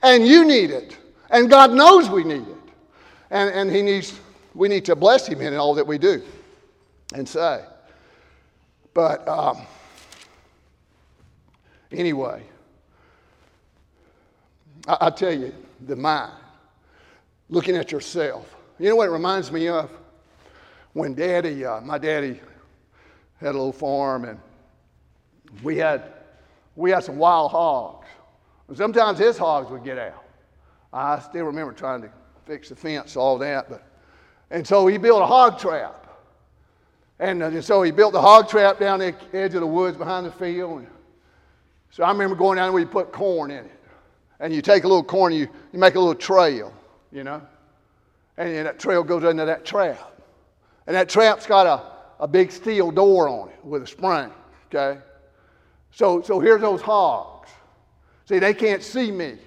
And 0.02 0.26
you 0.26 0.46
need 0.46 0.72
it. 0.72 0.98
And 1.30 1.48
God 1.48 1.72
knows 1.72 2.10
we 2.10 2.24
need 2.24 2.42
it. 2.42 2.58
And, 3.30 3.52
and 3.52 3.70
he 3.70 3.84
needs, 3.84 4.20
we 4.56 4.68
need 4.68 4.84
to 4.86 4.96
bless 4.96 5.28
him 5.28 5.42
in 5.42 5.54
all 5.54 5.76
that 5.76 5.86
we 5.86 6.00
do 6.00 6.24
and 7.14 7.30
say. 7.30 7.64
But 8.96 9.28
um, 9.28 9.62
anyway, 11.92 12.42
I, 14.88 14.98
I 15.02 15.10
tell 15.12 15.38
you, 15.38 15.54
the 15.86 15.96
mind, 15.96 16.34
looking 17.52 17.78
at 17.78 17.92
yourself. 17.92 18.56
You 18.80 18.90
know 18.90 18.96
what 18.96 19.08
it 19.08 19.12
reminds 19.12 19.52
me 19.52 19.68
of? 19.68 19.92
When 20.94 21.14
daddy, 21.14 21.64
uh, 21.64 21.82
my 21.82 22.00
daddy 22.00 22.40
had 23.46 23.56
a 23.56 23.58
little 23.58 23.72
farm 23.72 24.26
and 24.26 24.40
we 25.64 25.78
had, 25.78 26.14
we 26.76 26.92
had 26.92 27.04
some 27.04 27.18
wild 27.18 27.52
hogs. 27.52 28.08
And 28.68 28.76
sometimes 28.76 29.20
his 29.20 29.38
hogs 29.38 29.70
would 29.70 29.84
get 29.84 29.98
out. 29.98 30.24
I 30.92 31.20
still 31.20 31.46
remember 31.46 31.72
trying 31.72 32.02
to 32.02 32.10
fix 32.46 32.70
the 32.70 32.76
fence, 32.76 33.16
all 33.16 33.38
that. 33.38 33.70
But, 33.70 33.88
and 34.50 34.66
so 34.66 34.88
he 34.88 34.98
built 34.98 35.22
a 35.22 35.26
hog 35.26 35.60
trap. 35.60 36.08
And 37.20 37.44
uh, 37.44 37.62
so 37.62 37.84
he 37.84 37.92
built 37.92 38.14
the 38.14 38.22
hog 38.22 38.50
trap 38.50 38.80
down 38.80 39.00
the 39.00 39.16
edge 39.34 39.54
of 39.54 39.62
the 39.62 39.68
woods 39.68 39.98
behind 39.98 40.26
the 40.26 40.32
field. 40.32 40.86
So 41.92 42.04
I 42.04 42.12
remember 42.12 42.36
going 42.36 42.58
down 42.58 42.74
where 42.74 42.82
you 42.82 42.88
put 42.88 43.12
corn 43.12 43.52
in 43.52 43.66
it. 43.66 43.72
And 44.40 44.54
you 44.54 44.62
take 44.62 44.84
a 44.84 44.88
little 44.88 45.04
corn, 45.04 45.32
you, 45.32 45.48
you 45.72 45.80
make 45.80 45.96
a 45.96 46.00
little 46.00 46.16
trail, 46.16 46.74
you 47.12 47.24
know. 47.24 47.42
And, 48.38 48.50
and 48.50 48.66
that 48.66 48.80
trail 48.80 49.04
goes 49.04 49.24
into 49.24 49.46
that 49.46 49.64
trap. 49.64 50.20
And 50.88 50.96
that 50.96 51.08
trap's 51.08 51.46
got 51.46 51.68
a, 51.68 51.95
a 52.20 52.28
big 52.28 52.52
steel 52.52 52.92
door 52.92 53.28
on 53.28 53.50
it 53.50 53.64
with 53.64 53.84
a 53.84 53.88
spring, 53.88 54.32
okay? 54.74 55.00
So, 55.92 56.22
so 56.22 56.40
here's 56.40 56.62
those 56.62 56.82
hogs. 56.82 57.50
See, 58.26 58.40
they 58.40 58.54
can't 58.54 58.82
see 58.84 59.12
me. 59.12 59.38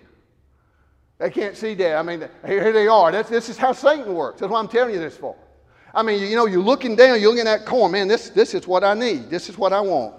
They 1.19 1.31
can't 1.31 1.57
see 1.57 1.75
that. 1.75 1.97
I 1.97 2.03
mean, 2.03 2.29
here 2.47 2.73
they 2.73 2.87
are. 2.87 3.11
That's, 3.11 3.29
this 3.29 3.49
is 3.49 3.57
how 3.57 3.73
Satan 3.73 4.15
works. 4.15 4.41
That's 4.41 4.51
what 4.51 4.59
I'm 4.59 4.69
telling 4.69 4.95
you 4.95 5.01
this 5.01 5.17
for. 5.17 5.37
I 5.93 6.03
mean, 6.03 6.23
you 6.23 6.37
know, 6.37 6.47
you're 6.47 6.63
looking 6.63 6.95
down, 6.95 7.21
you're 7.21 7.31
looking 7.31 7.49
at 7.49 7.59
that 7.59 7.67
corn, 7.67 7.93
man, 7.93 8.09
this, 8.09 8.31
this 8.31 8.55
is 8.55 8.67
what 8.67 8.85
I 8.85 8.95
need. 8.95 9.31
This 9.31 9.49
is 9.49 9.59
what 9.59 9.73
I 9.73 9.81
want. 9.81 10.15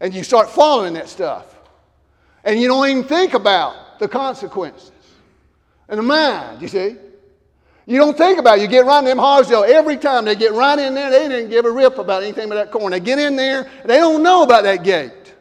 And 0.00 0.14
you 0.14 0.22
start 0.22 0.48
following 0.48 0.94
that 0.94 1.08
stuff. 1.08 1.56
And 2.44 2.60
you 2.60 2.68
don't 2.68 2.88
even 2.88 3.04
think 3.04 3.34
about 3.34 3.98
the 3.98 4.08
consequences. 4.08 4.92
And 5.88 5.98
the 5.98 6.02
mind, 6.02 6.62
you 6.62 6.68
see. 6.68 6.96
You 7.90 7.96
don't 7.96 8.16
think 8.16 8.38
about 8.38 8.58
it. 8.58 8.62
You 8.62 8.68
get 8.68 8.86
right 8.86 9.00
in 9.00 9.04
them 9.04 9.18
hogs, 9.18 9.48
though. 9.48 9.64
Every 9.64 9.96
time 9.96 10.24
they 10.24 10.36
get 10.36 10.52
right 10.52 10.78
in 10.78 10.94
there, 10.94 11.10
they 11.10 11.26
didn't 11.26 11.50
give 11.50 11.64
a 11.64 11.70
rip 11.72 11.98
about 11.98 12.22
anything 12.22 12.48
but 12.48 12.54
that 12.54 12.70
corn. 12.70 12.92
They 12.92 13.00
get 13.00 13.18
in 13.18 13.34
there, 13.34 13.68
they 13.84 13.96
don't 13.96 14.22
know 14.22 14.44
about 14.44 14.62
that 14.62 14.84
gate. 14.84 15.34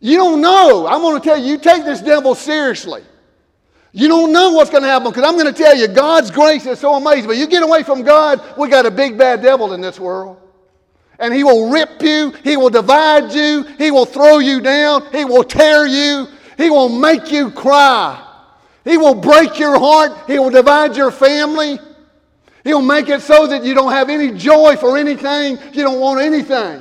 You 0.00 0.16
don't 0.16 0.40
know. 0.40 0.86
I'm 0.86 1.02
going 1.02 1.20
to 1.20 1.22
tell 1.22 1.36
you, 1.36 1.50
you 1.50 1.58
take 1.58 1.84
this 1.84 2.00
devil 2.00 2.34
seriously. 2.34 3.02
You 3.92 4.08
don't 4.08 4.32
know 4.32 4.52
what's 4.52 4.70
going 4.70 4.84
to 4.84 4.88
happen 4.88 5.10
because 5.10 5.28
I'm 5.28 5.34
going 5.34 5.52
to 5.52 5.62
tell 5.62 5.76
you, 5.76 5.86
God's 5.86 6.30
grace 6.30 6.64
is 6.64 6.78
so 6.78 6.94
amazing. 6.94 7.26
But 7.26 7.36
you 7.36 7.46
get 7.46 7.62
away 7.62 7.82
from 7.82 8.00
God, 8.00 8.42
we 8.56 8.70
got 8.70 8.86
a 8.86 8.90
big 8.90 9.18
bad 9.18 9.42
devil 9.42 9.74
in 9.74 9.82
this 9.82 10.00
world. 10.00 10.40
And 11.18 11.34
he 11.34 11.44
will 11.44 11.70
rip 11.70 12.00
you, 12.00 12.30
he 12.42 12.56
will 12.56 12.70
divide 12.70 13.32
you, 13.32 13.64
he 13.76 13.90
will 13.90 14.06
throw 14.06 14.38
you 14.38 14.62
down, 14.62 15.12
he 15.12 15.26
will 15.26 15.44
tear 15.44 15.86
you, 15.86 16.26
he 16.56 16.70
will 16.70 16.88
make 16.88 17.30
you 17.30 17.50
cry. 17.50 18.31
He 18.84 18.98
will 18.98 19.14
break 19.14 19.58
your 19.58 19.78
heart, 19.78 20.26
he 20.26 20.38
will 20.38 20.50
divide 20.50 20.96
your 20.96 21.10
family. 21.10 21.78
He'll 22.64 22.82
make 22.82 23.08
it 23.08 23.22
so 23.22 23.46
that 23.48 23.64
you 23.64 23.74
don't 23.74 23.90
have 23.90 24.08
any 24.08 24.30
joy 24.30 24.76
for 24.76 24.96
anything, 24.96 25.58
you 25.72 25.82
don't 25.82 26.00
want 26.00 26.20
anything. 26.20 26.80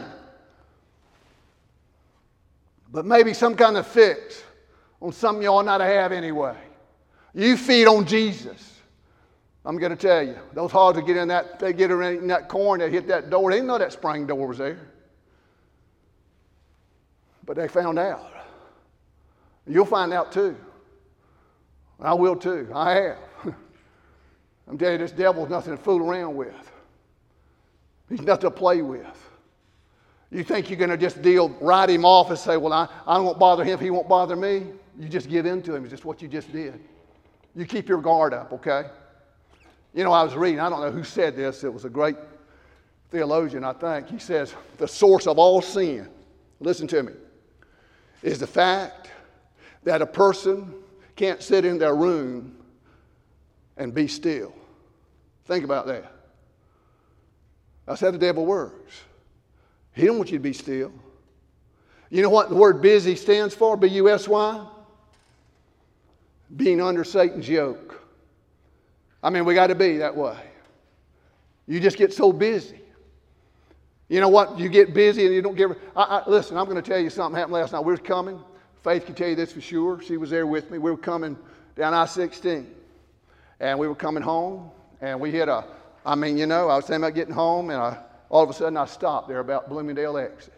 But 2.91 3.05
maybe 3.05 3.33
some 3.33 3.55
kind 3.55 3.77
of 3.77 3.87
fix 3.87 4.43
on 4.99 5.11
something 5.11 5.41
you 5.41 5.49
ought 5.49 5.65
not 5.65 5.79
to 5.79 5.85
have 5.85 6.11
anyway. 6.11 6.55
You 7.33 7.57
feed 7.57 7.87
on 7.87 8.05
Jesus. 8.05 8.79
I'm 9.63 9.77
going 9.77 9.91
to 9.91 9.95
tell 9.95 10.23
you, 10.23 10.35
those 10.53 10.71
hogs 10.71 10.97
that 10.97 11.05
get 11.05 11.17
in 11.17 11.27
that, 11.29 11.59
they 11.59 11.71
get 11.71 11.91
in 11.91 12.27
that 12.27 12.49
corn, 12.49 12.79
they 12.79 12.89
hit 12.89 13.07
that 13.07 13.29
door. 13.29 13.49
They 13.49 13.57
didn't 13.57 13.67
know 13.67 13.77
that 13.77 13.93
spring 13.93 14.25
door 14.25 14.47
was 14.47 14.57
there. 14.57 14.79
But 17.45 17.57
they 17.57 17.67
found 17.67 17.99
out. 17.99 18.25
You'll 19.67 19.85
find 19.85 20.13
out 20.13 20.31
too. 20.31 20.57
I 22.01 22.13
will 22.13 22.35
too. 22.35 22.69
I 22.73 22.91
have. 22.91 23.17
I'm 24.67 24.77
telling 24.77 24.93
you, 24.93 24.97
this 24.99 25.11
devil's 25.11 25.49
nothing 25.49 25.75
to 25.75 25.81
fool 25.81 26.01
around 26.01 26.35
with. 26.35 26.71
He's 28.09 28.21
nothing 28.21 28.49
to 28.49 28.51
play 28.51 28.81
with. 28.81 29.29
You 30.31 30.43
think 30.43 30.69
you're 30.69 30.79
going 30.79 30.89
to 30.89 30.97
just 30.97 31.21
deal, 31.21 31.49
write 31.61 31.89
him 31.89 32.05
off 32.05 32.29
and 32.29 32.39
say, 32.39 32.57
well, 32.57 32.73
I, 32.73 32.87
I 33.05 33.19
won't 33.19 33.37
bother 33.37 33.63
him 33.63 33.73
if 33.73 33.79
he 33.79 33.89
won't 33.89 34.07
bother 34.07 34.35
me? 34.35 34.65
You 34.97 35.09
just 35.09 35.29
give 35.29 35.45
in 35.45 35.61
to 35.63 35.75
him. 35.75 35.83
It's 35.83 35.91
just 35.91 36.05
what 36.05 36.21
you 36.21 36.27
just 36.27 36.51
did. 36.51 36.79
You 37.55 37.65
keep 37.65 37.89
your 37.89 38.01
guard 38.01 38.33
up, 38.33 38.53
okay? 38.53 38.85
You 39.93 40.05
know, 40.05 40.13
I 40.13 40.23
was 40.23 40.35
reading, 40.35 40.61
I 40.61 40.69
don't 40.69 40.79
know 40.79 40.91
who 40.91 41.03
said 41.03 41.35
this, 41.35 41.65
it 41.65 41.73
was 41.73 41.83
a 41.83 41.89
great 41.89 42.15
theologian, 43.09 43.65
I 43.65 43.73
think. 43.73 44.09
He 44.09 44.19
says, 44.19 44.53
the 44.77 44.87
source 44.87 45.27
of 45.27 45.37
all 45.37 45.61
sin, 45.61 46.07
listen 46.61 46.87
to 46.87 47.03
me, 47.03 47.11
is 48.23 48.39
the 48.39 48.47
fact 48.47 49.09
that 49.83 50.01
a 50.01 50.05
person 50.05 50.73
can't 51.21 51.43
sit 51.43 51.65
in 51.65 51.77
their 51.77 51.95
room 51.95 52.57
and 53.77 53.93
be 53.93 54.07
still. 54.07 54.55
Think 55.45 55.63
about 55.63 55.85
that. 55.85 56.11
That's 57.85 58.01
how 58.01 58.09
the 58.09 58.17
devil 58.17 58.43
works. 58.43 59.03
He 59.93 60.05
don't 60.05 60.17
want 60.17 60.31
you 60.31 60.39
to 60.39 60.43
be 60.43 60.53
still. 60.53 60.91
You 62.09 62.23
know 62.23 62.31
what 62.31 62.49
the 62.49 62.55
word 62.55 62.81
busy 62.81 63.15
stands 63.15 63.53
for? 63.53 63.77
B 63.77 63.87
U 63.89 64.09
S 64.09 64.27
Y? 64.27 64.67
Being 66.55 66.81
under 66.81 67.03
Satan's 67.03 67.47
yoke. 67.47 68.01
I 69.21 69.29
mean, 69.29 69.45
we 69.45 69.53
got 69.53 69.67
to 69.67 69.75
be 69.75 69.97
that 69.97 70.15
way. 70.15 70.39
You 71.67 71.79
just 71.79 71.97
get 71.97 72.11
so 72.13 72.33
busy. 72.33 72.81
You 74.09 74.21
know 74.21 74.29
what? 74.29 74.57
You 74.57 74.69
get 74.69 74.95
busy 74.95 75.27
and 75.27 75.35
you 75.35 75.43
don't 75.43 75.55
give. 75.55 75.77
I, 75.95 76.01
I, 76.01 76.29
listen, 76.29 76.57
I'm 76.57 76.65
going 76.65 76.81
to 76.81 76.89
tell 76.89 76.99
you 76.99 77.11
something 77.11 77.37
happened 77.37 77.53
last 77.53 77.73
night. 77.73 77.85
We 77.85 77.93
were 77.93 77.97
coming. 77.97 78.43
Faith 78.83 79.05
can 79.05 79.15
tell 79.15 79.29
you 79.29 79.35
this 79.35 79.51
for 79.51 79.61
sure. 79.61 80.01
She 80.01 80.17
was 80.17 80.29
there 80.29 80.47
with 80.47 80.71
me. 80.71 80.77
We 80.77 80.91
were 80.91 80.97
coming 80.97 81.37
down 81.75 81.93
I 81.93 82.05
16. 82.05 82.67
And 83.59 83.77
we 83.77 83.87
were 83.87 83.95
coming 83.95 84.23
home. 84.23 84.71
And 85.01 85.19
we 85.19 85.31
hit 85.31 85.47
a, 85.47 85.65
I 86.05 86.15
mean, 86.15 86.37
you 86.37 86.47
know, 86.47 86.69
I 86.69 86.75
was 86.75 86.85
thinking 86.85 87.03
about 87.03 87.15
getting 87.15 87.33
home. 87.33 87.69
And 87.69 87.79
I, 87.79 87.97
all 88.29 88.43
of 88.43 88.49
a 88.49 88.53
sudden 88.53 88.77
I 88.77 88.85
stopped 88.85 89.27
there 89.27 89.39
about 89.39 89.69
Bloomingdale 89.69 90.17
exit. 90.17 90.53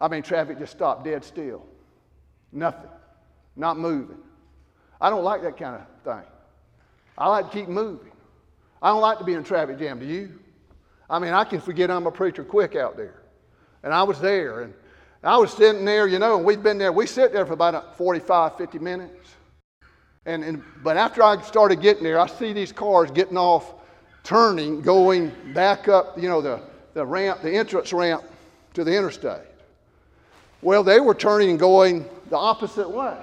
I 0.00 0.08
mean, 0.08 0.22
traffic 0.22 0.58
just 0.58 0.72
stopped 0.72 1.04
dead 1.04 1.24
still. 1.24 1.66
Nothing. 2.52 2.90
Not 3.56 3.78
moving. 3.78 4.18
I 5.00 5.10
don't 5.10 5.24
like 5.24 5.42
that 5.42 5.56
kind 5.56 5.76
of 5.76 5.86
thing. 6.04 6.28
I 7.16 7.28
like 7.28 7.50
to 7.50 7.58
keep 7.58 7.68
moving. 7.68 8.12
I 8.80 8.90
don't 8.90 9.00
like 9.00 9.18
to 9.18 9.24
be 9.24 9.34
in 9.34 9.42
traffic 9.42 9.78
jam. 9.78 9.98
Do 9.98 10.06
you? 10.06 10.38
I 11.10 11.18
mean, 11.18 11.32
I 11.32 11.44
can 11.44 11.60
forget 11.60 11.90
I'm 11.90 12.06
a 12.06 12.12
preacher 12.12 12.44
quick 12.44 12.76
out 12.76 12.96
there. 12.96 13.22
And 13.82 13.92
I 13.92 14.02
was 14.04 14.20
there, 14.20 14.62
and 14.62 14.74
I 15.22 15.36
was 15.36 15.52
sitting 15.52 15.84
there, 15.84 16.06
you 16.06 16.18
know, 16.18 16.36
and 16.36 16.44
we've 16.44 16.62
been 16.62 16.78
there. 16.78 16.92
We 16.92 17.06
sit 17.06 17.32
there 17.32 17.44
for 17.44 17.54
about 17.54 17.96
45, 17.96 18.56
50 18.56 18.78
minutes. 18.78 19.34
And, 20.26 20.44
and, 20.44 20.62
but 20.82 20.96
after 20.96 21.22
I 21.22 21.40
started 21.42 21.80
getting 21.80 22.04
there, 22.04 22.20
I 22.20 22.26
see 22.26 22.52
these 22.52 22.70
cars 22.70 23.10
getting 23.10 23.36
off, 23.36 23.74
turning, 24.22 24.80
going 24.80 25.32
back 25.54 25.88
up, 25.88 26.16
you 26.20 26.28
know, 26.28 26.40
the, 26.40 26.60
the 26.94 27.04
ramp, 27.04 27.42
the 27.42 27.50
entrance 27.50 27.92
ramp 27.92 28.22
to 28.74 28.84
the 28.84 28.96
interstate. 28.96 29.46
Well, 30.62 30.84
they 30.84 31.00
were 31.00 31.14
turning 31.14 31.50
and 31.50 31.58
going 31.58 32.04
the 32.30 32.36
opposite 32.36 32.88
way. 32.88 33.16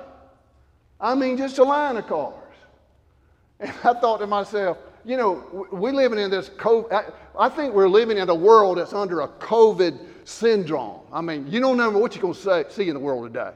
I 1.00 1.16
mean, 1.16 1.38
just 1.38 1.60
a 1.60 1.64
line 1.64 1.98
of 1.98 2.08
cars. 2.08 2.34
And 3.60 3.72
I 3.84 3.94
thought 3.94 4.18
to 4.18 4.28
myself, 4.28 4.78
you 5.06 5.16
know, 5.16 5.68
we're 5.72 5.94
living 5.94 6.20
in 6.20 6.32
this 6.32 6.50
COVID. 6.50 7.14
I, 7.38 7.50
think 7.50 7.74
we're 7.74 7.88
living 7.88 8.18
in 8.18 8.28
a 8.28 8.36
world 8.36 8.80
that's 8.80 8.94
under 8.94 9.22
a 9.22 9.28
COVID 9.28 9.98
syndrome. 10.26 11.00
I 11.14 11.22
mean, 11.22 11.48
you 11.50 11.60
don't 11.60 11.78
know 11.78 11.90
what 11.92 12.14
you're 12.16 12.22
going 12.22 12.34
to 12.34 12.40
say, 12.40 12.66
see 12.70 12.90
in 12.90 12.94
the 12.94 13.00
world 13.00 13.32
today. 13.32 13.52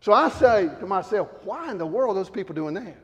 So 0.00 0.12
I 0.12 0.30
say 0.30 0.70
to 0.80 0.86
myself, 0.86 1.28
why 1.44 1.70
in 1.70 1.78
the 1.78 1.86
world 1.86 2.16
are 2.16 2.20
those 2.20 2.30
people 2.30 2.54
doing 2.54 2.74
that? 2.74 2.96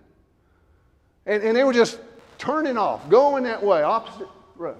And, 1.26 1.42
and 1.42 1.56
they 1.56 1.64
were 1.64 1.72
just 1.72 2.00
turning 2.38 2.78
off, 2.78 3.08
going 3.10 3.44
that 3.44 3.62
way, 3.62 3.82
opposite 3.82 4.28
road. 4.56 4.76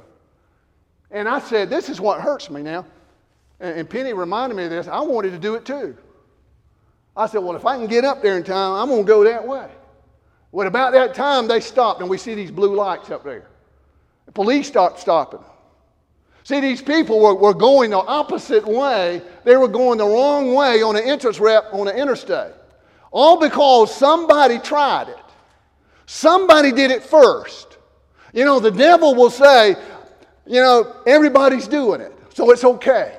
And 1.10 1.28
I 1.28 1.38
said, 1.40 1.68
this 1.68 1.88
is 1.88 2.00
what 2.00 2.20
hurts 2.20 2.50
me 2.50 2.62
now. 2.62 2.86
And, 3.60 3.80
and 3.80 3.90
Penny 3.90 4.12
reminded 4.12 4.56
me 4.56 4.64
of 4.64 4.70
this. 4.70 4.88
I 4.88 5.00
wanted 5.00 5.30
to 5.30 5.38
do 5.38 5.54
it 5.54 5.64
too. 5.64 5.96
I 7.16 7.26
said, 7.26 7.38
well, 7.38 7.56
if 7.56 7.66
I 7.66 7.76
can 7.76 7.86
get 7.86 8.04
up 8.04 8.22
there 8.22 8.36
in 8.36 8.44
time, 8.44 8.74
I'm 8.74 8.88
going 8.88 9.04
to 9.04 9.08
go 9.08 9.24
that 9.24 9.46
way. 9.46 9.68
When 10.50 10.66
about 10.66 10.92
that 10.92 11.14
time 11.14 11.48
they 11.48 11.60
stopped, 11.60 12.00
and 12.00 12.08
we 12.08 12.16
see 12.16 12.34
these 12.34 12.50
blue 12.50 12.74
lights 12.74 13.10
up 13.10 13.24
there. 13.24 13.46
The 14.26 14.32
police 14.32 14.66
start 14.66 14.98
stopping. 14.98 15.40
See, 16.48 16.60
these 16.60 16.80
people 16.80 17.20
were, 17.20 17.34
were 17.34 17.52
going 17.52 17.90
the 17.90 17.98
opposite 17.98 18.66
way. 18.66 19.20
They 19.44 19.58
were 19.58 19.68
going 19.68 19.98
the 19.98 20.06
wrong 20.06 20.54
way 20.54 20.80
on 20.82 20.96
an 20.96 21.04
entrance 21.04 21.38
ramp 21.38 21.66
on 21.72 21.84
the 21.84 21.94
interstate. 21.94 22.54
All 23.10 23.38
because 23.38 23.94
somebody 23.94 24.58
tried 24.58 25.10
it. 25.10 25.18
Somebody 26.06 26.72
did 26.72 26.90
it 26.90 27.02
first. 27.02 27.76
You 28.32 28.46
know, 28.46 28.60
the 28.60 28.70
devil 28.70 29.14
will 29.14 29.28
say, 29.28 29.76
you 30.46 30.62
know, 30.62 30.96
everybody's 31.06 31.68
doing 31.68 32.00
it, 32.00 32.16
so 32.32 32.50
it's 32.50 32.64
okay. 32.64 33.18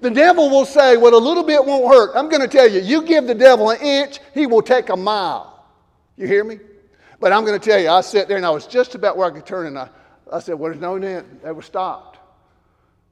The 0.00 0.10
devil 0.10 0.48
will 0.48 0.64
say, 0.64 0.96
well, 0.96 1.16
a 1.16 1.18
little 1.18 1.42
bit 1.42 1.64
won't 1.64 1.92
hurt. 1.92 2.12
I'm 2.14 2.28
going 2.28 2.40
to 2.40 2.46
tell 2.46 2.70
you, 2.70 2.82
you 2.82 3.02
give 3.02 3.26
the 3.26 3.34
devil 3.34 3.70
an 3.70 3.80
inch, 3.80 4.20
he 4.32 4.46
will 4.46 4.62
take 4.62 4.90
a 4.90 4.96
mile. 4.96 5.66
You 6.16 6.28
hear 6.28 6.44
me? 6.44 6.60
But 7.18 7.32
I'm 7.32 7.44
going 7.44 7.58
to 7.58 7.68
tell 7.68 7.80
you, 7.80 7.88
I 7.88 8.00
sat 8.02 8.28
there 8.28 8.36
and 8.36 8.46
I 8.46 8.50
was 8.50 8.68
just 8.68 8.94
about 8.94 9.16
where 9.16 9.26
I 9.26 9.32
could 9.32 9.44
turn, 9.44 9.66
and 9.66 9.76
I, 9.76 9.88
I 10.32 10.38
said, 10.38 10.54
Well, 10.54 10.70
there's 10.70 10.80
no 10.80 10.98
need. 10.98 11.24
They 11.42 11.50
were 11.50 11.62
stopped. 11.62 12.19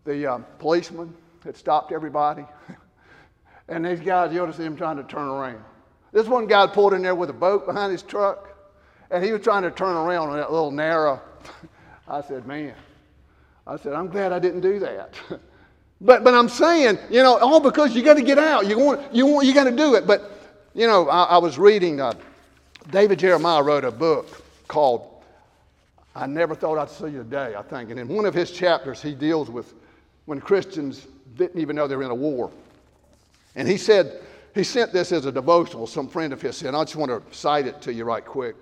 The 0.05 0.27
um, 0.27 0.47
policeman 0.59 1.15
had 1.45 1.57
stopped 1.57 1.93
everybody. 1.93 2.45
and 3.69 3.85
these 3.85 4.01
guys, 4.01 4.33
you 4.33 4.43
ought 4.43 4.47
to 4.47 4.53
see 4.53 4.63
them 4.63 4.77
trying 4.77 4.97
to 4.97 5.05
turn 5.05 5.29
around. 5.29 5.63
This 6.13 6.27
one 6.27 6.47
guy 6.47 6.67
pulled 6.67 6.95
in 6.95 7.03
there 7.03 7.15
with 7.15 7.31
a 7.31 7.35
boat 7.35 7.67
behind 7.67 7.93
his 7.93 8.03
truck, 8.03 8.57
and 9.11 9.23
he 9.23 9.33
was 9.33 9.43
trying 9.43 9.63
to 9.63 9.71
turn 9.71 9.97
around 9.97 10.31
on 10.31 10.37
that 10.37 10.51
little 10.51 10.71
narrow. 10.71 11.21
I 12.09 12.23
said, 12.23 12.47
Man, 12.47 12.75
I 13.67 13.77
said, 13.77 13.93
I'm 13.93 14.09
glad 14.09 14.33
I 14.33 14.39
didn't 14.39 14.63
do 14.63 14.79
that. 14.79 15.15
but, 16.01 16.25
but 16.25 16.35
I'm 16.35 16.49
saying, 16.49 16.99
you 17.11 17.23
know, 17.23 17.37
all 17.39 17.61
because 17.61 17.95
you 17.95 18.03
got 18.03 18.15
to 18.15 18.23
get 18.23 18.39
out. 18.39 18.67
You, 18.67 18.79
want, 18.79 19.15
you, 19.15 19.27
want, 19.27 19.47
you 19.47 19.53
got 19.53 19.65
to 19.65 19.77
do 19.77 19.95
it. 19.95 20.07
But, 20.07 20.31
you 20.75 20.87
know, 20.87 21.09
I, 21.09 21.25
I 21.25 21.39
was 21.39 21.59
reading. 21.59 22.01
Uh, 22.01 22.15
David 22.91 23.19
Jeremiah 23.19 23.63
wrote 23.63 23.85
a 23.85 23.91
book 23.91 24.43
called 24.67 25.23
I 26.15 26.27
Never 26.27 26.55
Thought 26.55 26.79
I'd 26.79 26.91
See 26.91 27.17
a 27.17 27.25
Day, 27.25 27.55
I 27.55 27.63
think. 27.63 27.91
And 27.91 28.01
in 28.01 28.09
one 28.09 28.25
of 28.25 28.33
his 28.33 28.51
chapters, 28.51 29.03
he 29.03 29.15
deals 29.15 29.51
with 29.51 29.75
when 30.29 30.43
Christians 30.43 31.07
didn't 31.37 31.59
even 31.59 31.75
know 31.75 31.87
they 31.87 31.97
were 31.97 32.03
in 32.03 32.11
a 32.11 32.15
war. 32.15 32.51
And 33.55 33.67
he 33.67 33.79
said, 33.79 34.21
he 34.55 34.63
sent 34.63 34.93
this 34.93 35.11
as 35.11 35.25
a 35.25 35.33
devotional, 35.33 35.87
some 35.87 36.07
friend 36.07 36.35
of 36.35 36.43
his 36.43 36.55
said. 36.55 36.75
I 36.75 36.85
just 36.85 36.97
want 36.97 37.11
to 37.11 37.35
cite 37.35 37.67
it 37.67 37.81
to 37.81 37.95
you 37.95 38.05
right 38.05 38.23
quick. 38.23 38.55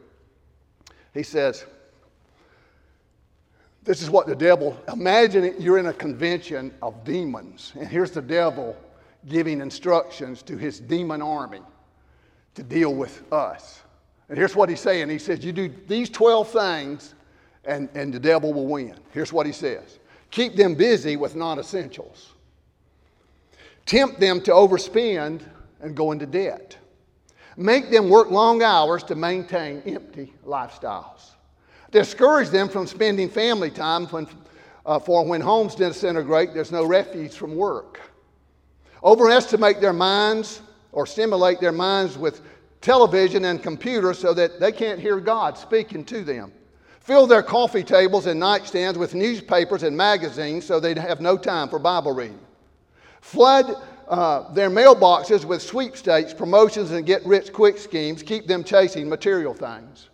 He 1.12 1.24
says, 1.24 1.66
This 3.82 4.00
is 4.00 4.10
what 4.10 4.28
the 4.28 4.36
devil, 4.36 4.80
imagine 4.92 5.56
you're 5.58 5.78
in 5.78 5.86
a 5.86 5.92
convention 5.92 6.72
of 6.82 7.02
demons, 7.02 7.72
and 7.74 7.88
here's 7.88 8.12
the 8.12 8.22
devil 8.22 8.76
giving 9.26 9.60
instructions 9.60 10.42
to 10.42 10.56
his 10.56 10.78
demon 10.78 11.20
army 11.20 11.62
to 12.54 12.62
deal 12.62 12.94
with 12.94 13.24
us. 13.32 13.82
And 14.28 14.38
here's 14.38 14.54
what 14.54 14.68
he's 14.68 14.78
saying 14.78 15.08
He 15.08 15.18
says, 15.18 15.44
You 15.44 15.50
do 15.50 15.74
these 15.88 16.10
12 16.10 16.48
things, 16.48 17.14
and, 17.64 17.88
and 17.96 18.14
the 18.14 18.20
devil 18.20 18.52
will 18.52 18.68
win. 18.68 18.94
Here's 19.10 19.32
what 19.32 19.46
he 19.46 19.52
says 19.52 19.98
Keep 20.36 20.54
them 20.54 20.74
busy 20.74 21.16
with 21.16 21.34
non 21.34 21.58
essentials, 21.58 22.34
tempt 23.86 24.20
them 24.20 24.42
to 24.42 24.50
overspend 24.50 25.40
and 25.80 25.96
go 25.96 26.12
into 26.12 26.26
debt, 26.26 26.76
make 27.56 27.88
them 27.88 28.10
work 28.10 28.30
long 28.30 28.62
hours 28.62 29.02
to 29.04 29.14
maintain 29.14 29.80
empty 29.86 30.34
lifestyles, 30.44 31.30
discourage 31.90 32.50
them 32.50 32.68
from 32.68 32.86
spending 32.86 33.30
family 33.30 33.70
time 33.70 34.04
when, 34.08 34.28
uh, 34.84 34.98
for 34.98 35.24
when 35.24 35.40
homes 35.40 35.74
disintegrate, 35.74 36.52
there's 36.52 36.70
no 36.70 36.84
refuge 36.84 37.32
from 37.32 37.56
work. 37.56 37.98
Overestimate 39.02 39.80
their 39.80 39.94
minds 39.94 40.60
or 40.92 41.06
stimulate 41.06 41.60
their 41.60 41.72
minds 41.72 42.18
with 42.18 42.42
television 42.82 43.46
and 43.46 43.62
computers 43.62 44.18
so 44.18 44.34
that 44.34 44.60
they 44.60 44.70
can't 44.70 45.00
hear 45.00 45.18
God 45.18 45.56
speaking 45.56 46.04
to 46.04 46.22
them. 46.22 46.52
Fill 47.06 47.28
their 47.28 47.44
coffee 47.44 47.84
tables 47.84 48.26
and 48.26 48.42
nightstands 48.42 48.96
with 48.96 49.14
newspapers 49.14 49.84
and 49.84 49.96
magazines 49.96 50.66
so 50.66 50.80
they'd 50.80 50.98
have 50.98 51.20
no 51.20 51.38
time 51.38 51.68
for 51.68 51.78
Bible 51.78 52.10
reading. 52.10 52.40
Flood 53.20 53.76
uh, 54.08 54.52
their 54.52 54.68
mailboxes 54.68 55.44
with 55.44 55.62
sweepstakes, 55.62 56.34
promotions, 56.34 56.90
and 56.90 57.06
get 57.06 57.24
rich 57.24 57.52
quick 57.52 57.78
schemes. 57.78 58.24
Keep 58.24 58.48
them 58.48 58.64
chasing 58.64 59.08
material 59.08 59.54
things. 59.54 60.08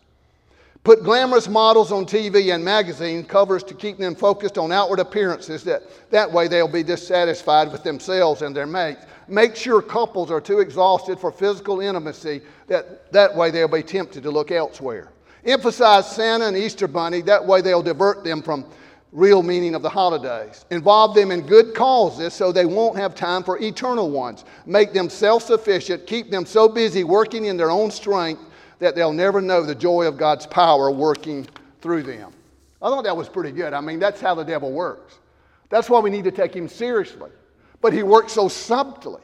Put 0.85 1.03
glamorous 1.03 1.49
models 1.49 1.93
on 1.93 2.05
TV 2.05 2.55
and 2.55 2.63
magazine 2.63 3.25
covers 3.25 3.63
to 3.65 3.75
keep 3.75 3.97
them 3.97 4.15
focused 4.15 4.59
on 4.59 4.71
outward 4.71 4.99
appearances. 4.99 5.65
That, 5.65 5.85
that 6.11 6.31
way 6.31 6.47
they'll 6.47 6.69
be 6.69 6.83
dissatisfied 6.83 7.73
with 7.73 7.83
themselves 7.83 8.43
and 8.43 8.55
their 8.55 8.67
mates. 8.67 9.07
Make 9.29 9.57
sure 9.57 9.81
couples 9.81 10.31
are 10.31 10.43
too 10.43 10.59
exhausted 10.59 11.19
for 11.19 11.33
physical 11.33 11.81
intimacy, 11.81 12.43
that, 12.67 13.11
that 13.13 13.35
way 13.35 13.51
they'll 13.51 13.67
be 13.67 13.83
tempted 13.83 14.23
to 14.25 14.31
look 14.31 14.51
elsewhere. 14.51 15.09
Emphasize 15.45 16.11
Santa 16.11 16.47
and 16.47 16.57
Easter 16.57 16.87
Bunny, 16.87 17.21
that 17.23 17.45
way 17.45 17.61
they'll 17.61 17.83
divert 17.83 18.23
them 18.23 18.43
from 18.43 18.65
real 19.11 19.43
meaning 19.43 19.75
of 19.75 19.83
the 19.83 19.89
holidays. 19.89 20.65
Involve 20.71 21.15
them 21.15 21.31
in 21.31 21.43
good 21.43 21.75
causes 21.75 22.33
so 22.33 22.51
they 22.51 22.65
won't 22.65 22.97
have 22.97 23.15
time 23.15 23.43
for 23.43 23.59
eternal 23.61 24.11
ones. 24.11 24.45
Make 24.67 24.93
them 24.93 25.09
self 25.09 25.43
sufficient, 25.43 26.07
keep 26.07 26.31
them 26.31 26.47
so 26.47 26.69
busy 26.69 27.05
working 27.05 27.45
in 27.47 27.57
their 27.57 27.71
own 27.71 27.91
strength 27.91 28.43
that 28.79 28.95
they'll 28.95 29.13
never 29.13 29.41
know 29.41 29.63
the 29.63 29.75
joy 29.75 30.07
of 30.07 30.17
God's 30.17 30.47
power 30.47 30.91
working 30.91 31.47
through 31.81 32.03
them. 32.05 32.33
I 32.81 32.89
thought 32.89 33.05
that 33.05 33.17
was 33.17 33.29
pretty 33.29 33.53
good. 33.53 33.73
I 33.73 33.81
mean, 33.81 34.01
that's 34.01 34.21
how 34.21 34.35
the 34.35 34.43
devil 34.43 34.73
works. 34.73 35.19
That's 35.69 35.89
why 35.89 36.01
we 36.01 36.11
need 36.11 36.25
to 36.25 36.33
take 36.33 36.55
him 36.55 36.69
seriously. 36.69 37.31
But 37.81 37.93
he 37.93 38.03
works 38.03 38.33
so 38.33 38.49
subtly. 38.49 39.23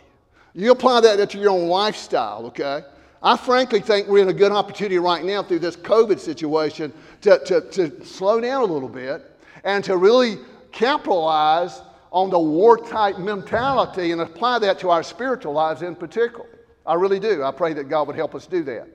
You 0.54 0.72
apply 0.72 1.00
that 1.00 1.30
to 1.30 1.38
your 1.38 1.50
own 1.50 1.68
lifestyle, 1.68 2.46
okay? 2.46 2.82
I 3.22 3.36
frankly 3.36 3.80
think 3.80 4.06
we're 4.06 4.22
in 4.22 4.28
a 4.28 4.34
good 4.34 4.52
opportunity 4.52 4.98
right 4.98 5.24
now 5.24 5.42
through 5.42 5.58
this 5.58 5.76
COVID 5.76 6.20
situation 6.20 6.92
to, 7.22 7.38
to, 7.46 7.60
to 7.72 8.04
slow 8.04 8.40
down 8.40 8.62
a 8.62 8.72
little 8.72 8.88
bit 8.88 9.24
and 9.64 9.82
to 9.84 9.96
really 9.96 10.38
capitalize 10.70 11.82
on 12.12 12.30
the 12.30 12.38
war 12.38 12.78
type 12.78 13.18
mentality 13.18 14.12
and 14.12 14.20
apply 14.20 14.60
that 14.60 14.78
to 14.78 14.90
our 14.90 15.02
spiritual 15.02 15.52
lives 15.52 15.82
in 15.82 15.94
particular. 15.94 16.46
I 16.86 16.94
really 16.94 17.20
do. 17.20 17.42
I 17.42 17.50
pray 17.50 17.74
that 17.74 17.88
God 17.88 18.06
would 18.06 18.16
help 18.16 18.34
us 18.34 18.46
do 18.46 18.62
that. 18.64 18.88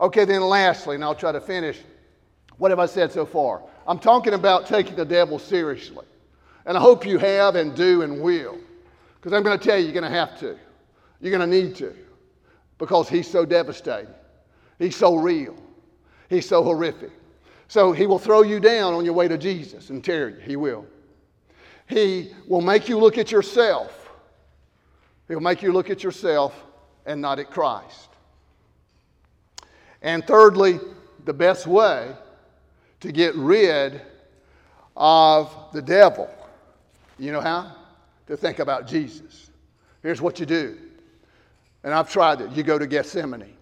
Okay, 0.00 0.24
then 0.24 0.42
lastly, 0.42 0.96
and 0.96 1.04
I'll 1.04 1.14
try 1.14 1.32
to 1.32 1.40
finish. 1.40 1.78
What 2.58 2.70
have 2.70 2.80
I 2.80 2.86
said 2.86 3.12
so 3.12 3.24
far? 3.24 3.62
I'm 3.86 3.98
talking 3.98 4.34
about 4.34 4.66
taking 4.66 4.96
the 4.96 5.04
devil 5.04 5.38
seriously. 5.38 6.04
And 6.66 6.76
I 6.76 6.80
hope 6.80 7.06
you 7.06 7.18
have 7.18 7.56
and 7.56 7.74
do 7.74 8.02
and 8.02 8.20
will. 8.20 8.58
Because 9.16 9.32
I'm 9.32 9.42
going 9.42 9.58
to 9.58 9.64
tell 9.64 9.78
you, 9.78 9.84
you're 9.84 9.92
going 9.92 10.04
to 10.04 10.10
have 10.10 10.38
to. 10.40 10.58
You're 11.20 11.36
going 11.36 11.48
to 11.48 11.56
need 11.62 11.76
to. 11.76 11.94
Because 12.78 13.08
he's 13.08 13.30
so 13.30 13.44
devastating. 13.44 14.14
He's 14.78 14.96
so 14.96 15.16
real. 15.16 15.56
He's 16.28 16.48
so 16.48 16.62
horrific. 16.62 17.10
So 17.68 17.92
he 17.92 18.06
will 18.06 18.18
throw 18.18 18.42
you 18.42 18.60
down 18.60 18.94
on 18.94 19.04
your 19.04 19.14
way 19.14 19.28
to 19.28 19.38
Jesus 19.38 19.90
and 19.90 20.04
tear 20.04 20.28
you. 20.28 20.40
He 20.40 20.56
will. 20.56 20.86
He 21.88 22.34
will 22.46 22.60
make 22.60 22.88
you 22.88 22.98
look 22.98 23.18
at 23.18 23.30
yourself. 23.30 24.10
He'll 25.28 25.40
make 25.40 25.62
you 25.62 25.72
look 25.72 25.90
at 25.90 26.02
yourself 26.02 26.54
and 27.06 27.20
not 27.20 27.38
at 27.38 27.50
Christ. 27.50 28.08
And 30.02 30.26
thirdly, 30.26 30.80
the 31.24 31.32
best 31.32 31.66
way 31.66 32.14
to 33.00 33.12
get 33.12 33.34
rid 33.36 34.02
of 34.96 35.54
the 35.72 35.82
devil, 35.82 36.28
you 37.18 37.32
know 37.32 37.40
how? 37.40 37.74
To 38.26 38.36
think 38.36 38.58
about 38.58 38.86
Jesus. 38.86 39.50
Here's 40.02 40.20
what 40.20 40.40
you 40.40 40.46
do. 40.46 40.78
And 41.84 41.92
I've 41.92 42.10
tried 42.10 42.40
it. 42.40 42.50
You 42.52 42.62
go 42.62 42.78
to 42.78 42.86
Gethsemane. 42.86 43.56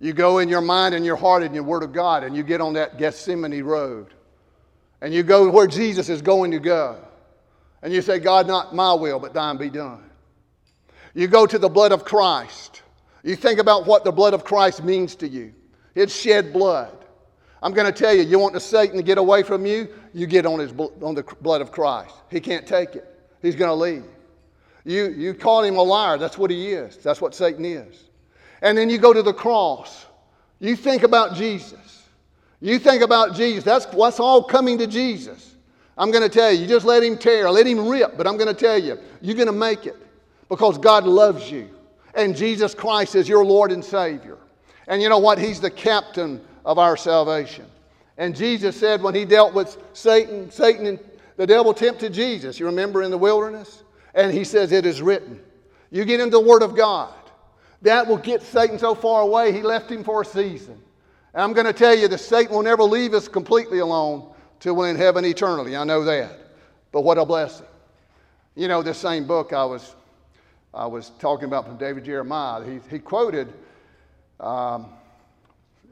You 0.00 0.12
go 0.12 0.38
in 0.38 0.48
your 0.48 0.60
mind 0.60 0.94
and 0.94 1.04
your 1.04 1.16
heart 1.16 1.42
and 1.42 1.54
your 1.54 1.64
Word 1.64 1.82
of 1.82 1.92
God, 1.92 2.22
and 2.22 2.36
you 2.36 2.42
get 2.42 2.60
on 2.60 2.74
that 2.74 2.98
Gethsemane 2.98 3.62
road. 3.62 4.14
And 5.00 5.12
you 5.12 5.22
go 5.22 5.50
where 5.50 5.66
Jesus 5.66 6.08
is 6.08 6.22
going 6.22 6.50
to 6.52 6.58
go. 6.58 6.98
And 7.82 7.92
you 7.92 8.02
say, 8.02 8.18
God, 8.18 8.46
not 8.46 8.74
my 8.74 8.92
will, 8.94 9.18
but 9.18 9.34
thine 9.34 9.56
be 9.56 9.70
done. 9.70 10.02
You 11.14 11.28
go 11.28 11.46
to 11.46 11.58
the 11.58 11.68
blood 11.68 11.92
of 11.92 12.04
Christ. 12.04 12.82
You 13.22 13.36
think 13.36 13.58
about 13.58 13.86
what 13.86 14.04
the 14.04 14.12
blood 14.12 14.34
of 14.34 14.44
Christ 14.44 14.82
means 14.82 15.14
to 15.16 15.28
you. 15.28 15.52
It's 15.94 16.14
shed 16.14 16.52
blood. 16.52 16.96
I'm 17.62 17.72
going 17.72 17.92
to 17.92 17.98
tell 17.98 18.14
you, 18.14 18.22
you 18.22 18.38
want 18.38 18.54
the 18.54 18.60
Satan 18.60 18.96
to 18.96 19.02
get 19.02 19.18
away 19.18 19.42
from 19.42 19.66
you, 19.66 19.88
you 20.14 20.26
get 20.26 20.46
on, 20.46 20.60
his, 20.60 20.72
on 21.02 21.14
the 21.14 21.24
blood 21.40 21.60
of 21.60 21.72
Christ. 21.72 22.14
He 22.30 22.40
can't 22.40 22.66
take 22.66 22.94
it. 22.94 23.04
He's 23.42 23.56
going 23.56 23.68
to 23.68 23.74
leave. 23.74 24.04
You, 24.88 25.10
you 25.10 25.34
call 25.34 25.64
him 25.64 25.76
a 25.76 25.82
liar. 25.82 26.16
That's 26.16 26.38
what 26.38 26.50
he 26.50 26.68
is. 26.68 26.96
That's 26.96 27.20
what 27.20 27.34
Satan 27.34 27.62
is. 27.66 28.04
And 28.62 28.76
then 28.76 28.88
you 28.88 28.96
go 28.96 29.12
to 29.12 29.22
the 29.22 29.34
cross. 29.34 30.06
You 30.60 30.76
think 30.76 31.02
about 31.02 31.36
Jesus. 31.36 32.04
You 32.62 32.78
think 32.78 33.02
about 33.02 33.36
Jesus. 33.36 33.64
That's 33.64 33.84
what's 33.88 34.18
all 34.18 34.42
coming 34.42 34.78
to 34.78 34.86
Jesus. 34.86 35.56
I'm 35.98 36.10
going 36.10 36.22
to 36.22 36.30
tell 36.30 36.50
you, 36.50 36.60
you 36.60 36.66
just 36.66 36.86
let 36.86 37.02
him 37.02 37.18
tear, 37.18 37.50
let 37.50 37.66
him 37.66 37.86
rip, 37.86 38.16
but 38.16 38.26
I'm 38.26 38.38
going 38.38 38.48
to 38.48 38.58
tell 38.58 38.78
you, 38.78 38.98
you're 39.20 39.34
going 39.34 39.46
to 39.46 39.52
make 39.52 39.84
it 39.84 39.96
because 40.48 40.78
God 40.78 41.04
loves 41.04 41.50
you. 41.50 41.68
And 42.14 42.34
Jesus 42.34 42.74
Christ 42.74 43.14
is 43.14 43.28
your 43.28 43.44
Lord 43.44 43.72
and 43.72 43.84
Savior. 43.84 44.38
And 44.86 45.02
you 45.02 45.10
know 45.10 45.18
what? 45.18 45.38
He's 45.38 45.60
the 45.60 45.70
captain 45.70 46.40
of 46.64 46.78
our 46.78 46.96
salvation. 46.96 47.66
And 48.16 48.34
Jesus 48.34 48.74
said 48.74 49.02
when 49.02 49.14
he 49.14 49.26
dealt 49.26 49.52
with 49.52 49.76
Satan, 49.92 50.50
Satan 50.50 50.86
and 50.86 50.98
the 51.36 51.46
devil 51.46 51.74
tempted 51.74 52.14
Jesus. 52.14 52.58
You 52.58 52.64
remember 52.64 53.02
in 53.02 53.10
the 53.10 53.18
wilderness? 53.18 53.82
And 54.18 54.34
he 54.34 54.42
says, 54.42 54.72
It 54.72 54.84
is 54.84 55.00
written. 55.00 55.40
You 55.90 56.04
get 56.04 56.18
into 56.18 56.32
the 56.32 56.40
Word 56.40 56.62
of 56.62 56.76
God. 56.76 57.14
That 57.82 58.08
will 58.08 58.18
get 58.18 58.42
Satan 58.42 58.76
so 58.76 58.96
far 58.96 59.22
away, 59.22 59.52
he 59.52 59.62
left 59.62 59.88
him 59.88 60.02
for 60.02 60.22
a 60.22 60.24
season. 60.24 60.82
And 61.32 61.42
I'm 61.42 61.52
going 61.52 61.66
to 61.66 61.72
tell 61.72 61.96
you 61.96 62.08
that 62.08 62.18
Satan 62.18 62.52
will 62.52 62.64
never 62.64 62.82
leave 62.82 63.14
us 63.14 63.28
completely 63.28 63.78
alone 63.78 64.34
till 64.58 64.74
we're 64.74 64.90
in 64.90 64.96
heaven 64.96 65.24
eternally. 65.24 65.76
I 65.76 65.84
know 65.84 66.02
that. 66.02 66.36
But 66.90 67.02
what 67.02 67.16
a 67.16 67.24
blessing. 67.24 67.66
You 68.56 68.66
know, 68.66 68.82
this 68.82 68.98
same 68.98 69.24
book 69.24 69.52
I 69.52 69.64
was, 69.64 69.94
I 70.74 70.86
was 70.86 71.12
talking 71.20 71.44
about 71.44 71.66
from 71.66 71.76
David 71.76 72.04
Jeremiah, 72.04 72.64
he, 72.64 72.80
he 72.90 72.98
quoted, 72.98 73.52
um, 74.40 74.86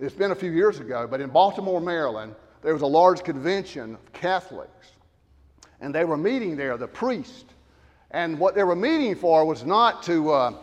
it's 0.01 0.17
been 0.17 0.33
a 0.33 0.37
few 0.37 0.51
years 0.51 0.81
ago, 0.81 1.07
but 1.09 1.21
in 1.21 1.31
Baltimore, 1.31 1.81
Maryland, 1.81 2.35
there 2.63 2.73
was 2.73 2.83
a 2.83 2.87
large 2.87 3.23
convention 3.23 3.95
of 3.95 4.13
Catholics. 4.13 4.89
And 5.81 5.95
they 5.95 6.05
were 6.05 6.17
meeting 6.17 6.57
there, 6.57 6.77
the 6.77 6.89
priest. 6.89 7.45
And 8.17 8.39
what 8.39 8.55
they 8.55 8.65
were 8.65 8.75
meeting 8.75 9.15
for 9.15 9.45
was 9.45 9.67
not 9.67 10.03
to, 10.05 10.33
uh, 10.33 10.55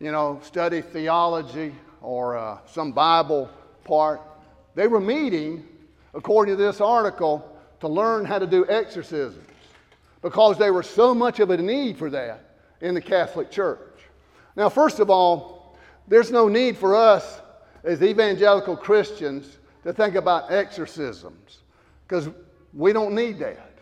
you 0.00 0.10
know, 0.10 0.40
study 0.42 0.80
theology 0.80 1.74
or 2.00 2.38
uh, 2.38 2.58
some 2.66 2.92
Bible 2.92 3.50
part. 3.84 4.22
They 4.74 4.86
were 4.86 5.00
meeting 5.00 5.68
according 6.14 6.56
to 6.56 6.62
this 6.62 6.80
article, 6.80 7.56
to 7.80 7.88
learn 7.88 8.24
how 8.24 8.38
to 8.38 8.46
do 8.46 8.66
exorcisms 8.68 9.44
because 10.22 10.58
there 10.58 10.72
was 10.72 10.88
so 10.88 11.14
much 11.14 11.40
of 11.40 11.50
a 11.50 11.56
need 11.56 11.96
for 11.96 12.10
that 12.10 12.56
in 12.80 12.94
the 12.94 13.00
Catholic 13.00 13.50
Church. 13.50 13.78
Now, 14.56 14.68
first 14.68 14.98
of 14.98 15.10
all, 15.10 15.76
there's 16.08 16.32
no 16.32 16.48
need 16.48 16.76
for 16.76 16.96
us 16.96 17.40
as 17.84 18.02
evangelical 18.02 18.76
Christians 18.76 19.58
to 19.84 19.92
think 19.92 20.14
about 20.14 20.50
exorcisms 20.50 21.58
because 22.06 22.28
we 22.72 22.92
don't 22.92 23.14
need 23.14 23.38
that. 23.38 23.74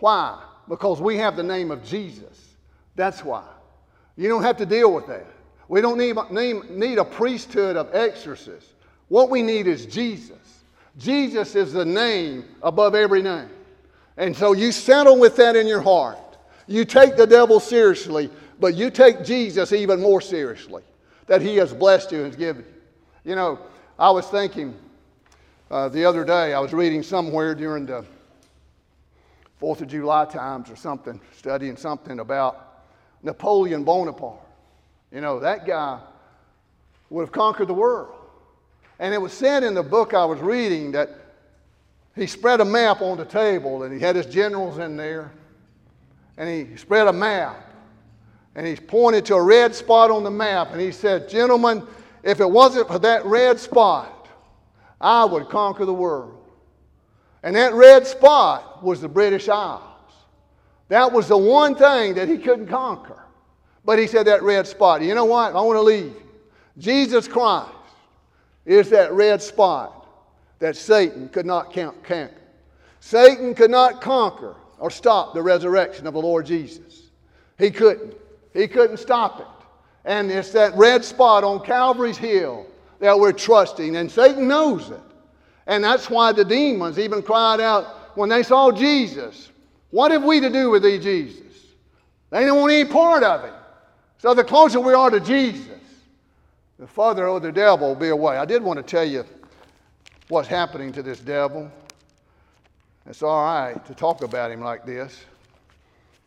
Why? 0.00 0.42
Because 0.68 1.00
we 1.00 1.16
have 1.16 1.36
the 1.36 1.42
name 1.42 1.70
of 1.70 1.84
Jesus. 1.84 2.54
That's 2.94 3.24
why. 3.24 3.44
You 4.16 4.28
don't 4.28 4.42
have 4.42 4.56
to 4.58 4.66
deal 4.66 4.92
with 4.92 5.06
that. 5.06 5.26
We 5.68 5.80
don't 5.80 5.98
need, 5.98 6.16
need, 6.30 6.70
need 6.70 6.98
a 6.98 7.04
priesthood 7.04 7.76
of 7.76 7.94
exorcists. 7.94 8.72
What 9.08 9.30
we 9.30 9.42
need 9.42 9.66
is 9.66 9.86
Jesus. 9.86 10.62
Jesus 10.96 11.54
is 11.54 11.72
the 11.72 11.84
name 11.84 12.44
above 12.62 12.94
every 12.94 13.22
name. 13.22 13.48
And 14.16 14.36
so 14.36 14.52
you 14.52 14.72
settle 14.72 15.18
with 15.18 15.36
that 15.36 15.56
in 15.56 15.66
your 15.66 15.80
heart. 15.80 16.18
You 16.66 16.84
take 16.84 17.16
the 17.16 17.26
devil 17.26 17.60
seriously, 17.60 18.30
but 18.58 18.74
you 18.74 18.90
take 18.90 19.24
Jesus 19.24 19.72
even 19.72 20.00
more 20.00 20.20
seriously 20.20 20.82
that 21.26 21.40
he 21.40 21.56
has 21.56 21.72
blessed 21.72 22.10
you 22.12 22.24
and 22.24 22.36
given 22.36 22.64
you. 22.64 23.30
You 23.30 23.36
know, 23.36 23.58
I 23.98 24.10
was 24.10 24.26
thinking 24.26 24.74
uh, 25.70 25.88
the 25.88 26.04
other 26.04 26.24
day, 26.24 26.54
I 26.54 26.60
was 26.60 26.72
reading 26.72 27.02
somewhere 27.02 27.54
during 27.54 27.86
the 27.86 28.04
Fourth 29.58 29.80
of 29.80 29.88
July 29.88 30.24
times 30.24 30.70
or 30.70 30.76
something, 30.76 31.20
studying 31.36 31.76
something 31.76 32.20
about 32.20 32.84
Napoleon 33.22 33.84
Bonaparte. 33.84 34.40
You 35.12 35.20
know, 35.20 35.40
that 35.40 35.66
guy 35.66 36.00
would 37.10 37.22
have 37.22 37.32
conquered 37.32 37.68
the 37.68 37.74
world. 37.74 38.14
And 38.98 39.14
it 39.14 39.18
was 39.18 39.32
said 39.32 39.62
in 39.62 39.74
the 39.74 39.82
book 39.82 40.14
I 40.14 40.24
was 40.24 40.40
reading 40.40 40.92
that 40.92 41.10
he 42.14 42.26
spread 42.26 42.60
a 42.60 42.64
map 42.64 43.00
on 43.00 43.16
the 43.16 43.24
table 43.24 43.84
and 43.84 43.92
he 43.92 44.00
had 44.00 44.16
his 44.16 44.26
generals 44.26 44.78
in 44.78 44.96
there 44.96 45.30
and 46.36 46.48
he 46.48 46.76
spread 46.76 47.06
a 47.06 47.12
map 47.12 47.64
and 48.54 48.66
he 48.66 48.74
pointed 48.74 49.24
to 49.26 49.34
a 49.34 49.42
red 49.42 49.74
spot 49.74 50.10
on 50.10 50.24
the 50.24 50.30
map 50.30 50.72
and 50.72 50.80
he 50.80 50.90
said, 50.90 51.28
Gentlemen, 51.28 51.86
if 52.22 52.40
it 52.40 52.50
wasn't 52.50 52.88
for 52.88 52.98
that 52.98 53.24
red 53.24 53.60
spot, 53.60 54.28
I 55.00 55.24
would 55.24 55.48
conquer 55.48 55.84
the 55.84 55.94
world. 55.94 56.37
And 57.48 57.56
that 57.56 57.72
red 57.72 58.06
spot 58.06 58.84
was 58.84 59.00
the 59.00 59.08
British 59.08 59.48
Isles. 59.48 59.80
That 60.88 61.10
was 61.10 61.28
the 61.28 61.38
one 61.38 61.74
thing 61.74 62.12
that 62.16 62.28
he 62.28 62.36
couldn't 62.36 62.66
conquer. 62.66 63.22
But 63.86 63.98
he 63.98 64.06
said 64.06 64.26
that 64.26 64.42
red 64.42 64.66
spot. 64.66 65.00
You 65.00 65.14
know 65.14 65.24
what? 65.24 65.56
I 65.56 65.60
want 65.62 65.78
to 65.78 65.80
leave. 65.80 66.14
Jesus 66.76 67.26
Christ 67.26 67.72
is 68.66 68.90
that 68.90 69.14
red 69.14 69.40
spot 69.40 70.06
that 70.58 70.76
Satan 70.76 71.30
could 71.30 71.46
not 71.46 71.72
conquer. 71.72 72.30
Satan 73.00 73.54
could 73.54 73.70
not 73.70 74.02
conquer 74.02 74.54
or 74.78 74.90
stop 74.90 75.32
the 75.32 75.40
resurrection 75.40 76.06
of 76.06 76.12
the 76.12 76.20
Lord 76.20 76.44
Jesus. 76.44 77.04
He 77.58 77.70
couldn't. 77.70 78.12
He 78.52 78.68
couldn't 78.68 78.98
stop 78.98 79.40
it. 79.40 79.46
And 80.04 80.30
it's 80.30 80.52
that 80.52 80.76
red 80.76 81.02
spot 81.02 81.44
on 81.44 81.64
Calvary's 81.64 82.18
hill 82.18 82.66
that 83.00 83.18
we're 83.18 83.32
trusting, 83.32 83.96
and 83.96 84.12
Satan 84.12 84.46
knows 84.48 84.90
it. 84.90 85.00
And 85.68 85.84
that's 85.84 86.08
why 86.08 86.32
the 86.32 86.44
demons 86.44 86.98
even 86.98 87.22
cried 87.22 87.60
out 87.60 88.16
when 88.16 88.28
they 88.28 88.42
saw 88.42 88.72
Jesus, 88.72 89.50
What 89.90 90.10
have 90.10 90.24
we 90.24 90.40
to 90.40 90.50
do 90.50 90.70
with 90.70 90.82
thee, 90.82 90.98
Jesus? 90.98 91.44
They 92.30 92.44
don't 92.44 92.58
want 92.58 92.72
any 92.72 92.88
part 92.88 93.22
of 93.22 93.44
it. 93.44 93.52
So 94.18 94.34
the 94.34 94.42
closer 94.42 94.80
we 94.80 94.94
are 94.94 95.10
to 95.10 95.20
Jesus, 95.20 95.78
the 96.78 96.86
father 96.86 97.26
of 97.26 97.42
the 97.42 97.52
devil 97.52 97.88
will 97.88 97.94
be 97.94 98.08
away. 98.08 98.36
I 98.36 98.44
did 98.44 98.62
want 98.62 98.78
to 98.78 98.82
tell 98.82 99.04
you 99.04 99.24
what's 100.28 100.48
happening 100.48 100.90
to 100.92 101.02
this 101.02 101.20
devil. 101.20 101.70
It's 103.06 103.22
all 103.22 103.44
right 103.44 103.84
to 103.86 103.94
talk 103.94 104.22
about 104.22 104.50
him 104.50 104.60
like 104.60 104.84
this 104.84 105.24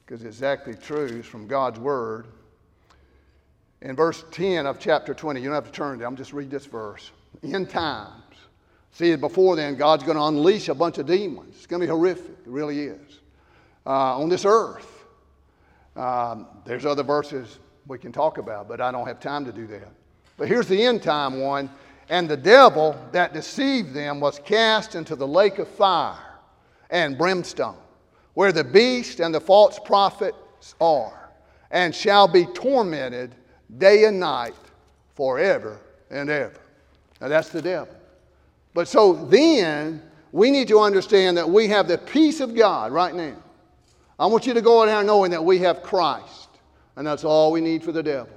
because 0.05 0.21
it's 0.23 0.35
exactly 0.35 0.75
true. 0.75 1.05
It's 1.05 1.27
from 1.27 1.47
God's 1.47 1.79
word. 1.79 2.27
In 3.81 3.95
verse 3.95 4.23
10 4.31 4.67
of 4.67 4.79
chapter 4.79 5.13
20, 5.13 5.41
you 5.41 5.47
don't 5.47 5.55
have 5.55 5.65
to 5.65 5.71
turn 5.71 5.97
there, 5.97 6.07
I'm 6.07 6.15
just 6.15 6.33
read 6.33 6.51
this 6.51 6.65
verse. 6.65 7.11
In 7.41 7.65
times, 7.65 8.20
See, 8.91 9.15
before 9.15 9.55
then, 9.55 9.75
God's 9.75 10.03
going 10.03 10.17
to 10.17 10.23
unleash 10.23 10.69
a 10.69 10.75
bunch 10.75 10.97
of 10.97 11.05
demons. 11.05 11.55
It's 11.55 11.65
going 11.65 11.79
to 11.79 11.87
be 11.87 11.89
horrific. 11.89 12.31
It 12.31 12.47
really 12.47 12.81
is. 12.81 13.19
Uh, 13.85 14.19
on 14.19 14.29
this 14.29 14.45
earth. 14.45 15.05
Um, 15.95 16.47
there's 16.65 16.85
other 16.85 17.03
verses 17.03 17.59
we 17.87 17.97
can 17.97 18.11
talk 18.11 18.37
about, 18.37 18.67
but 18.67 18.79
I 18.79 18.91
don't 18.91 19.07
have 19.07 19.19
time 19.19 19.45
to 19.45 19.51
do 19.51 19.67
that. 19.67 19.91
But 20.37 20.47
here's 20.47 20.67
the 20.67 20.81
end 20.83 21.03
time 21.03 21.39
one. 21.39 21.69
And 22.09 22.27
the 22.27 22.37
devil 22.37 22.99
that 23.13 23.33
deceived 23.33 23.93
them 23.93 24.19
was 24.19 24.39
cast 24.39 24.95
into 24.95 25.15
the 25.15 25.27
lake 25.27 25.59
of 25.59 25.67
fire 25.67 26.39
and 26.89 27.17
brimstone, 27.17 27.77
where 28.33 28.51
the 28.51 28.63
beast 28.63 29.21
and 29.21 29.33
the 29.33 29.39
false 29.39 29.79
prophets 29.79 30.75
are, 30.81 31.29
and 31.71 31.95
shall 31.95 32.27
be 32.27 32.45
tormented 32.47 33.33
day 33.77 34.03
and 34.03 34.19
night 34.19 34.53
forever 35.15 35.79
and 36.09 36.29
ever. 36.29 36.59
Now 37.21 37.29
that's 37.29 37.49
the 37.49 37.61
devil. 37.61 37.95
But 38.73 38.87
so 38.87 39.13
then 39.13 40.01
we 40.31 40.51
need 40.51 40.67
to 40.69 40.79
understand 40.79 41.37
that 41.37 41.49
we 41.49 41.67
have 41.67 41.87
the 41.87 41.97
peace 41.97 42.39
of 42.39 42.55
God 42.55 42.91
right 42.91 43.13
now. 43.13 43.35
I 44.17 44.27
want 44.27 44.45
you 44.45 44.53
to 44.53 44.61
go 44.61 44.81
out 44.81 44.85
there 44.85 45.03
knowing 45.03 45.31
that 45.31 45.43
we 45.43 45.59
have 45.59 45.81
Christ, 45.83 46.49
and 46.95 47.05
that's 47.05 47.23
all 47.23 47.51
we 47.51 47.59
need 47.59 47.83
for 47.83 47.91
the 47.91 48.03
devil. 48.03 48.29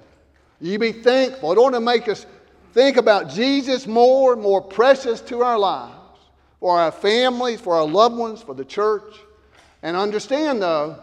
You 0.60 0.78
be 0.78 0.92
thankful. 0.92 1.52
It 1.52 1.58
ought 1.58 1.70
to 1.70 1.80
make 1.80 2.08
us 2.08 2.26
think 2.72 2.96
about 2.96 3.28
Jesus 3.28 3.86
more 3.86 4.32
and 4.32 4.42
more 4.42 4.62
precious 4.62 5.20
to 5.22 5.42
our 5.42 5.58
lives, 5.58 6.20
for 6.58 6.78
our 6.80 6.90
families, 6.90 7.60
for 7.60 7.74
our 7.74 7.86
loved 7.86 8.16
ones, 8.16 8.42
for 8.42 8.54
the 8.54 8.64
church. 8.64 9.14
And 9.82 9.96
understand, 9.96 10.62
though, 10.62 10.98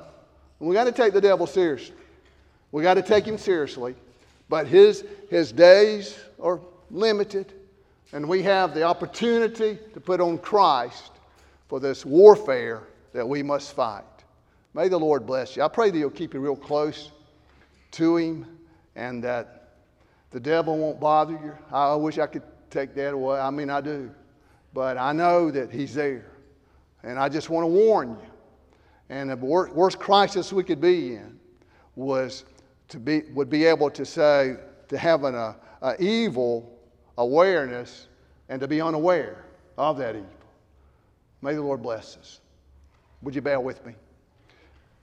we 0.60 0.74
got 0.74 0.86
to 0.86 0.92
take 0.92 1.14
the 1.14 1.22
devil 1.22 1.46
seriously. 1.46 1.96
We 2.72 2.82
got 2.82 2.96
to 2.96 3.02
take 3.02 3.26
him 3.26 3.38
seriously. 3.38 3.96
But 4.50 4.68
his, 4.68 5.06
his 5.30 5.52
days 5.52 6.18
are 6.42 6.60
limited, 6.90 7.54
and 8.14 8.28
we 8.28 8.44
have 8.44 8.74
the 8.74 8.84
opportunity 8.84 9.80
to 9.94 10.00
put 10.00 10.20
on 10.20 10.38
Christ 10.38 11.12
for 11.68 11.80
this 11.80 12.06
warfare 12.06 12.84
that 13.14 13.28
we 13.28 13.42
must 13.44 13.74
fight. 13.74 14.04
May 14.74 14.88
the 14.88 15.00
Lord 15.00 15.26
bless 15.26 15.56
you. 15.56 15.64
I 15.64 15.68
pray 15.68 15.90
that 15.92 15.98
you'll 15.98 16.10
keep 16.10 16.34
you 16.34 16.40
real 16.40 16.56
close 16.56 17.12
to 17.92 18.18
Him 18.18 18.46
and 18.96 19.24
that 19.24 19.76
the 20.32 20.40
devil 20.40 20.78
won't 20.78 21.00
bother 21.00 21.34
you. 21.34 21.54
I 21.72 21.96
wish 21.96 22.18
I 22.18 22.28
could 22.28 22.44
take 22.70 22.96
that 22.96 23.14
away. 23.14 23.40
I 23.40 23.50
mean, 23.50 23.70
I 23.70 23.82
do. 23.82 24.12
But 24.74 24.98
I 24.98 25.12
know 25.12 25.52
that 25.52 25.72
He's 25.72 25.94
there. 25.94 26.32
And 27.04 27.20
I 27.20 27.30
just 27.30 27.50
want 27.50 27.64
to 27.64 27.68
warn 27.68 28.12
you. 28.12 28.32
And 29.10 29.30
the 29.30 29.36
worst 29.36 30.00
crisis 30.00 30.54
we 30.54 30.64
could 30.64 30.80
be 30.80 31.16
in 31.16 31.38
was 31.96 32.46
to 32.90 32.98
be, 32.98 33.24
would 33.34 33.50
be 33.50 33.66
able 33.66 33.90
to 33.90 34.06
say, 34.06 34.56
to 34.88 34.98
have 34.98 35.26
an 35.26 35.36
uh, 35.36 35.94
evil 36.00 36.71
awareness 37.22 38.08
and 38.50 38.60
to 38.60 38.68
be 38.68 38.82
unaware 38.82 39.46
of 39.78 39.98
that 39.98 40.16
evil. 40.16 40.28
May 41.42 41.54
the 41.54 41.62
Lord 41.62 41.82
bless 41.82 42.18
us. 42.18 42.40
Would 43.22 43.36
you 43.36 43.42
bow 43.42 43.60
with 43.62 43.86
me? 43.86 43.94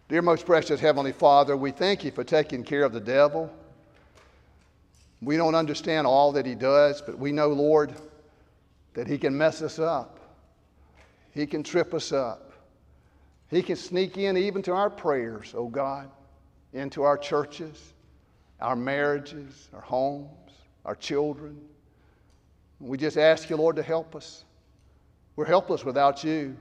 Dear 0.09 0.23
most 0.23 0.47
precious 0.47 0.81
Heavenly 0.81 1.13
Father, 1.13 1.57
we 1.57 1.71
thank 1.71 2.05
you 2.05 2.11
for 2.11 2.25
taking 2.25 2.65
care 2.65 2.83
of 2.83 2.93
the 2.93 3.01
devil. 3.01 3.53
We 5.21 5.37
don't 5.37 5.55
understand 5.55 6.07
all 6.07 6.33
that 6.33 6.47
he 6.47 6.55
does, 6.55 7.03
but 7.03 7.19
we 7.19 7.33
know, 7.33 7.49
Lord, 7.49 7.93
that 8.95 9.07
he 9.07 9.19
can 9.19 9.37
mess 9.37 9.63
us 9.63 9.79
up. 9.79 10.19
He 11.33 11.47
can 11.47 11.63
trip 11.63 11.95
us 11.95 12.13
up. 12.13 12.53
He 13.51 13.63
can 13.63 13.77
sneak 13.77 14.19
in 14.19 14.37
even 14.37 14.63
to 14.63 14.73
our 14.73 14.91
prayers, 14.91 15.55
oh 15.57 15.69
God, 15.69 16.11
into 16.73 17.03
our 17.03 17.17
churches, 17.17 17.93
our 18.61 18.77
marriages, 18.77 19.69
our 19.73 19.81
homes, 19.81 20.53
our 20.85 20.95
children. 20.95 21.61
We 22.81 22.97
just 22.97 23.17
ask 23.17 23.51
you, 23.51 23.57
Lord, 23.57 23.77
to 23.77 23.83
help 23.83 24.15
us. 24.15 24.45
We're 25.37 25.47
helpless 25.47 25.85
without 25.85 26.23
you. 26.23 26.57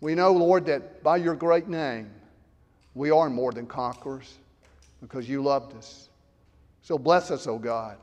We 0.00 0.14
know, 0.14 0.32
Lord, 0.32 0.66
that 0.66 1.02
by 1.02 1.18
your 1.18 1.34
great 1.34 1.68
name, 1.68 2.10
we 2.94 3.10
are 3.10 3.28
more 3.28 3.52
than 3.52 3.66
conquerors 3.66 4.38
because 5.00 5.28
you 5.28 5.42
loved 5.42 5.76
us. 5.76 6.08
So 6.82 6.98
bless 6.98 7.30
us, 7.30 7.46
O 7.46 7.52
oh 7.52 7.58
God. 7.58 7.98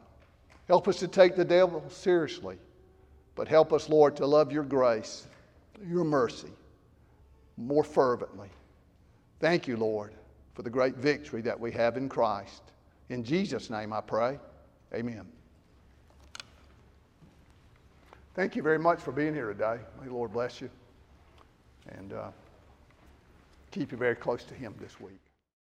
Help 0.68 0.88
us 0.88 1.00
to 1.00 1.08
take 1.08 1.36
the 1.36 1.46
devil 1.46 1.84
seriously, 1.90 2.58
but 3.36 3.48
help 3.48 3.74
us, 3.74 3.90
Lord, 3.90 4.16
to 4.18 4.26
love 4.26 4.52
your 4.52 4.64
grace, 4.64 5.28
your 5.86 6.04
mercy 6.04 6.52
more 7.58 7.84
fervently. 7.84 8.50
Thank 9.40 9.68
you, 9.68 9.78
Lord, 9.78 10.14
for 10.54 10.62
the 10.62 10.70
great 10.70 10.96
victory 10.96 11.42
that 11.42 11.60
we 11.60 11.72
have 11.72 11.98
in 11.98 12.10
Christ. 12.10 12.64
In 13.10 13.24
Jesus' 13.24 13.70
name 13.70 13.94
I 13.94 14.02
pray. 14.02 14.40
Amen. 14.94 15.26
Thank 18.38 18.56
you 18.56 18.62
very 18.62 18.78
much 18.78 19.00
for 19.00 19.12
being 19.12 19.34
here 19.34 19.48
today. 19.48 19.80
May 20.00 20.10
the 20.10 20.14
Lord 20.14 20.32
bless 20.32 20.62
you 20.62 20.70
and 21.90 22.14
uh, 22.14 22.30
keep 23.72 23.92
you 23.92 23.98
very 23.98 24.14
close 24.14 24.44
to 24.44 24.54
Him 24.54 24.76
this 24.80 25.00
week. 25.00 25.27